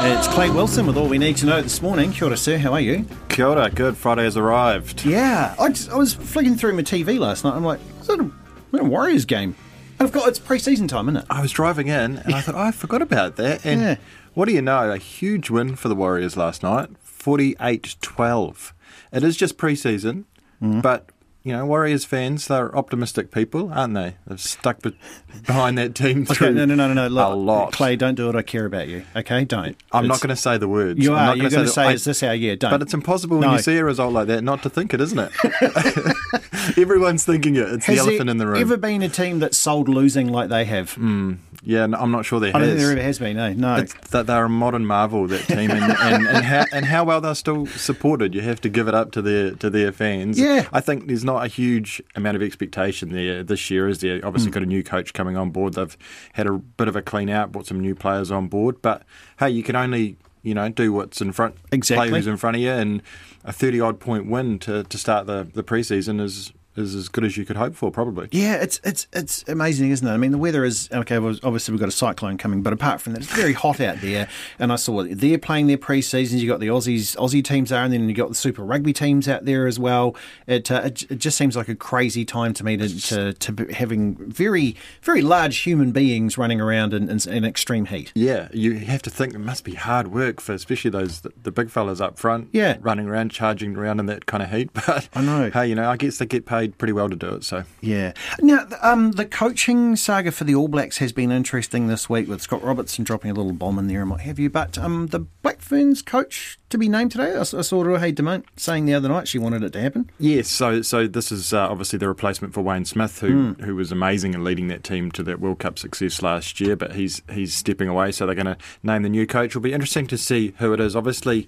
It's 0.06 0.28
Clay 0.28 0.50
Wilson 0.50 0.86
with 0.86 0.98
all 0.98 1.08
we 1.08 1.18
need 1.18 1.38
to 1.38 1.46
know 1.46 1.62
this 1.62 1.82
morning. 1.82 2.12
Kia 2.12 2.28
ora, 2.28 2.38
sir. 2.38 2.58
How 2.58 2.74
are 2.74 2.82
you? 2.82 3.06
Kia 3.30 3.48
ora. 3.48 3.70
Good. 3.70 3.96
Friday 3.98 4.24
has 4.24 4.36
arrived. 4.36 5.06
Yeah. 5.06 5.56
I, 5.58 5.70
just, 5.70 5.90
I 5.90 5.96
was 5.96 6.14
flicking 6.14 6.56
through 6.56 6.74
my 6.74 6.82
TV 6.82 7.18
last 7.18 7.44
night. 7.46 7.56
I'm 7.56 7.64
like, 7.64 7.80
is 8.02 8.08
that 8.08 8.20
a, 8.20 8.30
a 8.78 8.84
Warriors 8.84 9.24
game? 9.26 9.56
I've 10.04 10.12
got 10.12 10.28
it's 10.28 10.40
pre-season 10.40 10.88
time, 10.90 11.08
isn't 11.08 11.22
it? 11.22 11.26
I 11.30 11.42
was 11.42 11.52
driving 11.52 11.88
in 11.88 12.18
and 12.18 12.36
I 12.36 12.42
thought, 12.42 12.56
oh, 12.56 12.60
I 12.60 12.72
forgot 12.72 13.02
about 13.02 13.38
that. 13.38 13.66
And 13.66 13.82
yeah. 13.82 13.96
what 14.34 14.50
do 14.50 14.54
you 14.54 14.62
know? 14.62 14.92
A 14.92 14.98
huge 14.98 15.50
win 15.50 15.78
for 15.78 15.88
the 15.88 15.96
Warriors 15.96 16.36
last 16.36 16.62
night, 16.62 16.90
48-12. 17.08 18.74
It 19.14 19.24
is 19.24 19.38
just 19.38 19.58
pre-season, 19.58 20.26
mm. 20.62 20.82
but 20.82 21.10
you 21.44 21.52
know, 21.52 21.66
Warriors 21.66 22.06
fans, 22.06 22.48
they're 22.48 22.76
optimistic 22.76 23.30
people, 23.30 23.70
aren't 23.74 23.96
they? 23.96 24.16
They've 24.26 24.40
stuck 24.40 24.82
be- 24.82 24.98
behind 25.46 25.78
that 25.78 25.94
team 25.94 26.26
through 26.26 26.48
okay, 26.48 26.56
no, 26.56 26.64
no, 26.64 26.76
no, 26.76 26.94
no, 26.94 27.08
Look, 27.08 27.32
a 27.32 27.36
lot. 27.36 27.74
Clay, 27.74 27.98
don't 27.98 28.16
do 28.16 28.30
it. 28.30 28.36
I 28.36 28.44
care 28.44 28.66
about 28.66 28.88
you. 28.88 29.04
Okay, 29.14 29.44
don't. 29.44 29.76
I'm 29.92 30.06
it's, 30.06 30.10
not 30.10 30.22
going 30.22 30.30
to 30.30 30.42
say 30.42 30.58
the 30.58 30.70
words. 30.70 31.04
You 31.04 31.14
I'm 31.14 31.32
are. 31.32 31.36
You're 31.36 31.50
going 31.50 31.66
to 31.66 31.72
say, 31.72 31.94
is 31.94 32.06
this 32.06 32.22
how? 32.22 32.32
Yeah, 32.32 32.56
don't. 32.56 32.72
But 32.72 32.82
it's 32.82 32.94
impossible 32.94 33.42
no. 33.42 33.48
when 33.48 33.58
you 33.58 33.62
see 33.62 33.76
a 33.76 33.84
result 33.84 34.14
like 34.14 34.28
that 34.28 34.42
not 34.42 34.64
to 34.64 34.70
think 34.70 34.94
it, 34.94 35.02
isn't 35.02 35.20
it? 35.20 36.78
Everyone's 36.78 37.26
thinking 37.26 37.58
it. 37.58 37.68
It's 37.68 37.86
has 37.88 37.98
the 37.98 38.02
elephant 38.02 38.30
in 38.30 38.38
the 38.38 38.48
room. 38.48 38.62
ever 38.62 38.78
been 38.78 39.02
a 39.02 39.10
team 39.10 39.40
that 39.40 39.54
sold 39.54 39.90
losing 39.90 40.30
like 40.30 40.48
they 40.48 40.64
have? 40.64 40.96
Mm, 40.96 41.40
yeah, 41.66 41.86
no, 41.86 41.98
I'm 41.98 42.12
not 42.12 42.26
sure 42.26 42.40
there 42.40 42.56
I 42.56 42.60
has. 42.60 42.68
don't 42.68 42.78
think 42.78 42.88
there 42.88 42.92
ever 42.92 43.02
has 43.02 43.20
been, 43.20 43.38
no. 43.38 43.54
no. 43.54 43.76
It's 43.76 43.94
that 44.10 44.28
they're 44.28 44.46
a 44.46 44.50
modern 44.50 44.86
marvel, 44.86 45.28
that 45.28 45.46
team, 45.48 45.72
and, 45.72 45.92
and, 45.92 46.28
and, 46.28 46.46
how, 46.46 46.66
and 46.72 46.86
how 46.86 47.04
well 47.06 47.22
they're 47.22 47.36
still 47.36 47.68
supported. 47.68 48.36
You 48.36 48.42
have 48.42 48.62
to 48.62 48.70
give 48.70 48.88
it 48.88 48.94
up 48.94 49.12
to 49.14 49.22
their, 49.22 49.52
to 49.56 49.70
their 49.70 49.92
fans. 49.92 50.40
Yeah. 50.40 50.68
I 50.74 50.82
think 50.82 51.08
there's 51.08 51.24
not 51.24 51.33
a 51.38 51.48
huge 51.48 52.02
amount 52.16 52.36
of 52.36 52.42
expectation 52.42 53.12
there 53.12 53.44
this 53.44 53.70
year, 53.70 53.88
is 53.88 54.00
there? 54.00 54.20
Obviously, 54.24 54.52
mm. 54.52 54.54
got 54.54 54.64
a 54.64 54.68
new 54.68 54.84
coach 54.84 55.14
coming 55.14 55.38
on 55.38 55.52
board. 55.52 55.74
They've 55.74 55.98
had 56.34 56.48
a 56.48 56.54
bit 56.54 56.88
of 56.88 56.96
a 56.96 57.02
clean 57.02 57.30
out, 57.30 57.52
brought 57.52 57.68
some 57.68 57.80
new 57.80 57.96
players 57.96 58.32
on 58.32 58.48
board. 58.48 58.82
But 58.82 59.04
hey, 59.40 59.50
you 59.50 59.64
can 59.64 59.76
only 59.76 60.18
you 60.42 60.54
know 60.54 60.70
do 60.70 60.94
what's 60.94 61.22
in 61.22 61.32
front, 61.32 61.56
exactly. 61.72 62.10
play 62.10 62.18
who's 62.18 62.28
in 62.28 62.38
front 62.38 62.58
of 62.58 62.62
you, 62.62 62.72
and 62.72 63.02
a 63.44 63.54
thirty 63.54 63.80
odd 63.80 64.00
point 64.00 64.30
win 64.30 64.60
to, 64.60 64.84
to 64.84 64.98
start 64.98 65.28
the 65.28 65.48
the 65.54 65.64
preseason 65.64 66.22
is 66.22 66.54
is 66.76 66.96
as 66.96 67.10
good 67.10 67.24
as 67.24 67.38
you 67.38 67.46
could 67.46 67.58
hope 67.58 67.76
for, 67.76 67.92
probably. 67.92 68.28
Yeah, 68.32 68.56
it's 68.56 68.80
it's 68.84 69.08
it's 69.14 69.44
amazing, 69.48 69.92
isn't 69.92 70.08
it? 70.08 70.12
I 70.12 70.18
mean, 70.18 70.32
the 70.32 70.38
weather 70.38 70.64
is 70.64 70.90
okay. 70.92 71.18
Obviously, 71.18 71.72
we've 71.72 71.80
got 71.80 71.90
a 71.90 71.94
cyclone 71.94 72.38
coming, 72.38 72.62
but 72.62 72.74
apart 72.74 73.02
from 73.02 73.14
that, 73.14 73.22
it's 73.22 73.32
very 73.32 73.54
hot 73.54 73.80
out 73.80 74.02
there. 74.02 74.28
And 74.60 74.72
I 74.72 74.76
saw 74.76 75.04
they're 75.04 75.38
playing 75.38 75.68
their 75.68 75.78
pre-seasons. 75.78 76.42
You 76.42 76.50
got 76.50 76.60
the 76.60 76.68
Aussies, 76.68 77.16
Aussie 77.18 77.44
teams 77.44 77.72
are, 77.72 77.84
and 77.84 77.94
then 77.94 78.10
you 78.10 78.16
got 78.16 78.30
the 78.30 78.36
Super 78.36 78.64
Rugby 78.64 78.94
teams 78.94 79.28
out 79.28 79.46
there 79.46 79.68
as 79.68 79.80
well. 79.80 80.16
It, 80.48 80.72
uh, 80.72 80.82
it, 80.86 81.12
it, 81.12 81.16
just 81.18 81.38
seems 81.38 81.56
like 81.56 81.70
a 81.70 81.76
crazy 81.76 82.26
time 82.26 82.54
to 82.56 82.64
me 82.64 82.78
to 82.78 83.02
to, 83.02 83.34
to 83.34 83.66
having 83.74 84.16
very 84.16 84.76
very 85.02 85.22
large 85.22 85.58
human 85.58 85.92
beings 85.92 86.38
running 86.38 86.60
around 86.60 86.94
in, 86.94 87.10
in, 87.10 87.20
in, 87.30 87.46
extreme 87.46 87.86
heat. 87.86 88.12
Yeah, 88.16 88.50
you 88.54 88.76
have 88.76 89.02
to 89.04 89.10
think 89.10 89.34
it 89.34 89.40
must 89.40 89.64
be 89.64 89.76
hard 89.76 90.10
work 90.10 90.42
for 90.42 90.54
especially 90.54 90.92
those 90.92 91.22
the, 91.22 91.32
the 91.44 91.52
big 91.52 91.70
fellas 91.70 92.02
up 92.02 92.18
front. 92.18 92.50
Yeah, 92.52 92.78
running 92.82 93.08
around, 93.08 93.30
charging 93.30 93.76
around 93.76 94.00
in 94.00 94.06
that 94.08 94.26
kind 94.26 94.44
of 94.44 94.50
heat. 94.50 94.70
But 94.86 95.08
I 95.14 95.22
know. 95.22 95.50
Hey, 95.50 95.68
you 95.68 95.76
know, 95.76 95.90
I 95.90 95.96
guess 95.96 96.18
they 96.18 96.26
get 96.26 96.46
paid 96.46 96.63
played 96.64 96.78
pretty 96.78 96.94
well 96.94 97.10
to 97.10 97.16
do 97.16 97.30
it. 97.30 97.44
So 97.44 97.64
yeah. 97.82 98.14
Now, 98.42 98.66
um, 98.82 99.12
the 99.14 99.26
coaching 99.26 99.96
saga 99.96 100.32
for 100.32 100.44
the 100.44 100.56
All 100.56 100.68
Blacks 100.68 100.98
has 100.98 101.12
been 101.12 101.32
interesting 101.32 101.88
this 101.88 102.10
week 102.10 102.28
with 102.28 102.42
Scott 102.42 102.64
Robertson 102.64 103.04
dropping 103.04 103.32
a 103.32 103.34
little 103.34 103.52
bomb 103.52 103.80
in 103.80 103.88
there 103.88 104.02
and 104.02 104.10
what 104.10 104.22
have 104.22 104.40
you. 104.40 104.50
But 104.50 104.78
um, 104.78 105.08
the 105.08 105.20
Black 105.20 105.62
Ferns 105.62 106.02
coach 106.02 106.58
to 106.70 106.78
be 106.78 106.90
named 106.90 107.12
today, 107.12 107.36
I, 107.36 107.42
I 107.42 107.44
saw 107.44 107.84
Ruahei 107.84 108.14
Demant 108.14 108.46
saying 108.56 108.86
the 108.86 108.94
other 108.94 109.10
night 109.10 109.28
she 109.28 109.38
wanted 109.38 109.64
it 109.64 109.74
to 109.74 109.82
happen. 109.82 110.10
Yes. 110.20 110.50
So 110.50 110.82
so 110.82 111.08
this 111.08 111.32
is 111.32 111.54
uh, 111.54 111.68
obviously 111.70 112.00
the 112.00 112.08
replacement 112.08 112.54
for 112.54 112.62
Wayne 112.62 112.86
Smith, 112.86 113.20
who 113.20 113.54
mm. 113.54 113.62
who 113.62 113.76
was 113.76 113.92
amazing 113.92 114.34
in 114.34 114.44
leading 114.44 114.68
that 114.68 114.84
team 114.84 115.12
to 115.12 115.24
that 115.24 115.40
World 115.40 115.60
Cup 115.60 115.78
success 115.78 116.22
last 116.22 116.60
year. 116.60 116.76
But 116.76 116.94
he's 116.96 117.22
he's 117.32 117.54
stepping 117.54 117.90
away, 117.90 118.12
so 118.12 118.26
they're 118.26 118.36
going 118.36 118.46
to 118.46 118.58
name 118.82 119.04
the 119.04 119.10
new 119.10 119.28
coach. 119.28 119.52
It'll 119.52 119.62
be 119.62 119.74
interesting 119.74 120.08
to 120.08 120.18
see 120.18 120.54
who 120.60 120.74
it 120.74 120.80
is. 120.80 120.96
Obviously 120.96 121.48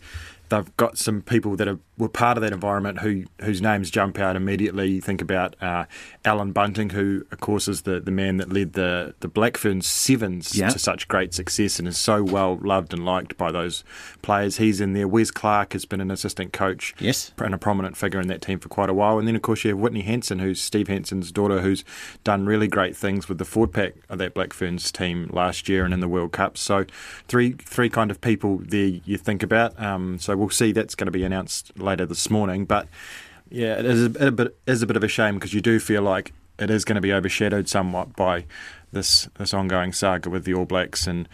they've 0.49 0.77
got 0.77 0.97
some 0.97 1.21
people 1.21 1.55
that 1.55 1.67
are, 1.67 1.79
were 1.97 2.09
part 2.09 2.37
of 2.37 2.41
that 2.41 2.51
environment 2.51 2.99
who 2.99 3.23
whose 3.41 3.61
names 3.61 3.89
jump 3.89 4.19
out 4.19 4.35
immediately. 4.35 4.91
You 4.91 5.01
think 5.01 5.21
about 5.21 5.55
uh, 5.61 5.85
Allan 6.25 6.51
Bunting, 6.51 6.89
who 6.89 7.25
of 7.31 7.39
course 7.39 7.67
is 7.67 7.83
the, 7.83 7.99
the 7.99 8.11
man 8.11 8.37
that 8.37 8.51
led 8.51 8.73
the 8.73 9.15
the 9.21 9.27
Black 9.27 9.57
Ferns 9.57 9.87
Sevens 9.87 10.57
yeah. 10.57 10.69
to 10.69 10.79
such 10.79 11.07
great 11.07 11.33
success 11.33 11.79
and 11.79 11.87
is 11.87 11.97
so 11.97 12.23
well 12.23 12.59
loved 12.61 12.93
and 12.93 13.05
liked 13.05 13.37
by 13.37 13.51
those 13.51 13.83
players. 14.21 14.57
He's 14.57 14.81
in 14.81 14.93
there. 14.93 15.07
Wes 15.07 15.31
Clark 15.31 15.73
has 15.73 15.85
been 15.85 16.01
an 16.01 16.11
assistant 16.11 16.51
coach, 16.51 16.93
yes, 16.99 17.31
and 17.37 17.53
a 17.53 17.57
prominent 17.57 17.95
figure 17.95 18.19
in 18.19 18.27
that 18.27 18.41
team 18.41 18.59
for 18.59 18.69
quite 18.69 18.89
a 18.89 18.93
while. 18.93 19.17
And 19.17 19.27
then 19.27 19.35
of 19.35 19.41
course 19.41 19.63
you 19.63 19.69
have 19.69 19.79
Whitney 19.79 20.01
Hansen, 20.01 20.39
who's 20.39 20.61
Steve 20.61 20.89
Hansen's 20.89 21.31
daughter, 21.31 21.61
who's 21.61 21.85
done 22.23 22.45
really 22.45 22.67
great 22.67 22.97
things 22.97 23.29
with 23.29 23.37
the 23.37 23.45
forward 23.45 23.71
pack 23.71 23.93
of 24.09 24.17
that 24.17 24.33
Black 24.33 24.51
Ferns 24.51 24.91
team 24.91 25.29
last 25.31 25.69
year 25.69 25.85
and 25.85 25.93
in 25.93 26.01
the 26.01 26.09
World 26.09 26.33
Cup. 26.33 26.57
So 26.57 26.85
three 27.27 27.53
three 27.53 27.89
kind 27.89 28.11
of 28.11 28.19
people 28.19 28.59
there 28.61 28.99
you 29.05 29.17
think 29.17 29.43
about. 29.43 29.79
Um, 29.81 30.19
so 30.19 30.35
we'll 30.35 30.49
see. 30.49 30.73
That's 30.73 30.95
going 30.95 31.07
to 31.07 31.11
be 31.11 31.23
announced 31.23 31.71
later 31.85 32.05
this 32.05 32.29
morning. 32.29 32.65
But 32.65 32.87
yeah, 33.49 33.79
it 33.79 33.85
is 33.85 34.15
a, 34.17 34.31
bit, 34.31 34.57
is 34.67 34.81
a 34.81 34.87
bit 34.87 34.97
of 34.97 35.03
a 35.03 35.07
shame 35.07 35.35
because 35.35 35.53
you 35.53 35.61
do 35.61 35.79
feel 35.79 36.01
like 36.01 36.33
it 36.59 36.69
is 36.69 36.85
going 36.85 36.95
to 36.95 37.01
be 37.01 37.13
overshadowed 37.13 37.67
somewhat 37.67 38.15
by 38.15 38.45
this 38.91 39.27
this 39.37 39.53
ongoing 39.53 39.93
saga 39.93 40.29
with 40.29 40.45
the 40.45 40.53
All 40.53 40.65
Blacks 40.65 41.05
and 41.05 41.27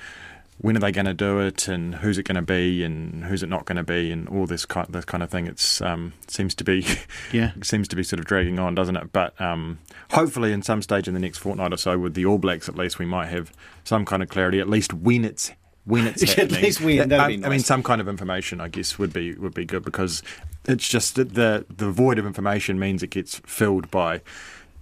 when 0.61 0.77
are 0.77 0.79
they 0.79 0.91
going 0.91 1.05
to 1.05 1.13
do 1.13 1.39
it 1.39 1.67
and 1.67 1.95
who's 1.95 2.19
it 2.19 2.23
going 2.23 2.35
to 2.35 2.41
be 2.41 2.83
and 2.83 3.23
who's 3.23 3.41
it 3.41 3.49
not 3.49 3.65
going 3.65 3.77
to 3.77 3.83
be 3.83 4.11
and 4.11 4.29
all 4.29 4.45
this 4.45 4.63
kind 4.65 4.87
this 4.89 5.05
kind 5.05 5.23
of 5.23 5.29
thing. 5.29 5.47
It's 5.47 5.81
um, 5.81 6.13
seems 6.27 6.53
to 6.55 6.63
be 6.63 6.85
yeah 7.31 7.51
seems 7.63 7.87
to 7.89 7.95
be 7.95 8.03
sort 8.03 8.19
of 8.19 8.25
dragging 8.25 8.59
on, 8.59 8.75
doesn't 8.75 8.95
it? 8.95 9.11
But 9.11 9.39
um, 9.41 9.79
hopefully, 10.11 10.51
in 10.51 10.61
some 10.61 10.81
stage 10.81 11.07
in 11.07 11.13
the 11.13 11.19
next 11.19 11.39
fortnight 11.39 11.73
or 11.73 11.77
so, 11.77 11.97
with 11.97 12.13
the 12.13 12.25
All 12.25 12.37
Blacks, 12.37 12.69
at 12.69 12.75
least 12.75 12.99
we 12.99 13.05
might 13.05 13.27
have 13.27 13.51
some 13.83 14.05
kind 14.05 14.21
of 14.21 14.29
clarity. 14.29 14.59
At 14.59 14.69
least 14.69 14.93
when 14.93 15.25
it's 15.25 15.51
when 15.85 16.07
it's 16.07 16.21
happening. 16.21 16.55
At 16.55 16.61
least 16.63 16.81
when, 16.81 17.13
I, 17.13 17.35
nice. 17.35 17.43
I, 17.43 17.49
mean, 17.49 17.59
some 17.59 17.83
kind 17.83 18.01
of 18.01 18.07
information, 18.07 18.61
I 18.61 18.67
guess, 18.67 18.97
would 18.99 19.13
be 19.13 19.33
would 19.35 19.53
be 19.53 19.65
good 19.65 19.83
because 19.83 20.21
it's 20.65 20.87
just 20.87 21.15
the 21.15 21.65
the 21.69 21.91
void 21.91 22.19
of 22.19 22.25
information 22.25 22.79
means 22.79 23.03
it 23.03 23.09
gets 23.09 23.39
filled 23.45 23.89
by, 23.91 24.21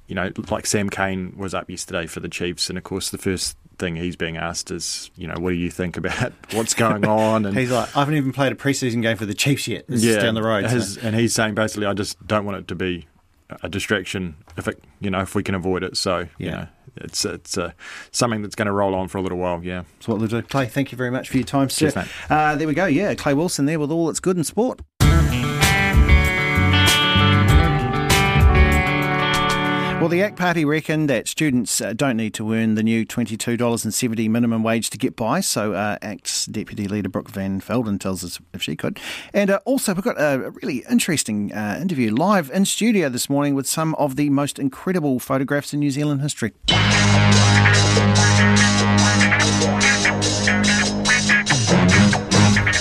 you 0.08 0.16
know, 0.16 0.32
like 0.50 0.66
Sam 0.66 0.90
Cane 0.90 1.34
was 1.38 1.54
up 1.54 1.70
yesterday 1.70 2.08
for 2.08 2.20
the 2.20 2.30
Chiefs, 2.30 2.70
and 2.70 2.78
of 2.78 2.84
course 2.84 3.10
the 3.10 3.18
first 3.18 3.58
thing 3.80 3.96
he's 3.96 4.16
being 4.16 4.38
asked 4.38 4.70
is, 4.72 5.10
you 5.16 5.26
know, 5.26 5.36
what 5.40 5.52
do 5.52 5.56
you 5.56 5.72
think 5.72 5.98
about 5.98 6.34
what's 6.54 6.74
going 6.74 7.06
on? 7.06 7.46
And 7.46 7.58
he's 7.58 7.72
like, 7.72 7.96
I 7.96 8.00
haven't 8.00 8.16
even 8.16 8.34
played 8.34 8.52
a 8.52 8.56
preseason 8.56 9.02
game 9.02 9.18
for 9.18 9.26
the 9.26 9.34
Chiefs 9.34 9.68
yet. 9.68 9.88
This 9.88 10.04
yeah, 10.04 10.20
down 10.20 10.36
the 10.36 10.44
road. 10.44 10.66
His, 10.66 10.96
so. 10.96 11.02
And 11.02 11.16
he's 11.16 11.34
saying 11.34 11.56
basically, 11.56 11.88
I 11.88 11.94
just 11.94 12.26
don't 12.28 12.46
want 12.46 12.58
it 12.58 12.68
to 12.68 12.76
be 12.76 13.08
a 13.64 13.70
distraction 13.70 14.36
if 14.58 14.68
it, 14.68 14.84
you 15.00 15.10
know, 15.10 15.22
if 15.22 15.34
we 15.34 15.42
can 15.42 15.56
avoid 15.56 15.84
it. 15.84 15.98
So, 15.98 16.20
yeah. 16.20 16.28
you 16.38 16.52
know, 16.52 16.68
it's 16.98 17.26
it's 17.26 17.58
uh, 17.58 17.72
something 18.12 18.42
that's 18.42 18.56
going 18.56 18.68
to 18.68 18.72
roll 18.72 18.96
on 18.96 19.08
for 19.08 19.18
a 19.18 19.22
little 19.22 19.38
while. 19.38 19.64
Yeah, 19.64 19.84
that's 19.96 20.08
what 20.08 20.20
we'll 20.20 20.28
do. 20.28 20.42
Clay, 20.42 20.66
thank 20.66 20.92
you 20.92 20.98
very 20.98 21.12
much 21.12 21.30
for 21.30 21.38
your 21.38 21.46
time, 21.46 21.70
sir. 21.70 21.92
Cheers, 21.92 22.08
uh, 22.30 22.56
there 22.56 22.68
we 22.68 22.74
go. 22.74 22.86
Yeah, 22.86 23.14
Clay 23.16 23.34
Wilson 23.34 23.66
there 23.66 23.80
with 23.80 23.92
all 23.92 24.08
that's 24.08 24.20
good 24.20 24.38
in 24.38 24.44
sport. 24.44 24.82
Well, 30.10 30.18
the 30.18 30.24
ACT 30.24 30.40
Party 30.40 30.66
reckon 30.66 31.06
that 31.06 31.28
students 31.28 31.82
uh, 31.82 31.94
don't 31.94 32.18
need 32.18 32.34
to 32.34 32.52
earn 32.52 32.74
the 32.74 32.82
new 32.82 33.06
$22.70 33.06 34.28
minimum 34.28 34.64
wage 34.64 34.90
to 34.90 34.98
get 34.98 35.16
by. 35.16 35.40
So, 35.40 35.74
uh, 35.74 36.00
ACT's 36.02 36.48
Deputy 36.48 36.88
Leader 36.88 37.10
Brooke 37.10 37.30
Van 37.30 37.62
Velden 37.62 38.00
tells 38.00 38.24
us 38.24 38.40
if 38.52 38.60
she 38.60 38.76
could. 38.76 39.00
And 39.36 39.52
uh, 39.52 39.60
also, 39.66 39.94
we've 39.94 40.04
got 40.04 40.20
a 40.20 40.50
really 40.64 40.84
interesting 40.90 41.54
uh, 41.54 41.78
interview 41.80 42.12
live 42.12 42.50
in 42.50 42.66
studio 42.66 43.08
this 43.08 43.30
morning 43.30 43.54
with 43.54 43.68
some 43.68 43.94
of 44.00 44.16
the 44.16 44.32
most 44.32 44.58
incredible 44.58 45.20
photographs 45.20 45.76
in 45.76 45.80
New 45.80 45.92
Zealand 45.92 46.22
history. 46.22 46.54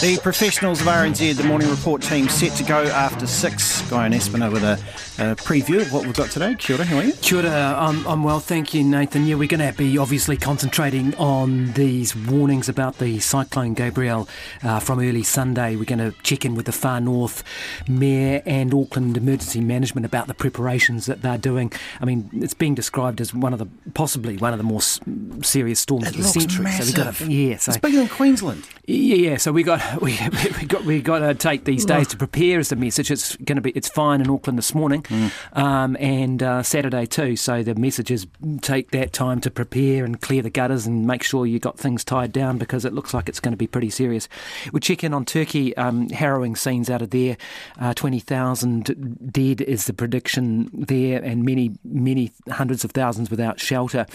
The 0.00 0.18
professionals 0.22 0.80
of 0.80 0.86
RNZ, 0.86 1.36
the 1.36 1.44
morning 1.44 1.68
report 1.68 2.00
team, 2.00 2.28
set 2.28 2.56
to 2.56 2.62
go 2.62 2.84
after 2.84 3.26
six. 3.26 3.82
Guyon 3.90 4.12
Espiner 4.12 4.50
with 4.50 4.62
a, 4.62 4.80
a 5.18 5.34
preview 5.34 5.80
of 5.80 5.92
what 5.92 6.04
we've 6.04 6.14
got 6.14 6.30
today. 6.30 6.54
Kia 6.56 6.76
ora, 6.76 6.84
how 6.84 6.98
are 6.98 7.04
you? 7.04 7.12
Kia 7.14 7.38
ora, 7.40 7.74
I'm, 7.78 8.06
I'm 8.06 8.22
well, 8.22 8.38
thank 8.40 8.72
you, 8.72 8.84
Nathan. 8.84 9.26
Yeah, 9.26 9.34
we're 9.34 9.48
going 9.48 9.66
to 9.72 9.76
be 9.76 9.98
obviously 9.98 10.36
concentrating 10.36 11.14
on 11.16 11.72
these 11.72 12.14
warnings 12.14 12.68
about 12.68 12.98
the 12.98 13.18
Cyclone 13.18 13.74
Gabrielle 13.74 14.28
uh, 14.62 14.78
from 14.78 15.00
early 15.00 15.24
Sunday. 15.24 15.74
We're 15.76 15.84
going 15.84 15.98
to 15.98 16.12
check 16.22 16.44
in 16.44 16.54
with 16.54 16.66
the 16.66 16.72
Far 16.72 17.00
North 17.00 17.42
Mayor 17.88 18.42
and 18.46 18.72
Auckland 18.72 19.16
Emergency 19.16 19.60
Management 19.60 20.06
about 20.06 20.28
the 20.28 20.34
preparations 20.34 21.06
that 21.06 21.22
they're 21.22 21.38
doing. 21.38 21.72
I 22.00 22.04
mean, 22.04 22.30
it's 22.32 22.54
being 22.54 22.74
described 22.76 23.20
as 23.20 23.34
one 23.34 23.52
of 23.52 23.58
the, 23.58 23.66
possibly 23.94 24.36
one 24.36 24.52
of 24.52 24.58
the 24.58 24.64
more 24.64 24.78
s- 24.78 25.00
serious 25.42 25.80
storms 25.80 26.04
It 26.04 26.10
of 26.10 26.16
the 26.16 26.22
looks 26.22 26.32
century. 26.34 26.62
massive. 26.64 26.86
So 26.86 26.92
we 27.00 27.04
got 27.04 27.14
to, 27.16 27.32
yeah, 27.32 27.56
so 27.56 27.70
It's 27.70 27.78
bigger 27.80 27.98
than 27.98 28.08
Queensland. 28.08 28.64
yeah, 28.86 29.14
yeah. 29.16 29.36
So 29.36 29.50
we 29.52 29.62
got 29.64 30.00
we 30.02 30.16
we 30.60 30.66
got 30.66 30.84
we 30.84 31.02
got 31.02 31.18
to 31.20 31.34
take 31.34 31.64
these 31.64 31.84
days 31.84 32.06
to 32.08 32.16
prepare 32.16 32.60
as 32.60 32.68
the 32.68 32.76
message. 32.76 33.10
It's 33.10 33.34
going 33.36 33.56
to 33.56 33.62
be 33.62 33.70
it's 33.70 33.88
fine 33.88 34.20
in 34.20 34.30
Auckland 34.30 34.58
this 34.58 34.74
morning, 34.74 35.04
um, 35.52 35.96
and 36.00 36.42
uh, 36.42 36.62
Saturday 36.62 37.06
too. 37.06 37.36
So 37.36 37.62
the 37.62 37.74
message 37.74 38.11
is 38.11 38.26
take 38.61 38.90
that 38.90 39.12
time 39.12 39.40
to 39.40 39.50
prepare 39.50 40.04
and 40.04 40.20
clear 40.20 40.42
the 40.42 40.50
gutters 40.50 40.86
and 40.86 41.06
make 41.06 41.22
sure 41.22 41.46
you 41.46 41.59
got 41.59 41.78
things 41.78 42.04
tied 42.04 42.32
down 42.32 42.59
because 42.59 42.84
it 42.84 42.92
looks 42.92 43.14
like 43.14 43.28
it's 43.28 43.40
going 43.40 43.52
to 43.52 43.59
be 43.59 43.66
pretty 43.66 43.90
serious. 43.90 44.28
We 44.72 44.80
check 44.80 45.04
in 45.04 45.14
on 45.14 45.24
Turkey. 45.24 45.76
Um, 45.76 46.09
harrowing 46.11 46.56
scenes 46.56 46.90
out 46.90 47.02
of 47.02 47.11
there. 47.11 47.36
Uh, 47.78 47.94
Twenty 47.94 48.20
thousand 48.20 49.32
dead 49.32 49.61
is 49.61 49.86
the 49.86 49.92
prediction 49.92 50.70
there, 50.72 51.22
and 51.22 51.44
many 51.44 51.72
many 51.84 52.32
hundreds 52.50 52.84
of 52.84 52.92
thousands 52.92 53.30
without 53.30 53.61
shelter. 53.61 54.06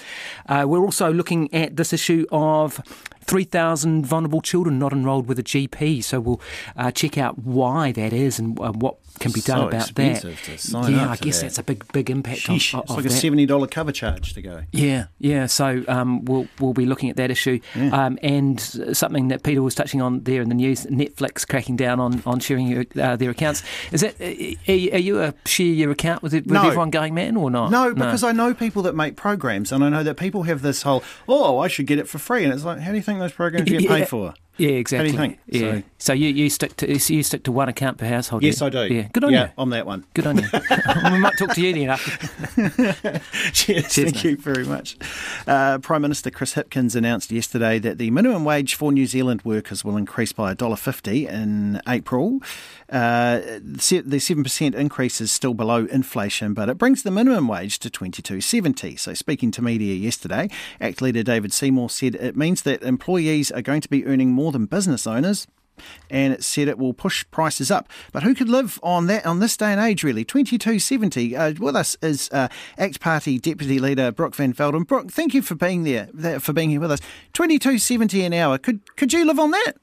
Uh, 0.48 0.66
we're 0.68 0.84
also 0.84 1.12
looking 1.12 1.54
at 1.54 1.76
this 1.76 1.94
issue 1.94 2.26
of 2.32 2.82
3,000 3.24 4.06
vulnerable 4.06 4.42
children 4.42 4.78
not 4.78 4.94
enrolled 4.94 5.28
with 5.28 5.40
a 5.40 5.44
GP. 5.44 6.04
So 6.04 6.20
we'll 6.20 6.42
uh, 6.76 6.92
check 6.92 7.18
out 7.18 7.40
why 7.40 7.92
that 7.94 8.14
is 8.14 8.40
and 8.40 8.60
uh, 8.60 8.72
what 8.72 8.98
can 9.20 9.32
be 9.32 9.42
done 9.42 9.60
So 9.60 9.68
about 9.68 9.96
that. 9.96 10.90
yeah, 10.90 11.10
I 11.10 11.16
guess 11.18 11.38
that. 11.38 11.42
that's 11.44 11.58
a 11.60 11.64
big, 11.64 11.90
big 11.94 12.10
impact 12.10 12.42
Sheesh, 12.42 12.74
on, 12.74 12.82
it's 12.82 12.92
like 12.92 13.06
a 13.06 13.10
seventy 13.10 13.46
dollar 13.46 13.68
cover 13.68 13.92
charge 13.92 14.34
to 14.34 14.42
go. 14.42 14.62
Yeah, 14.72 15.06
yeah. 15.20 15.46
So 15.46 15.84
um, 15.88 16.26
we'll 16.26 16.48
we'll 16.60 16.74
be 16.74 16.86
looking 16.86 17.10
at 17.10 17.18
that 17.18 17.32
issue, 17.32 17.60
um, 17.76 18.18
and 18.22 18.60
something 18.60 19.28
that 19.30 19.44
Peter 19.44 19.62
was 19.62 19.76
touching 19.76 20.02
on 20.02 20.22
there 20.24 20.42
in 20.42 20.50
the 20.50 20.56
news: 20.56 20.86
Netflix 20.88 21.48
cracking 21.48 21.76
down 21.76 22.00
on 22.00 22.22
on 22.26 22.40
sharing 22.40 22.68
your, 22.68 22.86
uh, 23.00 23.16
their 23.16 23.30
accounts. 23.30 23.64
Is 23.92 24.02
that 24.02 24.20
are 24.22 24.98
you, 25.00 25.22
a 25.22 25.34
share 25.46 25.66
your 25.68 25.92
account 25.92 26.24
with, 26.24 26.34
with 26.34 26.48
No. 26.48 26.64
everyone 26.64 26.90
going 26.90 27.14
man 27.14 27.38
or 27.38 27.50
not? 27.52 27.72
No, 27.72 27.94
because 27.94 28.24
I 28.24 28.32
know 28.32 28.54
people 28.54 28.82
that 28.84 28.96
make 28.96 29.16
programs, 29.16 29.72
and 29.72 29.84
I 29.84 29.90
know 29.90 30.04
that 30.04 30.16
people 30.18 30.44
have 30.44 30.62
this 30.62 30.82
whole, 30.84 31.04
oh, 31.28 31.60
I 31.60 31.68
should 31.68 31.88
get 31.88 32.00
it 32.00 32.08
for 32.08 32.18
free, 32.20 32.44
and 32.44 32.54
it's 32.54 32.64
like, 32.64 32.80
how 32.80 32.92
do 32.92 32.98
you 32.98 33.04
think 33.04 33.20
those 33.20 33.32
programs 33.34 33.70
get 33.70 33.82
Yeah. 33.84 33.90
paid 33.90 34.08
for? 34.10 34.34
Yeah, 34.58 34.72
exactly. 34.72 35.12
think? 35.12 35.40
Yeah. 35.48 35.60
So- 35.60 35.84
So, 35.98 36.14
you, 36.14 36.28
you 36.28 36.50
stick 36.50 36.76
to 36.78 36.92
you 36.92 37.24
stick 37.24 37.44
to 37.44 37.52
one 37.52 37.70
account 37.70 37.98
per 37.98 38.06
household. 38.06 38.44
Yes, 38.44 38.60
yeah? 38.60 38.68
I 38.68 38.70
do. 38.70 38.94
Yeah, 38.94 39.08
good 39.14 39.24
on 39.24 39.32
yeah, 39.32 39.46
you. 39.46 39.52
I'm 39.58 39.70
that 39.70 39.86
one. 39.86 40.06
Good 40.14 40.28
on 40.28 40.38
you. 40.38 40.44
we 41.12 41.18
might 41.20 41.38
talk 41.38 41.54
to 41.54 41.62
you 41.62 41.74
then 41.74 41.90
after. 41.90 42.12
Cheers, 43.54 43.94
Cheers, 43.94 43.94
thank 43.94 44.24
you 44.26 44.36
very 44.36 44.66
much. 44.66 44.98
Uh, 45.48 45.78
Prime 45.78 46.02
Minister 46.02 46.30
Chris 46.30 46.56
Hipkins 46.56 46.94
announced 46.96 47.32
yesterday 47.32 47.80
that 47.80 47.98
the 48.00 48.12
minimum 48.12 48.44
wage 48.44 48.76
for 48.76 48.92
New 48.92 49.06
Zealand 49.06 49.44
workers 49.46 49.86
will 49.86 49.96
increase 49.96 50.34
by 50.34 50.54
$1.50 50.54 51.30
in 51.30 51.82
April. 51.88 52.42
Uh, 52.90 53.40
the 53.62 54.18
7% 54.18 54.76
increase 54.76 55.22
is 55.22 55.32
still 55.32 55.54
below 55.54 55.86
inflation, 55.86 56.54
but 56.54 56.68
it 56.68 56.78
brings 56.78 57.04
the 57.04 57.12
minimum 57.12 57.48
wage 57.48 57.80
to 57.80 57.90
22.70. 57.90 59.00
So 59.00 59.14
speaking 59.14 59.52
to 59.52 59.62
media 59.62 59.96
yesterday, 59.96 60.50
ACT 60.82 61.02
leader 61.02 61.24
David 61.24 61.54
Seymour 61.54 61.90
said 61.90 62.16
it 62.16 62.36
means 62.36 62.64
that 62.64 62.84
employees 62.84 63.52
are 63.52 63.62
going 63.62 63.82
to 63.82 63.90
be 63.90 64.06
earning 64.06 64.32
more 64.32 64.43
than 64.52 64.66
business 64.66 65.08
owners 65.08 65.48
and 66.10 66.34
it 66.34 66.44
said 66.44 66.68
it 66.68 66.78
will 66.78 66.94
push 66.94 67.26
prices 67.32 67.72
up. 67.72 67.90
But 68.12 68.24
who 68.24 68.36
could 68.36 68.50
live 68.50 68.80
on 68.84 69.08
that 69.08 69.26
on 69.26 69.40
this 69.40 69.58
day 69.58 69.72
and 69.72 69.82
age? 69.82 70.04
Really, 70.04 70.26
twenty 70.26 70.58
two 70.58 70.80
seventy. 70.80 71.36
Uh, 71.36 71.54
with 71.60 71.76
us 71.76 71.98
is 72.02 72.30
uh, 72.32 72.48
ACT 72.78 73.00
Party 73.00 73.40
Deputy 73.40 73.80
Leader 73.80 74.12
Brooke 74.12 74.36
Van 74.36 74.54
Velden. 74.54 74.84
Brooke, 74.86 75.12
thank 75.12 75.34
you 75.34 75.42
for 75.42 75.56
being 75.56 75.84
there, 75.84 76.40
for 76.40 76.54
being 76.54 76.70
here 76.70 76.80
with 76.80 76.92
us. 76.92 77.00
Twenty 77.34 77.60
two 77.60 77.78
seventy 77.78 78.24
an 78.24 78.34
hour. 78.34 78.58
Could 78.58 78.96
could 78.96 79.14
you 79.14 79.26
live 79.26 79.40
on 79.40 79.52
that? 79.52 79.74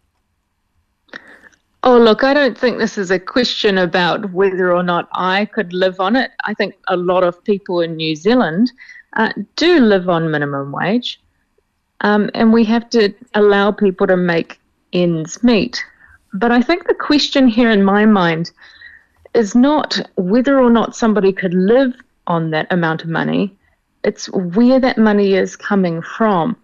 Oh, 1.83 1.97
look, 1.97 2.23
I 2.23 2.35
don't 2.35 2.59
think 2.59 2.79
this 2.79 2.99
is 2.99 3.11
a 3.11 3.19
question 3.19 3.79
about 3.79 4.33
whether 4.33 4.75
or 4.75 4.83
not 4.83 5.09
I 5.15 5.47
could 5.47 5.73
live 5.73 5.99
on 5.99 6.15
it. 6.15 6.31
I 6.45 6.53
think 6.53 6.75
a 6.89 6.97
lot 6.97 7.25
of 7.25 7.43
people 7.43 7.81
in 7.81 7.97
New 7.97 8.15
Zealand 8.15 8.71
uh, 9.15 9.33
do 9.57 9.81
live 9.81 10.07
on 10.07 10.31
minimum 10.31 10.73
wage, 10.73 11.19
um, 12.01 12.31
and 12.35 12.53
we 12.53 12.65
have 12.65 12.89
to 12.91 13.13
allow 13.35 13.71
people 13.71 14.07
to 14.07 14.17
make 14.17 14.61
ends 14.93 15.43
meet. 15.43 15.85
But 16.33 16.53
I 16.53 16.63
think 16.63 16.87
the 16.87 16.95
question 16.95 17.49
here 17.49 17.71
in 17.71 17.85
my 17.85 18.07
mind 18.07 18.51
is 19.35 19.55
not 19.55 20.01
whether 20.17 20.61
or 20.61 20.71
not 20.71 20.97
somebody 20.97 21.33
could 21.33 21.55
live 21.55 21.95
on 22.27 22.51
that 22.51 22.67
amount 22.71 23.03
of 23.03 23.09
money, 23.09 23.57
it's 24.05 24.31
where 24.33 24.81
that 24.81 24.99
money 24.99 25.35
is 25.35 25.57
coming 25.57 26.01
from. 26.03 26.57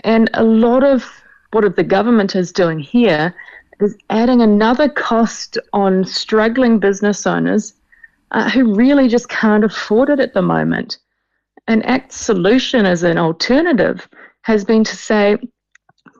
And 0.00 0.28
a 0.34 0.44
lot 0.44 0.84
of 0.84 1.08
what 1.52 1.76
the 1.76 1.84
government 1.84 2.34
is 2.34 2.52
doing 2.52 2.78
here 2.78 3.34
is 3.80 3.96
adding 4.10 4.42
another 4.42 4.88
cost 4.88 5.58
on 5.72 6.04
struggling 6.04 6.78
business 6.78 7.26
owners 7.26 7.74
uh, 8.32 8.50
who 8.50 8.74
really 8.74 9.08
just 9.08 9.28
can't 9.28 9.64
afford 9.64 10.10
it 10.10 10.20
at 10.20 10.34
the 10.34 10.42
moment. 10.42 10.98
An 11.68 11.82
ACT 11.82 12.12
solution 12.12 12.84
as 12.84 13.02
an 13.02 13.18
alternative 13.18 14.08
has 14.44 14.64
been 14.64 14.84
to 14.84 14.96
say, 14.96 15.36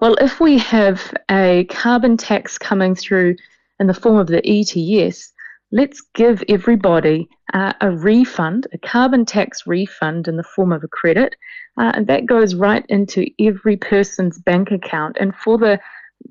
well, 0.01 0.14
if 0.20 0.41
we 0.41 0.59
have 0.59 1.14
a 1.31 1.66
carbon 1.70 2.16
tax 2.16 2.59
coming 2.59 2.95
through 2.95 3.37
in 3.79 3.87
the 3.87 3.95
form 3.95 4.16
of 4.16 4.27
the 4.27 4.43
ETS, 4.45 5.33
let's 5.72 6.01
give 6.14 6.43
everybody 6.49 7.29
uh, 7.53 7.75
a 7.81 7.91
refund, 7.91 8.66
a 8.72 8.79
carbon 8.79 9.25
tax 9.27 9.66
refund 9.66 10.27
in 10.27 10.37
the 10.37 10.43
form 10.43 10.72
of 10.72 10.83
a 10.83 10.89
credit. 10.89 11.37
Uh, 11.79 11.93
and 11.95 12.07
that 12.07 12.27
goes 12.27 12.55
right 12.55 12.85
into 12.89 13.27
every 13.39 13.77
person's 13.77 14.39
bank 14.39 14.70
account. 14.70 15.16
And 15.20 15.35
for 15.37 15.59
the 15.59 15.79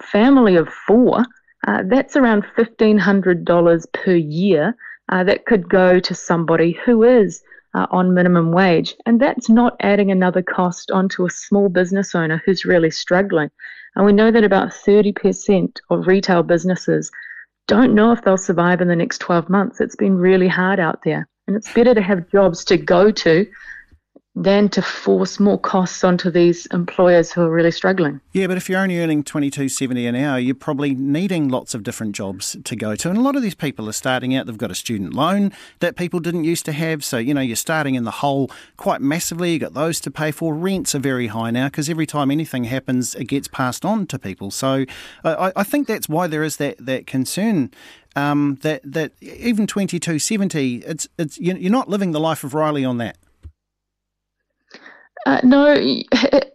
family 0.02 0.56
of 0.56 0.70
four, 0.88 1.24
uh, 1.68 1.84
that's 1.86 2.16
around 2.16 2.44
$1,500 2.58 3.94
per 3.94 4.16
year 4.16 4.76
uh, 5.10 5.24
that 5.24 5.46
could 5.46 5.70
go 5.70 6.00
to 6.00 6.16
somebody 6.16 6.78
who 6.86 7.04
is 7.04 7.44
uh, 7.74 7.88
on 7.92 8.14
minimum 8.14 8.52
wage. 8.52 8.96
And 9.06 9.20
that's 9.20 9.50
not 9.50 9.76
adding 9.80 10.12
another 10.12 10.42
cost 10.42 10.92
onto 10.92 11.26
a 11.26 11.32
small 11.32 11.70
business 11.70 12.14
owner 12.16 12.42
who's 12.46 12.66
really 12.66 12.92
struggling. 12.92 13.50
And 13.96 14.06
we 14.06 14.14
know 14.14 14.32
that 14.32 14.44
about 14.44 14.70
30% 14.70 15.80
of 15.90 16.08
retail 16.08 16.44
businesses 16.44 17.12
don't 17.68 17.96
know 17.96 18.12
if 18.12 18.24
they'll 18.24 18.38
survive 18.38 18.82
in 18.82 18.88
the 18.88 18.96
next 18.96 19.20
12 19.20 19.50
months. 19.50 19.80
It's 19.80 19.96
been 19.96 20.18
really 20.18 20.48
hard 20.48 20.80
out 20.80 21.00
there. 21.04 21.28
And 21.48 21.56
it's 21.56 21.72
better 21.74 21.94
to 21.94 22.02
have 22.02 22.30
jobs 22.30 22.64
to 22.66 22.78
go 22.78 23.12
to 23.12 23.46
than 24.36 24.68
to 24.68 24.82
force 24.82 25.40
more 25.40 25.60
costs 25.60 26.04
onto 26.04 26.32
these 26.32 26.66
employers 26.68 27.32
who 27.32 27.42
are 27.42 27.52
really 27.52 27.70
struggling. 27.70 28.20
Yeah, 28.32 28.48
but 28.48 28.58
if 28.58 28.68
you're 28.68 28.80
only 28.80 29.00
earning 29.00 29.24
twenty 29.24 29.52
two 29.52 29.70
seventy 29.70 30.08
an 30.08 30.16
hour, 30.16 30.40
you're 30.40 30.56
probably 30.56 30.96
needing 30.96 31.50
lots 31.50 31.76
of 31.76 31.84
different 31.84 32.16
jobs 32.16 32.58
to 32.64 32.76
go 32.76 32.96
to. 32.96 33.10
And 33.10 33.18
a 33.18 33.22
lot 33.22 33.36
of 33.36 33.44
these 33.44 33.54
people 33.54 33.88
are 33.88 33.94
starting 33.94 34.36
out. 34.36 34.48
They've 34.48 34.58
got 34.58 34.72
a 34.72 34.76
student 34.76 35.14
loan 35.14 35.52
that 35.80 35.96
people 35.96 36.20
didn't 36.20 36.46
used 36.46 36.66
to 36.66 36.72
have. 36.72 37.04
So 37.04 37.18
you 37.18 37.34
know 37.34 37.42
you're 37.42 37.56
starting 37.56 37.94
in 37.94 38.06
the 38.06 38.12
hole 38.12 38.50
quite 38.78 39.02
massively. 39.02 39.52
you've 39.52 39.62
got 39.62 39.76
those 39.76 40.00
to 40.02 40.12
pay 40.12 40.32
for. 40.32 40.56
Rents 40.56 40.96
are 40.96 41.00
very 41.00 41.28
high 41.28 41.52
now 41.52 41.68
because 41.68 41.88
every 41.90 42.08
time 42.08 42.32
anything 42.32 42.64
happens, 42.64 43.14
it 43.16 43.26
gets 43.26 43.48
passed 43.48 43.86
on 43.86 44.08
to 44.08 44.18
people. 44.18 44.50
So 44.50 44.86
I, 45.24 45.52
I 45.56 45.64
think 45.64 45.88
that's 45.88 46.10
why 46.10 46.26
there 46.26 46.44
is 46.44 46.58
that 46.58 46.78
that 46.80 47.06
concern. 47.06 47.72
Um, 48.16 48.60
that 48.62 48.82
that 48.84 49.12
even 49.22 49.66
twenty 49.68 50.00
two 50.00 50.18
seventy, 50.18 50.78
it's 50.78 51.08
it's 51.20 51.40
you're 51.40 51.72
not 51.72 51.90
living 51.90 52.12
the 52.12 52.20
life 52.20 52.44
of 52.44 52.54
Riley 52.54 52.86
on 52.86 52.98
that. 52.98 53.18
Uh, 55.26 55.40
no, 55.44 55.74
it, 55.74 56.06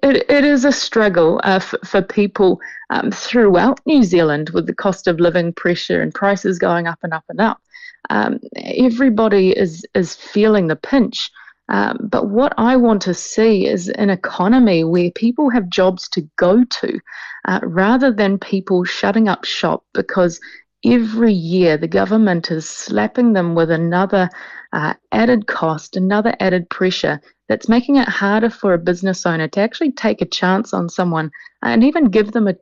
it, 0.03 0.45
is 0.45 0.65
a 0.65 0.73
struggle 0.73 1.41
uh, 1.45 1.59
for, 1.59 1.79
for 1.85 2.03
people 2.03 2.61
um, 2.91 3.11
throughout 3.11 3.81
New 3.87 4.03
Zealand 4.03 4.51
with 4.51 4.67
the 4.67 4.75
cost 4.75 5.07
of 5.07 5.21
living 5.21 5.55
pressure 5.55 6.03
and 6.03 6.15
prices 6.15 6.59
going 6.59 6.87
up 6.87 6.99
and 7.03 7.15
up 7.15 7.25
and 7.31 7.41
up. 7.41 7.63
Um, 8.11 8.41
everybody 8.57 9.57
is 9.57 9.85
is 9.95 10.15
feeling 10.15 10.67
the 10.67 10.77
pinch. 10.77 11.31
Um, 11.71 11.99
but 12.11 12.29
what 12.29 12.55
I 12.57 12.77
want 12.77 13.03
to 13.03 13.15
see 13.15 13.67
is 13.67 13.89
an 13.91 14.11
economy 14.11 14.85
where 14.85 15.11
people 15.11 15.51
have 15.51 15.69
jobs 15.69 16.09
to 16.11 16.23
go 16.37 16.65
to, 16.65 17.01
uh, 17.47 17.61
rather 17.63 18.11
than 18.11 18.39
people 18.39 18.85
shutting 18.85 19.29
up 19.29 19.45
shop 19.45 19.85
because 19.93 20.41
every 20.85 21.33
year 21.33 21.77
the 21.77 21.89
government 21.89 22.51
is 22.51 22.69
slapping 22.69 23.33
them 23.33 23.55
with 23.55 23.71
another 23.71 24.31
uh, 24.73 24.95
added 25.13 25.47
cost, 25.47 25.97
another 25.97 26.35
added 26.41 26.69
pressure 26.71 27.21
that's 27.49 27.69
making 27.69 27.97
it 27.97 28.09
harder 28.09 28.51
for 28.51 28.75
a 28.75 28.79
business 28.79 29.25
owner 29.25 29.49
to 29.49 29.61
actually 29.61 29.93
take 29.93 30.21
a 30.21 30.27
chance 30.27 30.75
on 30.75 30.89
someone 30.89 31.31
and 31.63 31.83
even 31.83 32.11
give 32.11 32.33
them 32.33 32.49
a 32.49 32.55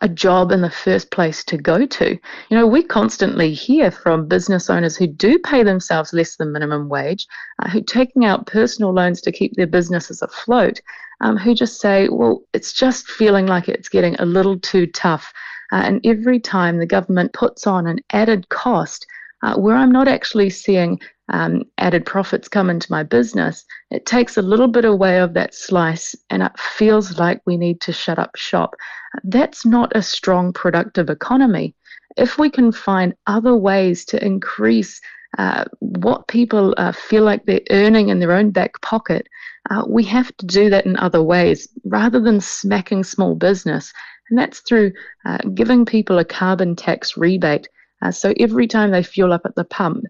a 0.00 0.08
job 0.08 0.52
in 0.52 0.62
the 0.62 0.70
first 0.70 1.10
place 1.10 1.44
to 1.44 1.56
go 1.56 1.86
to. 1.86 2.10
You 2.10 2.56
know, 2.56 2.66
we 2.66 2.82
constantly 2.82 3.52
hear 3.52 3.90
from 3.90 4.26
business 4.26 4.68
owners 4.68 4.96
who 4.96 5.06
do 5.06 5.38
pay 5.38 5.62
themselves 5.62 6.12
less 6.12 6.36
than 6.36 6.52
minimum 6.52 6.88
wage, 6.88 7.26
uh, 7.62 7.68
who 7.70 7.82
taking 7.82 8.24
out 8.24 8.46
personal 8.46 8.92
loans 8.92 9.20
to 9.22 9.32
keep 9.32 9.54
their 9.54 9.66
businesses 9.66 10.22
afloat, 10.22 10.80
um, 11.20 11.36
who 11.36 11.54
just 11.54 11.80
say, 11.80 12.08
well, 12.08 12.42
it's 12.52 12.72
just 12.72 13.06
feeling 13.06 13.46
like 13.46 13.68
it's 13.68 13.88
getting 13.88 14.16
a 14.16 14.26
little 14.26 14.58
too 14.58 14.86
tough. 14.86 15.32
Uh, 15.72 15.82
and 15.84 16.00
every 16.04 16.38
time 16.38 16.78
the 16.78 16.86
government 16.86 17.32
puts 17.32 17.66
on 17.66 17.86
an 17.86 18.00
added 18.12 18.48
cost, 18.48 19.06
uh, 19.46 19.56
where 19.56 19.76
I'm 19.76 19.92
not 19.92 20.08
actually 20.08 20.50
seeing 20.50 20.98
um, 21.28 21.62
added 21.78 22.04
profits 22.04 22.48
come 22.48 22.68
into 22.68 22.90
my 22.90 23.04
business, 23.04 23.64
it 23.92 24.04
takes 24.04 24.36
a 24.36 24.42
little 24.42 24.66
bit 24.66 24.84
away 24.84 25.20
of 25.20 25.34
that 25.34 25.54
slice 25.54 26.16
and 26.30 26.42
it 26.42 26.58
feels 26.58 27.18
like 27.18 27.40
we 27.46 27.56
need 27.56 27.80
to 27.82 27.92
shut 27.92 28.18
up 28.18 28.34
shop. 28.34 28.74
That's 29.22 29.64
not 29.64 29.94
a 29.94 30.02
strong, 30.02 30.52
productive 30.52 31.10
economy. 31.10 31.76
If 32.16 32.38
we 32.38 32.50
can 32.50 32.72
find 32.72 33.14
other 33.28 33.54
ways 33.54 34.04
to 34.06 34.24
increase 34.24 35.00
uh, 35.38 35.64
what 35.78 36.26
people 36.26 36.74
uh, 36.76 36.90
feel 36.90 37.22
like 37.22 37.44
they're 37.44 37.60
earning 37.70 38.08
in 38.08 38.18
their 38.18 38.32
own 38.32 38.50
back 38.50 38.80
pocket, 38.80 39.28
uh, 39.70 39.84
we 39.88 40.02
have 40.04 40.36
to 40.38 40.46
do 40.46 40.70
that 40.70 40.86
in 40.86 40.96
other 40.96 41.22
ways 41.22 41.68
rather 41.84 42.18
than 42.20 42.40
smacking 42.40 43.04
small 43.04 43.36
business. 43.36 43.92
And 44.28 44.36
that's 44.36 44.58
through 44.60 44.90
uh, 45.24 45.38
giving 45.54 45.84
people 45.84 46.18
a 46.18 46.24
carbon 46.24 46.74
tax 46.74 47.16
rebate. 47.16 47.68
Uh, 48.02 48.10
so 48.10 48.32
every 48.38 48.66
time 48.66 48.90
they 48.90 49.02
fuel 49.02 49.32
up 49.32 49.42
at 49.44 49.54
the 49.54 49.64
pump, 49.64 50.04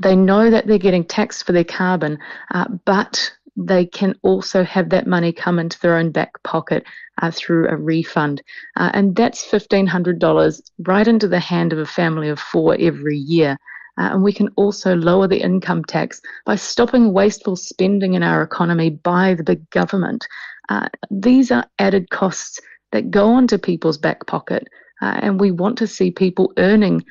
they 0.00 0.16
know 0.16 0.50
that 0.50 0.66
they're 0.66 0.78
getting 0.78 1.04
taxed 1.04 1.44
for 1.44 1.52
their 1.52 1.64
carbon, 1.64 2.18
uh, 2.52 2.66
but 2.84 3.32
they 3.56 3.86
can 3.86 4.14
also 4.22 4.64
have 4.64 4.88
that 4.90 5.06
money 5.06 5.32
come 5.32 5.58
into 5.58 5.78
their 5.80 5.96
own 5.96 6.10
back 6.10 6.42
pocket 6.42 6.84
uh, 7.22 7.30
through 7.30 7.68
a 7.68 7.76
refund. 7.76 8.42
Uh, 8.76 8.90
and 8.94 9.14
that's 9.14 9.44
$1,500 9.44 10.70
right 10.80 11.06
into 11.06 11.28
the 11.28 11.38
hand 11.38 11.72
of 11.72 11.78
a 11.78 11.86
family 11.86 12.28
of 12.28 12.40
four 12.40 12.76
every 12.80 13.16
year. 13.16 13.56
Uh, 13.96 14.10
and 14.12 14.24
we 14.24 14.32
can 14.32 14.48
also 14.56 14.96
lower 14.96 15.28
the 15.28 15.40
income 15.40 15.84
tax 15.84 16.20
by 16.44 16.56
stopping 16.56 17.12
wasteful 17.12 17.54
spending 17.54 18.14
in 18.14 18.24
our 18.24 18.42
economy 18.42 18.90
by 18.90 19.34
the 19.34 19.44
big 19.44 19.68
government. 19.70 20.26
Uh, 20.68 20.88
these 21.10 21.52
are 21.52 21.64
added 21.78 22.10
costs 22.10 22.60
that 22.90 23.10
go 23.10 23.28
onto 23.28 23.56
people's 23.56 23.98
back 23.98 24.26
pocket. 24.26 24.66
Uh, 25.04 25.20
and 25.20 25.38
we 25.38 25.50
want 25.50 25.76
to 25.76 25.86
see 25.86 26.10
people 26.10 26.50
earning 26.56 27.04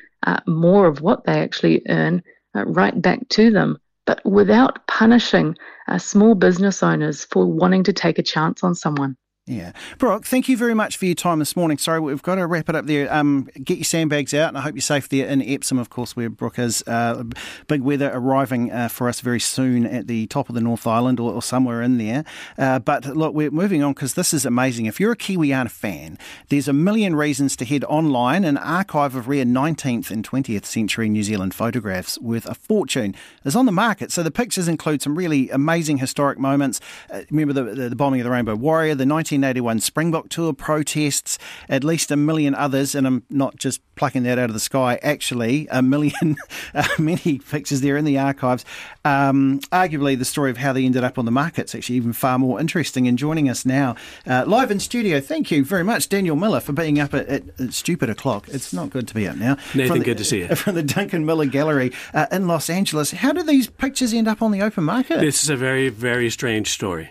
more 0.48 0.86
of 0.86 1.00
what 1.00 1.24
they 1.24 1.40
actually 1.40 1.80
earn 1.88 2.20
uh, 2.56 2.64
right 2.64 3.00
back 3.00 3.20
to 3.28 3.52
them, 3.52 3.78
but 4.04 4.24
without 4.24 4.84
punishing 4.88 5.56
uh, 5.86 5.96
small 5.96 6.34
business 6.34 6.82
owners 6.82 7.24
for 7.26 7.46
wanting 7.46 7.84
to 7.84 7.92
take 7.92 8.18
a 8.18 8.22
chance 8.22 8.64
on 8.64 8.74
someone. 8.74 9.16
Yeah. 9.46 9.72
Brooke, 9.98 10.24
thank 10.24 10.48
you 10.48 10.56
very 10.56 10.72
much 10.72 10.96
for 10.96 11.04
your 11.04 11.14
time 11.14 11.38
this 11.38 11.54
morning. 11.54 11.76
Sorry, 11.76 12.00
we've 12.00 12.22
got 12.22 12.36
to 12.36 12.46
wrap 12.46 12.70
it 12.70 12.74
up 12.74 12.86
there. 12.86 13.12
Um, 13.12 13.50
get 13.62 13.76
your 13.76 13.84
sandbags 13.84 14.32
out, 14.32 14.48
and 14.48 14.56
I 14.56 14.62
hope 14.62 14.74
you're 14.74 14.80
safe 14.80 15.10
there 15.10 15.26
in 15.26 15.42
Epsom, 15.42 15.78
of 15.78 15.90
course, 15.90 16.16
where 16.16 16.30
Brooke 16.30 16.58
is. 16.58 16.82
Uh, 16.86 17.24
big 17.66 17.82
weather 17.82 18.10
arriving 18.14 18.72
uh, 18.72 18.88
for 18.88 19.06
us 19.06 19.20
very 19.20 19.40
soon 19.40 19.84
at 19.84 20.06
the 20.06 20.26
top 20.28 20.48
of 20.48 20.54
the 20.54 20.62
North 20.62 20.86
Island 20.86 21.20
or, 21.20 21.30
or 21.30 21.42
somewhere 21.42 21.82
in 21.82 21.98
there. 21.98 22.24
Uh, 22.56 22.78
but 22.78 23.04
look, 23.04 23.34
we're 23.34 23.50
moving 23.50 23.82
on 23.82 23.92
because 23.92 24.14
this 24.14 24.32
is 24.32 24.46
amazing. 24.46 24.86
If 24.86 24.98
you're 24.98 25.12
a 25.12 25.16
Kiwiana 25.16 25.70
fan, 25.70 26.16
there's 26.48 26.66
a 26.66 26.72
million 26.72 27.14
reasons 27.14 27.54
to 27.56 27.66
head 27.66 27.84
online. 27.84 28.44
An 28.44 28.56
archive 28.56 29.14
of 29.14 29.28
rare 29.28 29.44
19th 29.44 30.10
and 30.10 30.26
20th 30.26 30.64
century 30.64 31.10
New 31.10 31.22
Zealand 31.22 31.52
photographs 31.52 32.18
worth 32.18 32.46
a 32.46 32.54
fortune 32.54 33.14
is 33.44 33.54
on 33.54 33.66
the 33.66 33.72
market. 33.72 34.10
So 34.10 34.22
the 34.22 34.30
pictures 34.30 34.68
include 34.68 35.02
some 35.02 35.14
really 35.14 35.50
amazing 35.50 35.98
historic 35.98 36.38
moments. 36.38 36.80
Uh, 37.10 37.24
remember 37.30 37.52
the, 37.52 37.90
the 37.90 37.96
bombing 37.96 38.20
of 38.20 38.24
the 38.24 38.30
Rainbow 38.30 38.54
Warrior, 38.54 38.94
the 38.94 39.04
19 39.04 39.33
1981 39.34 39.80
Springbok 39.80 40.28
Tour 40.28 40.52
protests, 40.52 41.38
at 41.68 41.84
least 41.84 42.10
a 42.10 42.16
million 42.16 42.54
others, 42.54 42.94
and 42.94 43.06
I'm 43.06 43.24
not 43.30 43.56
just 43.56 43.80
plucking 43.96 44.22
that 44.24 44.38
out 44.38 44.50
of 44.50 44.54
the 44.54 44.60
sky, 44.60 44.98
actually, 45.02 45.68
a 45.70 45.82
million, 45.82 46.36
uh, 46.74 46.86
many 46.98 47.38
pictures 47.38 47.80
there 47.80 47.96
in 47.96 48.04
the 48.04 48.18
archives. 48.18 48.64
Um, 49.04 49.60
arguably, 49.72 50.18
the 50.18 50.24
story 50.24 50.50
of 50.50 50.56
how 50.56 50.72
they 50.72 50.84
ended 50.84 51.04
up 51.04 51.18
on 51.18 51.24
the 51.24 51.30
market 51.30 51.66
is 51.66 51.74
actually 51.74 51.96
even 51.96 52.12
far 52.12 52.38
more 52.38 52.60
interesting. 52.60 53.06
And 53.06 53.18
joining 53.18 53.48
us 53.48 53.64
now, 53.66 53.96
uh, 54.26 54.44
live 54.46 54.70
in 54.70 54.80
studio, 54.80 55.20
thank 55.20 55.50
you 55.50 55.64
very 55.64 55.84
much, 55.84 56.08
Daniel 56.08 56.36
Miller, 56.36 56.60
for 56.60 56.72
being 56.72 56.98
up 56.98 57.14
at, 57.14 57.26
at, 57.28 57.60
at 57.60 57.72
stupid 57.72 58.10
o'clock. 58.10 58.48
It's 58.48 58.72
not 58.72 58.90
good 58.90 59.08
to 59.08 59.14
be 59.14 59.28
up 59.28 59.36
now. 59.36 59.56
Nathan, 59.74 59.98
the, 59.98 60.04
good 60.04 60.18
to 60.18 60.24
see 60.24 60.40
you. 60.40 60.48
From 60.54 60.74
the 60.74 60.82
Duncan 60.82 61.26
Miller 61.26 61.46
Gallery 61.46 61.92
uh, 62.12 62.26
in 62.32 62.46
Los 62.46 62.70
Angeles. 62.70 63.10
How 63.10 63.32
do 63.32 63.42
these 63.42 63.68
pictures 63.68 64.12
end 64.12 64.28
up 64.28 64.42
on 64.42 64.50
the 64.50 64.62
open 64.62 64.84
market? 64.84 65.20
This 65.20 65.42
is 65.42 65.50
a 65.50 65.56
very, 65.56 65.88
very 65.88 66.30
strange 66.30 66.70
story. 66.70 67.10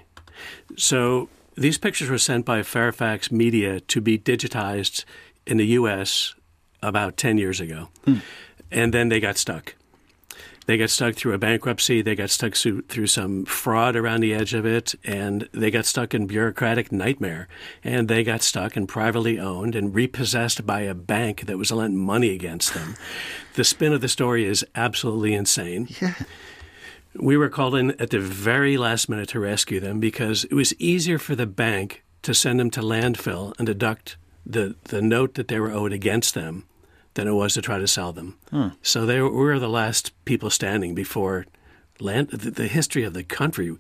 So, 0.78 1.30
these 1.56 1.78
pictures 1.78 2.10
were 2.10 2.18
sent 2.18 2.46
by 2.46 2.64
Fairfax 2.64 3.32
Media 3.32 3.80
to 3.80 4.02
be 4.02 4.18
digitized 4.18 5.06
in 5.46 5.58
the 5.58 5.68
U.S. 5.68 6.36
about 6.82 7.18
10 7.18 7.38
years 7.38 7.60
ago. 7.60 7.90
Hmm. 8.06 8.18
And 8.72 8.94
then 8.94 9.10
they 9.10 9.20
got 9.20 9.38
stuck. 9.38 9.76
They 10.66 10.78
got 10.78 10.90
stuck 10.90 11.16
through 11.16 11.34
a 11.34 11.38
bankruptcy. 11.38 12.02
They 12.02 12.16
got 12.16 12.30
stuck 12.30 12.56
through 12.56 13.08
some 13.08 13.46
fraud 13.46 13.96
around 13.96 14.22
the 14.22 14.34
edge 14.34 14.54
of 14.54 14.66
it. 14.66 14.96
And 15.04 15.50
they 15.52 15.70
got 15.70 15.86
stuck 15.86 16.14
in 16.14 16.26
bureaucratic 16.26 16.92
nightmare. 16.92 17.48
And 17.84 18.08
they 18.08 18.24
got 18.24 18.42
stuck 18.42 18.76
and 18.76 18.88
privately 18.88 19.40
owned 19.40 19.76
and 19.76 19.94
repossessed 19.94 20.66
by 20.66 20.82
a 20.82 20.94
bank 20.94 21.46
that 21.48 21.58
was 21.58 21.72
lent 21.72 21.96
money 21.96 22.30
against 22.30 22.74
them. 22.74 22.96
the 23.56 23.64
spin 23.64 23.94
of 23.94 24.02
the 24.02 24.08
story 24.08 24.46
is 24.46 24.66
absolutely 24.76 25.34
insane. 25.34 25.90
Yeah. 26.02 26.14
We 27.16 27.38
were 27.38 27.50
called 27.50 27.76
in 27.76 27.92
at 28.02 28.10
the 28.10 28.20
very 28.20 28.78
last 28.78 29.08
minute 29.08 29.30
to 29.30 29.40
rescue 29.40 29.80
them 29.80 30.00
because 30.00 30.46
it 30.46 30.54
was 30.54 30.74
easier 30.80 31.18
for 31.18 31.36
the 31.36 31.46
bank 31.46 32.04
to 32.24 32.34
send 32.34 32.60
them 32.60 32.70
to 32.72 32.82
landfill 32.82 33.54
and 33.58 33.68
deduct 33.68 34.18
the, 34.46 34.76
the 34.86 35.02
note 35.02 35.36
that 35.36 35.48
they 35.48 35.60
were 35.60 35.72
owed 35.72 35.94
against 35.94 36.34
them 36.34 36.66
than 37.14 37.28
it 37.28 37.34
was 37.34 37.54
to 37.54 37.62
try 37.62 37.78
to 37.78 37.88
sell 37.88 38.12
them. 38.12 38.38
Hmm. 38.50 38.70
So 38.82 39.06
they 39.06 39.22
were, 39.22 39.30
we 39.30 39.38
were 39.38 39.60
the 39.60 39.70
last 39.70 40.12
people 40.26 40.50
standing 40.50 40.96
before 40.96 41.46
land. 42.00 42.30
The, 42.30 42.52
the, 42.52 42.68
history 42.68 43.04
of 43.04 43.14
the 43.14 43.24
country 43.24 43.76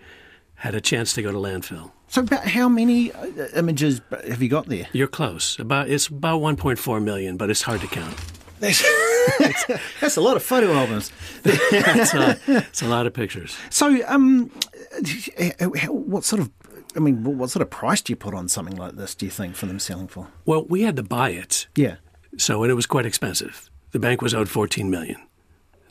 had 0.55 0.75
a 0.75 0.81
chance 0.81 1.13
to 1.13 1.21
go 1.21 1.31
to 1.31 1.37
landfill. 1.37 1.91
So, 2.07 2.21
about 2.21 2.45
how 2.45 2.69
many 2.69 3.11
uh, 3.11 3.25
images 3.55 4.01
have 4.11 4.41
you 4.41 4.49
got 4.49 4.67
there? 4.67 4.87
You're 4.93 5.07
close. 5.07 5.57
About 5.57 5.89
it's 5.89 6.07
about 6.07 6.41
1.4 6.41 7.03
million, 7.03 7.37
but 7.37 7.49
it's 7.49 7.63
hard 7.63 7.81
to 7.81 7.87
count. 7.87 8.15
That's, 9.39 9.65
that's 10.01 10.17
a 10.17 10.21
lot 10.21 10.35
of 10.35 10.43
photo 10.43 10.73
albums. 10.73 11.11
it's, 11.45 12.13
a, 12.13 12.39
it's 12.47 12.81
a 12.81 12.87
lot 12.87 13.07
of 13.07 13.13
pictures. 13.13 13.57
So, 13.69 14.01
um, 14.07 14.51
what 15.87 16.23
sort 16.23 16.41
of 16.41 16.51
I 16.95 16.99
mean, 16.99 17.23
what 17.23 17.49
sort 17.49 17.61
of 17.61 17.69
price 17.69 18.01
do 18.01 18.11
you 18.11 18.17
put 18.17 18.33
on 18.33 18.47
something 18.47 18.75
like 18.75 18.95
this? 18.95 19.15
Do 19.15 19.25
you 19.25 19.31
think 19.31 19.55
for 19.55 19.65
them 19.65 19.79
selling 19.79 20.07
for? 20.07 20.27
Well, 20.45 20.65
we 20.65 20.83
had 20.83 20.95
to 20.97 21.03
buy 21.03 21.29
it. 21.29 21.67
Yeah. 21.75 21.95
So, 22.37 22.63
and 22.63 22.71
it 22.71 22.75
was 22.75 22.85
quite 22.85 23.05
expensive. 23.05 23.69
The 23.91 23.99
bank 23.99 24.21
was 24.21 24.33
owed 24.33 24.49
14 24.49 24.89
million. 24.89 25.17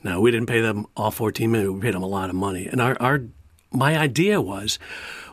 Now, 0.03 0.19
we 0.19 0.31
didn't 0.31 0.47
pay 0.47 0.61
them 0.61 0.85
all 0.95 1.11
14 1.11 1.51
million. 1.51 1.73
We 1.73 1.81
paid 1.81 1.93
them 1.93 2.03
a 2.03 2.07
lot 2.07 2.29
of 2.29 2.35
money. 2.35 2.67
And 2.67 2.81
our, 2.81 2.97
our 3.01 3.23
my 3.71 3.97
idea 3.97 4.39
was, 4.39 4.77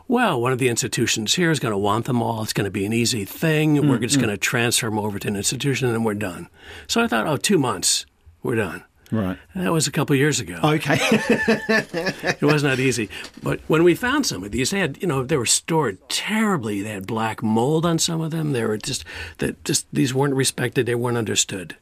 well, 0.07 0.41
one 0.41 0.51
of 0.51 0.59
the 0.59 0.69
institutions 0.69 1.35
here 1.35 1.51
is 1.51 1.59
going 1.59 1.73
to 1.73 1.77
want 1.77 2.05
them 2.05 2.21
all. 2.21 2.43
It's 2.43 2.53
going 2.53 2.65
to 2.65 2.71
be 2.71 2.85
an 2.85 2.93
easy 2.93 3.25
thing. 3.25 3.75
Mm, 3.75 3.89
we're 3.89 3.99
just 3.99 4.17
mm. 4.17 4.21
going 4.21 4.33
to 4.33 4.37
transfer 4.37 4.87
them 4.87 4.99
over 4.99 5.19
to 5.19 5.27
an 5.27 5.35
institution 5.35 5.87
and 5.87 5.95
then 5.95 6.03
we're 6.03 6.13
done. 6.13 6.49
So 6.87 7.01
I 7.01 7.07
thought, 7.07 7.27
oh, 7.27 7.37
two 7.37 7.57
months, 7.57 8.05
we're 8.43 8.55
done. 8.55 8.83
Right. 9.11 9.37
And 9.53 9.65
that 9.65 9.73
was 9.73 9.87
a 9.87 9.91
couple 9.91 10.15
years 10.15 10.39
ago. 10.39 10.57
Okay. 10.63 10.97
it 11.01 12.41
was 12.41 12.63
not 12.63 12.79
easy. 12.79 13.09
But 13.43 13.59
when 13.67 13.83
we 13.83 13.93
found 13.93 14.25
some 14.25 14.43
of 14.43 14.51
these, 14.51 14.71
they 14.71 14.79
had, 14.79 15.01
you 15.01 15.07
know, 15.07 15.23
they 15.23 15.37
were 15.37 15.45
stored 15.45 15.97
terribly. 16.09 16.81
They 16.81 16.91
had 16.91 17.07
black 17.07 17.43
mold 17.43 17.85
on 17.85 17.99
some 17.99 18.21
of 18.21 18.31
them. 18.31 18.53
They 18.53 18.63
were 18.63 18.77
just, 18.77 19.03
that 19.39 19.63
just, 19.65 19.85
these 19.91 20.13
weren't 20.13 20.35
respected. 20.35 20.85
They 20.85 20.95
weren't 20.95 21.17
understood. 21.17 21.75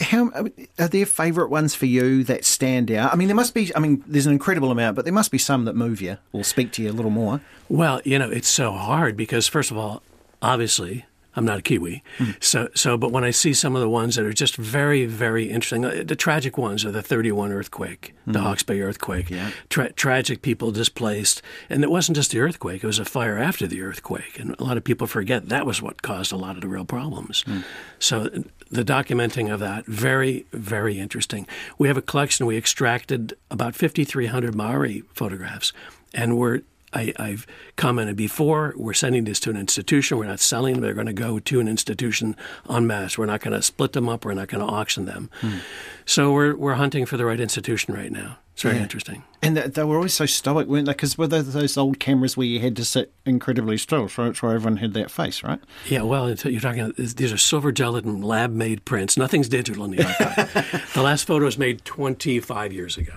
How 0.00 0.30
are 0.78 0.88
there 0.88 1.06
favourite 1.06 1.50
ones 1.50 1.74
for 1.74 1.86
you 1.86 2.24
that 2.24 2.44
stand 2.44 2.90
out? 2.90 3.12
I 3.12 3.16
mean, 3.16 3.28
there 3.28 3.34
must 3.36 3.54
be. 3.54 3.74
I 3.74 3.78
mean, 3.78 4.02
there's 4.06 4.26
an 4.26 4.32
incredible 4.32 4.70
amount, 4.70 4.96
but 4.96 5.04
there 5.04 5.14
must 5.14 5.30
be 5.30 5.38
some 5.38 5.64
that 5.66 5.76
move 5.76 6.00
you 6.00 6.16
or 6.32 6.44
speak 6.44 6.72
to 6.72 6.82
you 6.82 6.90
a 6.90 6.92
little 6.92 7.10
more. 7.10 7.40
Well, 7.68 8.00
you 8.04 8.18
know, 8.18 8.30
it's 8.30 8.48
so 8.48 8.72
hard 8.72 9.16
because 9.16 9.46
first 9.46 9.70
of 9.70 9.76
all, 9.76 10.02
obviously, 10.42 11.04
I'm 11.40 11.46
not 11.46 11.58
a 11.60 11.62
Kiwi. 11.62 12.02
Mm. 12.18 12.44
So, 12.44 12.68
so, 12.74 12.98
but 12.98 13.12
when 13.12 13.24
I 13.24 13.30
see 13.30 13.54
some 13.54 13.74
of 13.74 13.80
the 13.80 13.88
ones 13.88 14.16
that 14.16 14.26
are 14.26 14.32
just 14.34 14.56
very, 14.56 15.06
very 15.06 15.50
interesting, 15.50 15.86
uh, 15.86 16.02
the 16.04 16.14
tragic 16.14 16.58
ones 16.58 16.84
are 16.84 16.90
the 16.90 17.00
31 17.00 17.50
earthquake, 17.50 18.14
mm. 18.28 18.34
the 18.34 18.40
hmm. 18.40 18.44
Hawke's 18.44 18.62
Bay 18.62 18.82
earthquake, 18.82 19.30
yeah. 19.30 19.52
Tra- 19.70 19.90
tragic 19.92 20.42
people 20.42 20.70
displaced. 20.70 21.40
And 21.70 21.82
it 21.82 21.90
wasn't 21.90 22.16
just 22.16 22.32
the 22.32 22.40
earthquake, 22.40 22.84
it 22.84 22.86
was 22.86 22.98
a 22.98 23.06
fire 23.06 23.38
after 23.38 23.66
the 23.66 23.80
earthquake. 23.80 24.38
And 24.38 24.54
a 24.58 24.64
lot 24.64 24.76
of 24.76 24.84
people 24.84 25.06
forget 25.06 25.48
that 25.48 25.64
was 25.64 25.80
what 25.80 26.02
caused 26.02 26.30
a 26.30 26.36
lot 26.36 26.56
of 26.56 26.60
the 26.60 26.68
real 26.68 26.84
problems. 26.84 27.42
Mm. 27.44 27.64
So, 27.98 28.28
the 28.70 28.84
documenting 28.84 29.50
of 29.50 29.60
that, 29.60 29.86
very, 29.86 30.44
very 30.52 30.98
interesting. 30.98 31.46
We 31.78 31.88
have 31.88 31.96
a 31.96 32.02
collection, 32.02 32.44
we 32.44 32.58
extracted 32.58 33.32
about 33.50 33.74
5,300 33.74 34.54
Maori 34.54 35.04
photographs, 35.14 35.72
and 36.12 36.36
we're 36.36 36.60
I, 36.92 37.12
I've 37.18 37.46
commented 37.76 38.16
before. 38.16 38.74
We're 38.76 38.94
sending 38.94 39.24
this 39.24 39.38
to 39.40 39.50
an 39.50 39.56
institution. 39.56 40.18
We're 40.18 40.26
not 40.26 40.40
selling 40.40 40.74
them. 40.74 40.82
They're 40.82 40.94
going 40.94 41.06
to 41.06 41.12
go 41.12 41.38
to 41.38 41.60
an 41.60 41.68
institution 41.68 42.34
en 42.68 42.86
masse. 42.86 43.16
We're 43.16 43.26
not 43.26 43.40
going 43.40 43.52
to 43.54 43.62
split 43.62 43.92
them 43.92 44.08
up. 44.08 44.24
We're 44.24 44.34
not 44.34 44.48
going 44.48 44.66
to 44.66 44.72
auction 44.72 45.04
them. 45.04 45.30
Hmm. 45.40 45.58
So 46.04 46.32
we're 46.32 46.56
we're 46.56 46.74
hunting 46.74 47.06
for 47.06 47.16
the 47.16 47.24
right 47.24 47.38
institution 47.40 47.94
right 47.94 48.10
now. 48.10 48.38
It's 48.54 48.62
very 48.62 48.76
Yeah. 48.76 48.82
interesting. 48.82 49.22
And 49.42 49.56
they, 49.56 49.68
they 49.68 49.84
were 49.84 49.96
always 49.96 50.12
so 50.12 50.26
stoic, 50.26 50.66
weren't 50.66 50.86
they? 50.86 50.92
Because 50.92 51.16
were 51.16 51.26
those, 51.28 51.52
those 51.54 51.76
old 51.78 51.98
cameras 52.00 52.36
where 52.36 52.46
you 52.46 52.60
had 52.60 52.76
to 52.76 52.84
sit 52.84 53.12
incredibly 53.24 53.78
still, 53.78 54.06
so, 54.08 54.32
so 54.32 54.48
everyone 54.48 54.78
had 54.78 54.92
that 54.94 55.10
face, 55.10 55.42
right? 55.42 55.60
Yeah, 55.88 56.02
well, 56.02 56.28
you're 56.28 56.60
talking. 56.60 56.92
These 56.98 57.32
are 57.32 57.38
silver 57.38 57.72
gelatin 57.72 58.20
lab-made 58.20 58.84
prints. 58.84 59.16
Nothing's 59.16 59.48
digital 59.48 59.84
in 59.84 59.92
the 59.92 60.04
archive. 60.04 60.90
the 60.94 61.02
last 61.02 61.26
photo 61.26 61.44
was 61.46 61.56
made 61.56 61.84
25 61.86 62.72
years 62.72 62.98
ago. 62.98 63.14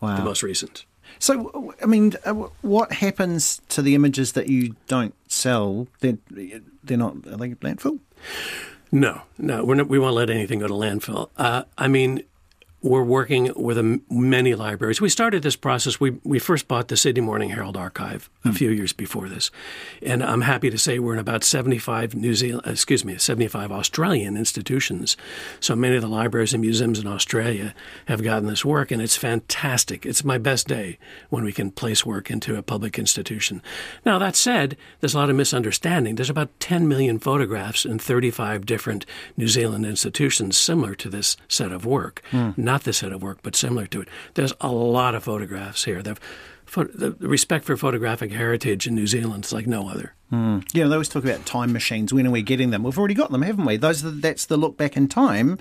Wow. 0.00 0.16
The 0.16 0.22
most 0.24 0.42
recent. 0.42 0.84
So, 1.18 1.74
I 1.82 1.86
mean, 1.86 2.14
uh, 2.24 2.32
what 2.62 2.92
happens 2.92 3.60
to 3.70 3.82
the 3.82 3.94
images 3.94 4.32
that 4.32 4.48
you 4.48 4.76
don't 4.86 5.14
sell? 5.28 5.88
They're, 6.00 6.18
they're 6.84 6.96
not, 6.98 7.16
are 7.26 7.36
they 7.36 7.50
landfill? 7.50 7.98
No, 8.92 9.22
no, 9.38 9.64
we're 9.64 9.74
not, 9.74 9.88
we 9.88 9.98
won't 9.98 10.14
let 10.14 10.30
anything 10.30 10.60
go 10.60 10.68
to 10.68 10.74
landfill. 10.74 11.30
Uh, 11.36 11.64
I 11.76 11.88
mean, 11.88 12.22
we're 12.82 13.02
working 13.02 13.50
with 13.56 13.78
a, 13.78 14.00
many 14.10 14.54
libraries. 14.54 15.00
We 15.00 15.08
started 15.08 15.42
this 15.42 15.56
process. 15.56 15.98
We 15.98 16.18
we 16.24 16.38
first 16.38 16.68
bought 16.68 16.88
the 16.88 16.96
Sydney 16.96 17.22
Morning 17.22 17.50
Herald 17.50 17.76
archive 17.76 18.30
a 18.44 18.52
few 18.52 18.70
years 18.70 18.92
before 18.92 19.28
this, 19.28 19.50
and 20.02 20.22
I'm 20.22 20.42
happy 20.42 20.70
to 20.70 20.78
say 20.78 20.98
we're 20.98 21.14
in 21.14 21.18
about 21.18 21.42
75 21.42 22.14
New 22.14 22.34
Zealand, 22.34 22.66
excuse 22.66 23.04
me, 23.04 23.16
75 23.16 23.72
Australian 23.72 24.36
institutions. 24.36 25.16
So 25.58 25.74
many 25.74 25.96
of 25.96 26.02
the 26.02 26.08
libraries 26.08 26.52
and 26.52 26.60
museums 26.60 26.98
in 26.98 27.06
Australia 27.06 27.74
have 28.06 28.22
gotten 28.22 28.46
this 28.46 28.64
work, 28.64 28.90
and 28.90 29.00
it's 29.00 29.16
fantastic. 29.16 30.04
It's 30.04 30.24
my 30.24 30.38
best 30.38 30.68
day 30.68 30.98
when 31.30 31.44
we 31.44 31.52
can 31.52 31.70
place 31.70 32.04
work 32.04 32.30
into 32.30 32.56
a 32.56 32.62
public 32.62 32.98
institution. 32.98 33.62
Now 34.04 34.18
that 34.18 34.36
said, 34.36 34.76
there's 35.00 35.14
a 35.14 35.18
lot 35.18 35.30
of 35.30 35.36
misunderstanding. 35.36 36.14
There's 36.14 36.30
about 36.30 36.58
10 36.60 36.86
million 36.86 37.18
photographs 37.18 37.84
in 37.84 37.98
35 37.98 38.66
different 38.66 39.06
New 39.36 39.48
Zealand 39.48 39.86
institutions 39.86 40.56
similar 40.56 40.94
to 40.96 41.08
this 41.08 41.36
set 41.48 41.72
of 41.72 41.86
work. 41.86 42.22
Hmm. 42.30 42.50
Not 42.66 42.82
this 42.82 42.98
set 42.98 43.12
of 43.12 43.22
work, 43.22 43.38
but 43.42 43.54
similar 43.54 43.86
to 43.86 44.00
it. 44.02 44.08
There's 44.34 44.52
a 44.60 44.68
lot 44.72 45.14
of 45.14 45.22
photographs 45.22 45.84
here. 45.84 46.02
The, 46.02 46.16
the 46.74 47.12
respect 47.20 47.64
for 47.64 47.76
photographic 47.76 48.32
heritage 48.32 48.88
in 48.88 48.94
New 48.96 49.06
Zealand 49.06 49.44
is 49.44 49.52
like 49.52 49.68
no 49.68 49.88
other. 49.88 50.14
Mm. 50.32 50.64
You 50.74 50.82
know, 50.82 50.88
they 50.88 50.96
always 50.96 51.08
talk 51.08 51.22
about 51.22 51.46
time 51.46 51.72
machines. 51.72 52.12
When 52.12 52.26
are 52.26 52.30
we 52.32 52.42
getting 52.42 52.70
them? 52.70 52.82
We've 52.82 52.98
already 52.98 53.14
got 53.14 53.30
them, 53.30 53.42
haven't 53.42 53.64
we? 53.66 53.76
Those 53.76 54.04
are, 54.04 54.10
that's 54.10 54.46
the 54.46 54.56
look 54.56 54.76
back 54.76 54.96
in 54.96 55.06
time 55.06 55.58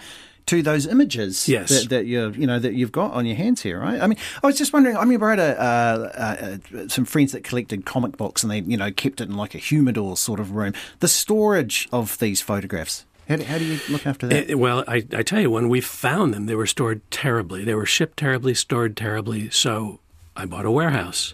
to 0.47 0.61
those 0.63 0.87
images 0.87 1.47
Yes. 1.47 1.69
that, 1.69 1.89
that 1.89 2.05
you 2.05 2.31
you 2.31 2.47
know 2.47 2.59
that 2.59 2.73
you've 2.73 2.91
got 2.91 3.13
on 3.13 3.25
your 3.27 3.35
hands 3.35 3.61
here, 3.61 3.79
right? 3.79 4.01
I 4.01 4.07
mean, 4.07 4.17
I 4.43 4.47
was 4.47 4.57
just 4.57 4.73
wondering. 4.73 4.95
I 4.97 5.01
remember 5.01 5.27
I 5.27 5.29
had 5.31 5.39
a, 5.39 5.61
uh, 5.61 6.57
uh, 6.77 6.87
some 6.87 7.05
friends 7.05 7.31
that 7.33 7.43
collected 7.43 7.85
comic 7.85 8.17
books, 8.17 8.43
and 8.43 8.51
they 8.51 8.61
you 8.61 8.77
know 8.77 8.91
kept 8.91 9.21
it 9.21 9.29
in 9.29 9.37
like 9.37 9.53
a 9.53 9.59
humidor 9.59 10.17
sort 10.17 10.39
of 10.39 10.51
room. 10.51 10.73
The 10.99 11.07
storage 11.07 11.87
of 11.91 12.17
these 12.17 12.41
photographs. 12.41 13.05
How 13.27 13.37
do, 13.37 13.43
how 13.43 13.57
do 13.57 13.65
you 13.65 13.79
look 13.89 14.05
after 14.05 14.27
that? 14.27 14.51
Eh, 14.51 14.53
well, 14.53 14.83
I, 14.87 15.05
I 15.13 15.23
tell 15.23 15.41
you, 15.41 15.49
when 15.49 15.69
we 15.69 15.81
found 15.81 16.33
them, 16.33 16.45
they 16.45 16.55
were 16.55 16.67
stored 16.67 17.09
terribly. 17.09 17.63
They 17.63 17.75
were 17.75 17.85
shipped 17.85 18.17
terribly, 18.17 18.53
stored 18.53 18.95
terribly. 18.95 19.49
So 19.49 19.99
I 20.35 20.45
bought 20.45 20.65
a 20.65 20.71
warehouse. 20.71 21.33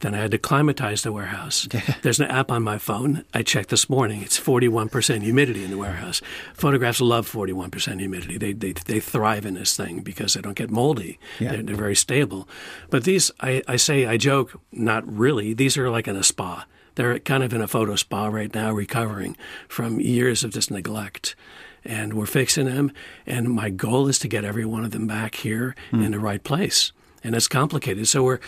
Then 0.00 0.14
I 0.14 0.18
had 0.18 0.30
to 0.30 0.38
climatize 0.38 1.02
the 1.02 1.12
warehouse. 1.12 1.68
There's 2.02 2.20
an 2.20 2.30
app 2.30 2.50
on 2.50 2.62
my 2.62 2.78
phone. 2.78 3.24
I 3.34 3.42
checked 3.42 3.68
this 3.68 3.90
morning. 3.90 4.22
It's 4.22 4.40
41% 4.40 5.22
humidity 5.22 5.62
in 5.62 5.70
the 5.70 5.76
warehouse. 5.76 6.22
Photographs 6.54 7.02
love 7.02 7.30
41% 7.30 7.98
humidity. 8.00 8.38
They, 8.38 8.54
they, 8.54 8.72
they 8.72 8.98
thrive 8.98 9.44
in 9.44 9.54
this 9.54 9.76
thing 9.76 10.00
because 10.00 10.34
they 10.34 10.40
don't 10.40 10.56
get 10.56 10.70
moldy. 10.70 11.18
Yeah. 11.38 11.52
They're, 11.52 11.62
they're 11.62 11.76
very 11.76 11.96
stable. 11.96 12.48
But 12.88 13.04
these, 13.04 13.30
I, 13.40 13.62
I 13.68 13.76
say, 13.76 14.06
I 14.06 14.16
joke, 14.16 14.58
not 14.72 15.06
really. 15.06 15.52
These 15.52 15.76
are 15.76 15.90
like 15.90 16.08
in 16.08 16.16
a 16.16 16.24
spa. 16.24 16.64
They're 16.94 17.18
kind 17.18 17.42
of 17.42 17.52
in 17.52 17.60
a 17.60 17.68
photo 17.68 17.96
spa 17.96 18.26
right 18.26 18.54
now, 18.54 18.72
recovering 18.72 19.36
from 19.68 20.00
years 20.00 20.44
of 20.44 20.52
just 20.52 20.70
neglect. 20.70 21.34
And 21.84 22.14
we're 22.14 22.26
fixing 22.26 22.66
them. 22.66 22.92
And 23.26 23.48
my 23.48 23.70
goal 23.70 24.08
is 24.08 24.18
to 24.20 24.28
get 24.28 24.44
every 24.44 24.64
one 24.64 24.84
of 24.84 24.90
them 24.90 25.06
back 25.06 25.36
here 25.36 25.74
hmm. 25.90 26.02
in 26.02 26.12
the 26.12 26.18
right 26.18 26.42
place. 26.42 26.92
And 27.22 27.34
it's 27.34 27.48
complicated. 27.48 28.08
So 28.08 28.22
we're 28.22 28.40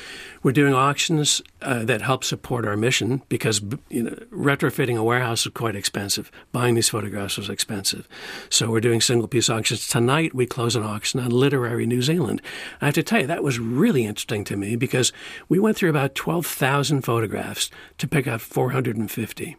we're 0.43 0.53
doing 0.53 0.75
auctions 0.75 1.43
uh, 1.61 1.85
that 1.85 2.01
help 2.03 2.25
support 2.25 2.67
our 2.67 2.77
mission 2.77 3.23
because 3.29 3.61
you 3.91 4.05
know 4.05 4.11
retrofitting 4.31 4.97
a 4.97 5.05
warehouse 5.05 5.45
is 5.47 5.53
quite 5.53 5.77
expensive. 5.77 6.31
Buying 6.53 6.75
these 6.75 6.89
photographs 6.89 7.37
was 7.37 7.51
expensive. 7.51 8.09
So 8.49 8.71
we're 8.71 8.81
doing 8.81 9.01
single 9.01 9.29
piece 9.29 9.51
auctions 9.51 9.87
tonight. 9.87 10.35
We 10.35 10.47
close 10.47 10.75
an 10.75 10.83
auction 10.83 11.21
on 11.21 11.31
Literary 11.31 11.87
New 11.87 12.03
Zealand. 12.03 12.41
I 12.81 12.87
have 12.87 12.95
to 12.95 13.03
tell 13.03 13.21
you 13.21 13.27
that 13.27 13.45
was 13.45 13.59
really 13.59 14.05
interesting 14.07 14.45
to 14.45 14.57
me 14.57 14.77
because 14.77 15.13
we 15.49 15.59
went 15.59 15.77
through 15.77 15.91
about 15.91 16.15
twelve 16.15 16.47
thousand 16.47 17.03
photographs 17.03 17.71
to 17.99 18.09
pick 18.09 18.27
out 18.27 18.41
four 18.41 18.71
hundred 18.71 18.97
and 18.97 19.11
fifty 19.11 19.57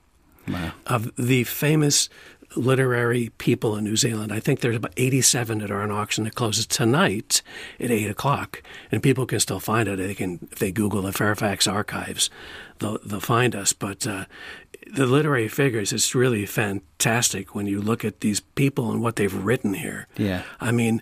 of 0.88 1.16
the 1.16 1.44
famous 1.46 2.10
literary 2.56 3.30
people 3.38 3.76
in 3.76 3.84
New 3.84 3.96
Zealand. 3.96 4.32
I 4.32 4.40
think 4.40 4.60
there's 4.60 4.76
about 4.76 4.94
87 4.98 5.60
that 5.60 5.72
are 5.72 5.82
on 5.82 5.92
auction 5.92 6.24
that 6.24 6.36
closes 6.36 6.66
tonight 6.66 7.42
at 7.80 7.92
8 7.92 8.10
o'clock. 8.10 8.64
And 8.92 9.02
people 9.02 9.26
can 9.26 9.40
still 9.40 9.60
find 9.60 9.88
it. 9.88 9.98
They 9.98 10.16
can, 10.16 10.48
if 10.52 10.60
they 10.60 10.72
Google 10.72 11.02
the 11.02 11.14
Fairfax 11.14 11.68
archives, 11.68 12.30
they'll, 12.80 13.00
they'll 13.06 13.20
find 13.20 13.56
us. 13.56 13.74
But 13.74 14.06
uh, 14.06 14.26
the 14.92 15.06
literary 15.06 15.48
figures, 15.48 15.94
it's 15.94 16.16
really 16.16 16.46
fantastic 16.46 17.56
when 17.56 17.68
you 17.68 17.82
look 17.82 18.06
at 18.06 18.22
these 18.22 18.40
people 18.40 18.92
and 18.92 19.02
what 19.02 19.16
they've 19.16 19.34
written 19.34 19.74
here. 19.74 20.08
Yeah. 20.18 20.44
I 20.60 20.72
mean, 20.72 21.02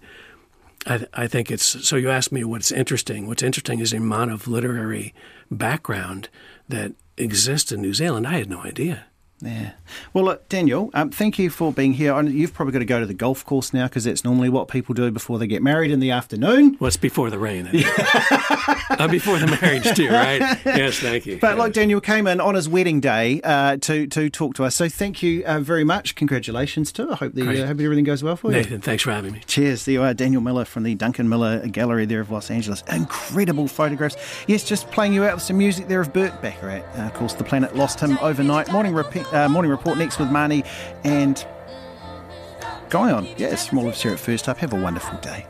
I, 0.85 1.05
I 1.13 1.27
think 1.27 1.51
it's 1.51 1.87
so. 1.87 1.95
You 1.95 2.09
asked 2.09 2.31
me 2.31 2.43
what's 2.43 2.71
interesting. 2.71 3.27
What's 3.27 3.43
interesting 3.43 3.79
is 3.79 3.91
the 3.91 3.97
amount 3.97 4.31
of 4.31 4.47
literary 4.47 5.13
background 5.51 6.29
that 6.69 6.93
exists 7.17 7.71
in 7.71 7.81
New 7.81 7.93
Zealand. 7.93 8.25
I 8.25 8.39
had 8.39 8.49
no 8.49 8.61
idea. 8.61 9.05
Yeah. 9.41 9.71
Well, 10.13 10.25
look, 10.25 10.47
Daniel, 10.49 10.89
um, 10.93 11.09
thank 11.09 11.39
you 11.39 11.49
for 11.49 11.71
being 11.71 11.93
here. 11.93 12.13
I 12.13 12.21
know 12.21 12.31
You've 12.31 12.53
probably 12.53 12.73
got 12.73 12.79
to 12.79 12.85
go 12.85 12.99
to 12.99 13.05
the 13.05 13.13
golf 13.13 13.45
course 13.45 13.73
now 13.73 13.87
because 13.87 14.03
that's 14.03 14.23
normally 14.23 14.49
what 14.49 14.67
people 14.67 14.93
do 14.93 15.09
before 15.11 15.39
they 15.39 15.47
get 15.47 15.61
married 15.61 15.91
in 15.91 15.99
the 15.99 16.11
afternoon. 16.11 16.77
Well, 16.79 16.87
it's 16.87 16.97
before 16.97 17.29
the 17.29 17.39
rain. 17.39 17.67
uh, 17.67 19.07
before 19.09 19.37
the 19.39 19.57
marriage, 19.61 19.95
too, 19.95 20.09
right? 20.09 20.39
Yes, 20.65 20.99
thank 20.99 21.25
you. 21.25 21.39
But 21.39 21.57
like 21.57 21.73
Daniel 21.73 22.01
came 22.01 22.27
in 22.27 22.39
on 22.39 22.55
his 22.55 22.69
wedding 22.69 22.99
day 22.99 23.41
uh, 23.43 23.77
to 23.77 24.07
to 24.07 24.29
talk 24.29 24.55
to 24.55 24.63
us, 24.63 24.75
so 24.75 24.87
thank 24.89 25.21
you 25.21 25.43
uh, 25.45 25.59
very 25.59 25.83
much. 25.83 26.15
Congratulations 26.15 26.91
too. 26.91 27.11
I 27.11 27.15
hope 27.15 27.33
the 27.33 27.41
uh, 27.41 27.67
hope 27.67 27.79
everything 27.79 28.03
goes 28.03 28.23
well 28.23 28.35
for 28.35 28.51
you. 28.51 28.57
Nathan, 28.57 28.81
thanks 28.81 29.03
for 29.03 29.11
having 29.11 29.33
me. 29.33 29.41
Cheers. 29.45 29.85
There 29.85 29.93
you 29.93 30.03
are, 30.03 30.13
Daniel 30.13 30.41
Miller 30.41 30.65
from 30.65 30.83
the 30.83 30.95
Duncan 30.95 31.27
Miller 31.29 31.67
Gallery 31.67 32.05
there 32.05 32.21
of 32.21 32.31
Los 32.31 32.49
Angeles. 32.49 32.83
Incredible 32.91 33.67
photographs. 33.67 34.15
Yes, 34.47 34.63
just 34.63 34.89
playing 34.91 35.13
you 35.13 35.23
out 35.23 35.35
with 35.35 35.43
some 35.43 35.57
music 35.57 35.87
there 35.87 36.01
of 36.01 36.13
Burt 36.13 36.41
Bacharach. 36.41 36.83
Uh, 36.97 37.01
of 37.01 37.13
course, 37.13 37.33
the 37.33 37.43
planet 37.43 37.75
lost 37.75 37.99
him 37.99 38.17
overnight. 38.21 38.71
Morning, 38.71 38.93
repeat, 38.93 39.25
uh, 39.31 39.49
morning 39.49 39.71
report 39.71 39.97
next 39.97 40.19
with 40.19 40.29
Marnie 40.29 40.65
and 41.03 41.45
Guyon. 42.89 43.27
Yes, 43.37 43.71
of 43.87 43.93
us 43.93 44.01
here 44.03 44.13
at 44.13 44.19
First 44.19 44.49
Up. 44.49 44.57
Have 44.57 44.73
a 44.73 44.81
wonderful 44.81 45.17
day. 45.19 45.45